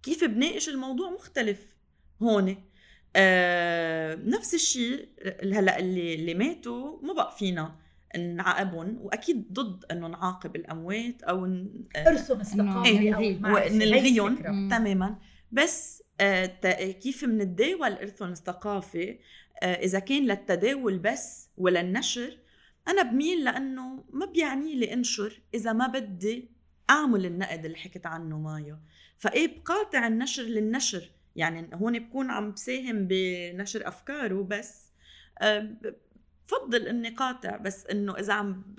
كيف 0.04 0.24
بناقش 0.24 0.70
الموضوع 0.70 1.10
مختلف 1.10 1.68
هون؟ 2.22 2.56
آه 3.16 4.16
نفس 4.16 4.54
الشيء 4.54 5.08
هلا 5.44 5.80
اللي 5.80 6.14
اللي 6.16 6.34
ماتوا 6.34 7.00
ما 7.02 7.14
بقى 7.14 7.36
فينا 7.38 7.76
نعاقبهم 8.36 8.98
وأكيد 9.02 9.54
ضد 9.54 9.86
إنه 9.92 10.08
نعاقب 10.08 10.56
الأموات 10.56 11.24
أو 11.24 11.46
ارثهم 12.08 12.40
الثقافي 12.42 12.90
إيه 12.90 13.14
أو 13.46 13.76
نلغيهم 13.76 14.36
تماما. 14.70 15.16
بس 15.52 15.95
آه 15.95 15.95
كيف 17.02 17.26
بنتداول 17.26 17.94
ارثهم 17.94 18.32
الثقافي 18.32 19.20
آه 19.64 19.74
إذا 19.74 20.00
كان 20.00 20.24
للتداول 20.24 20.98
بس 20.98 21.50
ولا 21.58 21.82
النشر 21.82 22.38
أنا 22.88 23.02
بميل 23.04 23.44
لأنه 23.44 24.04
ما 24.10 24.26
بيعني 24.26 24.76
لي 24.76 24.94
إنشر 24.94 25.42
إذا 25.54 25.74
ما 25.74 25.88
بدي 25.88 26.50
أعمل 26.90 27.26
النقد 27.26 27.66
اللي 27.66 27.78
حكيت 27.78 28.06
عنه 28.06 28.38
مايا. 28.38 28.80
فإيه 29.18 29.60
بقاطع 29.60 30.08
النشر 30.08 30.44
للنشر؟ 30.44 31.12
يعني 31.36 31.70
هون 31.74 32.00
بكون 32.00 32.32
عم 32.32 32.52
بساهم 32.52 33.08
بنشر 33.08 33.88
أفكاره 33.88 34.44
بس. 34.44 34.92
بفضل 36.48 36.88
إني 36.88 37.10
قاطع 37.10 37.58
بس 37.58 37.86
إنه 37.86 38.20
إذا 38.20 38.34
عم. 38.34 38.76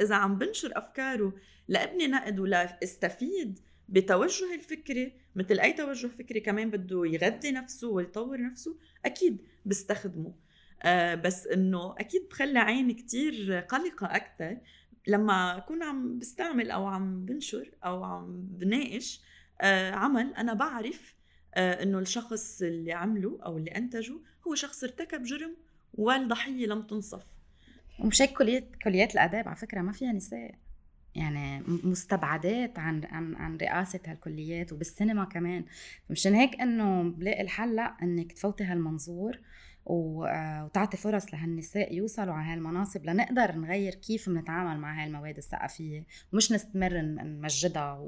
إذا 0.00 0.14
عم 0.14 0.38
بنشر 0.38 0.78
أفكاره 0.78 1.32
لابني 1.68 2.06
نقد 2.06 2.40
ولا 2.40 2.78
استفيد 2.82 3.60
بتوجه 3.90 4.54
الفكري 4.54 5.12
مثل 5.36 5.60
أي 5.60 5.72
توجه 5.72 6.06
فكري 6.06 6.40
كمان 6.40 6.70
بده 6.70 7.06
يغذي 7.06 7.52
نفسه 7.52 7.88
ويطور 7.88 8.42
نفسه 8.42 8.76
أكيد 9.04 9.38
بستخدمه. 9.66 10.34
آه 10.82 11.14
بس 11.14 11.46
إنه 11.46 11.94
أكيد 11.98 12.28
بخلي 12.30 12.58
عيني 12.58 12.94
كتير 12.94 13.52
قلقة 13.68 14.06
أكثر 14.06 14.56
لما 15.06 15.56
أكون 15.56 15.82
عم 15.82 16.18
بستعمل 16.18 16.70
أو 16.70 16.86
عم 16.86 17.24
بنشر 17.24 17.70
أو 17.84 18.04
عم 18.04 18.48
بناقش 18.50 19.20
آه 19.60 19.90
عمل 19.92 20.34
أنا 20.34 20.54
بعرف 20.54 21.14
آه 21.54 21.82
إنه 21.82 21.98
الشخص 21.98 22.62
اللي 22.62 22.92
عمله 22.92 23.38
أو 23.46 23.56
اللي 23.56 23.70
أنتجه 23.70 24.14
هو 24.48 24.54
شخص 24.54 24.84
ارتكب 24.84 25.22
جرم 25.22 25.56
والضحية 25.94 26.66
لم 26.66 26.82
تنصف. 26.82 27.22
ومش 28.00 28.22
هيك 28.22 28.32
كليات 28.38 28.64
كليات 28.84 29.14
الآداب 29.14 29.48
على 29.48 29.56
فكرة 29.56 29.80
ما 29.80 29.92
فيها 29.92 30.12
نساء. 30.12 30.54
يعني 31.14 31.62
مستبعدات 31.66 32.78
عن 32.78 33.04
عن 33.04 33.36
عن 33.36 33.56
رئاسة 33.56 34.00
هالكليات 34.06 34.72
وبالسينما 34.72 35.24
كمان. 35.24 35.64
مشان 36.10 36.34
هيك 36.34 36.60
إنه 36.60 37.02
بلاقي 37.02 37.42
الحل 37.42 37.76
لأ 37.76 37.96
إنك 38.02 38.32
تفوتي 38.32 38.64
هالمنظور. 38.64 39.38
وتعطي 39.90 40.96
فرص 40.96 41.34
لهالنساء 41.34 41.94
يوصلوا 41.94 42.34
على 42.34 42.52
هالمناصب 42.52 43.06
لنقدر 43.06 43.52
نغير 43.52 43.94
كيف 43.94 44.28
بنتعامل 44.28 44.80
مع 44.80 45.04
هالمواد 45.04 45.36
الثقافيه 45.36 46.06
ومش 46.32 46.52
نستمر 46.52 47.00
نمجدها 47.00 48.06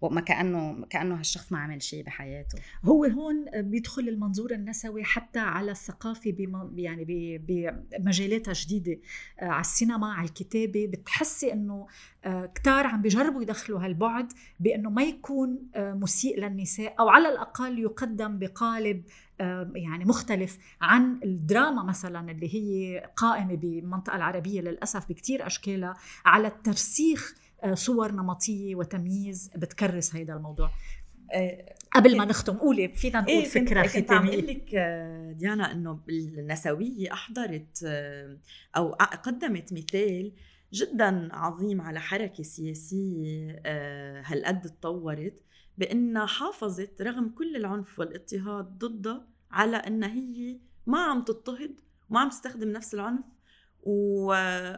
وما 0.00 0.20
كأنه 0.20 0.86
كأنه 0.90 1.18
هالشخص 1.18 1.52
ما 1.52 1.58
عمل 1.58 1.82
شيء 1.82 2.04
بحياته. 2.04 2.58
هو 2.84 3.04
هون 3.04 3.44
بيدخل 3.54 4.08
المنظور 4.08 4.52
النسوي 4.52 5.04
حتى 5.04 5.38
على 5.38 5.70
الثقافة 5.70 6.34
يعني 6.74 7.38
بمجالاتها 7.38 8.52
جديدة 8.54 9.00
آه، 9.40 9.44
على 9.44 9.60
السينما 9.60 10.12
على 10.12 10.28
الكتابة. 10.28 10.86
بتحسي 10.86 11.52
إنه 11.52 11.86
آه، 12.24 12.46
كتار 12.46 12.86
عم 12.86 13.02
بيجربوا 13.02 13.42
يدخلوا 13.42 13.80
هالبعد 13.80 14.32
بإنه 14.60 14.90
ما 14.90 15.02
يكون 15.02 15.70
مسيء 15.76 16.40
للنساء 16.40 16.94
أو 17.00 17.08
على 17.08 17.28
الأقل 17.28 17.78
يقدم 17.78 18.38
بقالب 18.38 19.02
يعني 19.74 20.04
مختلف 20.04 20.58
عن 20.80 21.20
الدراما 21.24 21.82
مثلا 21.82 22.30
اللي 22.30 22.54
هي 22.54 22.98
قائمة 23.16 23.54
بالمنطقة 23.54 24.16
العربية 24.16 24.60
للأسف 24.60 25.08
بكثير 25.08 25.46
أشكالها. 25.46 25.96
على 26.24 26.48
الترسيخ 26.48 27.34
آه، 27.62 27.74
صور 27.74 28.12
نمطية 28.12 28.74
وتمييز 28.74 29.50
بتكرس 29.56 30.16
هذا 30.16 30.34
الموضوع. 30.34 30.70
آه، 31.34 31.74
قبل 31.92 32.18
ما 32.18 32.24
نختم 32.24 32.56
قولي 32.56 32.88
فينا 32.88 33.20
نقول 33.20 33.34
إيه 33.34 33.44
فكرة 33.44 33.86
ختاميه 33.86 34.00
كنت 34.00 34.12
عم 34.12 34.26
لك 34.26 34.74
آه، 34.74 35.32
ديانا 35.32 35.72
إنه 35.72 36.00
النسوية 36.08 37.12
أحضرت 37.12 37.84
أو 38.76 38.92
قدمت 38.92 39.72
مثال 39.72 40.32
جدا 40.72 41.28
عظيم 41.32 41.80
على 41.80 42.00
حركة 42.00 42.42
سياسية 42.42 43.62
هالقد 44.24 44.60
تطورت 44.60 45.34
بأنها 45.78 46.26
حافظت 46.26 47.02
رغم 47.02 47.28
كل 47.28 47.56
العنف 47.56 47.98
والإضطهاد 47.98 48.78
ضدها 48.78 49.29
على 49.50 49.76
انها 49.76 50.08
هي 50.08 50.58
ما 50.86 50.98
عم 50.98 51.24
تضطهد 51.24 51.80
وما 52.10 52.20
عم 52.20 52.28
تستخدم 52.28 52.68
نفس 52.68 52.94
العنف 52.94 53.24
و... 53.82 54.34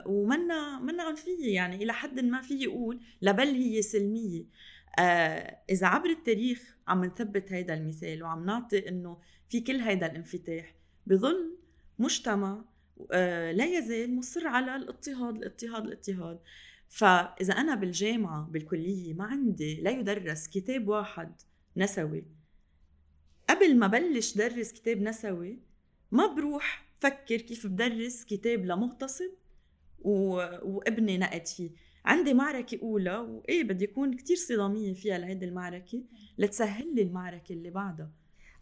ومنا 0.06 0.78
منا 0.80 1.02
عنفيه 1.02 1.54
يعني 1.54 1.82
إلى 1.82 1.92
حد 1.92 2.20
ما 2.20 2.42
في 2.42 2.54
يقول 2.54 3.00
لبل 3.22 3.48
هي 3.48 3.82
سلمية. 3.82 4.44
آه 4.98 5.58
إذا 5.70 5.86
عبر 5.86 6.10
التاريخ 6.10 6.76
عم 6.88 7.04
نثبت 7.04 7.52
هيدا 7.52 7.74
المثال 7.74 8.22
وعم 8.22 8.46
نعطي 8.46 8.88
إنه 8.88 9.18
في 9.48 9.60
كل 9.60 9.76
هيدا 9.76 10.06
الانفتاح 10.06 10.74
بظل 11.06 11.58
مجتمع 11.98 12.64
آه 13.12 13.52
لا 13.52 13.64
يزال 13.64 14.16
مصر 14.16 14.46
على 14.46 14.76
الاضطهاد 14.76 15.36
الاضطهاد 15.36 15.84
الاضطهاد. 15.84 16.40
فإذا 16.88 17.54
أنا 17.54 17.74
بالجامعة 17.74 18.48
بالكلية 18.50 19.14
ما 19.14 19.24
عندي 19.24 19.80
لا 19.80 19.90
يدرس 19.90 20.48
كتاب 20.48 20.88
واحد 20.88 21.32
نسوي 21.76 22.24
قبل 23.52 23.78
ما 23.78 23.86
بلش 23.86 24.36
درس 24.36 24.72
كتاب 24.72 25.02
نسوي 25.02 25.58
ما 26.10 26.26
بروح 26.26 26.84
فكر 27.00 27.36
كيف 27.36 27.66
بدرس 27.66 28.24
كتاب 28.24 28.64
لمغتصب 28.64 29.30
و... 30.00 30.12
وابني 30.62 31.18
نقد 31.18 31.46
فيه. 31.46 31.70
عندي 32.04 32.34
معركة 32.34 32.78
أولى 32.82 33.16
وإيه 33.16 33.64
بدي 33.64 33.84
أكون 33.84 34.16
كتير 34.16 34.36
صدامية 34.36 34.94
فيها 34.94 35.18
لهيدي 35.18 35.44
المعركة 35.44 36.04
لتسهل 36.38 36.94
لي 36.94 37.02
المعركة 37.02 37.52
اللي 37.52 37.70
بعدها. 37.70 38.10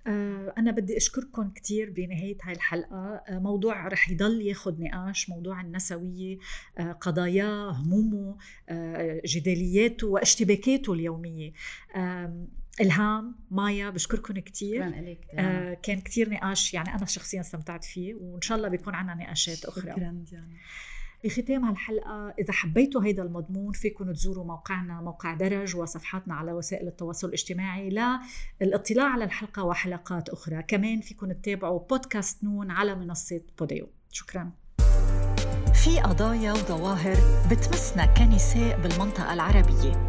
آه، 0.07 0.55
أنا 0.59 0.71
بدي 0.71 0.97
أشكركم 0.97 1.51
كثير 1.51 1.91
بنهاية 1.91 2.37
هاي 2.43 2.53
الحلقة. 2.53 3.23
آه، 3.29 3.39
موضوع 3.39 3.89
رح 3.89 4.11
يضل 4.11 4.43
ياخد 4.43 4.81
نقاش 4.81 5.31
موضوع 5.31 5.61
النسوية 5.61 6.39
آه، 6.79 6.93
قضاياه 6.93 7.71
همومه 7.71 8.37
جدالياته 9.27 10.07
واشتباكاته 10.07 10.93
اليومية. 10.93 11.53
إلهام 12.81 13.35
مايا 13.51 13.91
بشكركم 13.91 14.39
كثير 14.39 14.93
آه 15.39 15.75
كان 15.75 16.01
كثير 16.01 16.31
نقاش 16.31 16.75
يعني 16.75 16.95
أنا 16.95 17.07
شخصيا 17.07 17.41
استمتعت 17.41 17.85
فيه 17.85 18.15
وإن 18.15 18.41
شاء 18.41 18.59
الله 18.59 18.69
بيكون 18.69 18.95
عنا 18.95 19.15
نقاشات 19.15 19.65
أخرى. 19.65 19.93
شكرا 19.93 20.25
ديانا. 20.31 20.57
بختام 21.25 21.65
هالحلقة 21.65 22.35
إذا 22.39 22.53
حبيتوا 22.53 23.05
هيدا 23.05 23.23
المضمون 23.23 23.73
فيكم 23.73 24.13
تزوروا 24.13 24.45
موقعنا 24.45 25.01
موقع 25.01 25.35
درج 25.35 25.77
وصفحاتنا 25.77 26.35
على 26.35 26.53
وسائل 26.53 26.89
التواصل 26.89 27.29
الاجتماعي 27.29 28.19
للاطلاع 28.61 29.07
على 29.07 29.25
الحلقة 29.25 29.65
وحلقات 29.65 30.29
أخرى. 30.29 30.63
كمان 30.63 31.01
فيكم 31.01 31.33
تتابعوا 31.33 31.79
بودكاست 31.79 32.45
نون 32.45 32.71
على 32.71 32.95
منصة 32.95 33.41
بوديو. 33.59 33.89
شكرا. 34.13 34.53
في 35.85 36.01
قضايا 36.01 36.53
وظواهر 36.53 37.17
بتمسنا 37.51 38.07
كنساء 38.07 38.81
بالمنطقة 38.81 39.35
العربية. 39.35 40.07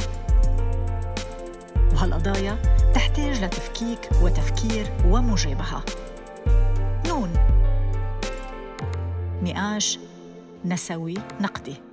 وهالقضايا 2.01 2.57
تحتاج 2.93 3.43
لتفكيك 3.43 4.09
وتفكير 4.21 4.87
ومجابهة. 5.05 5.83
نون. 7.07 7.33
نقاش 9.43 9.99
نسوي 10.65 11.13
نقدي. 11.41 11.90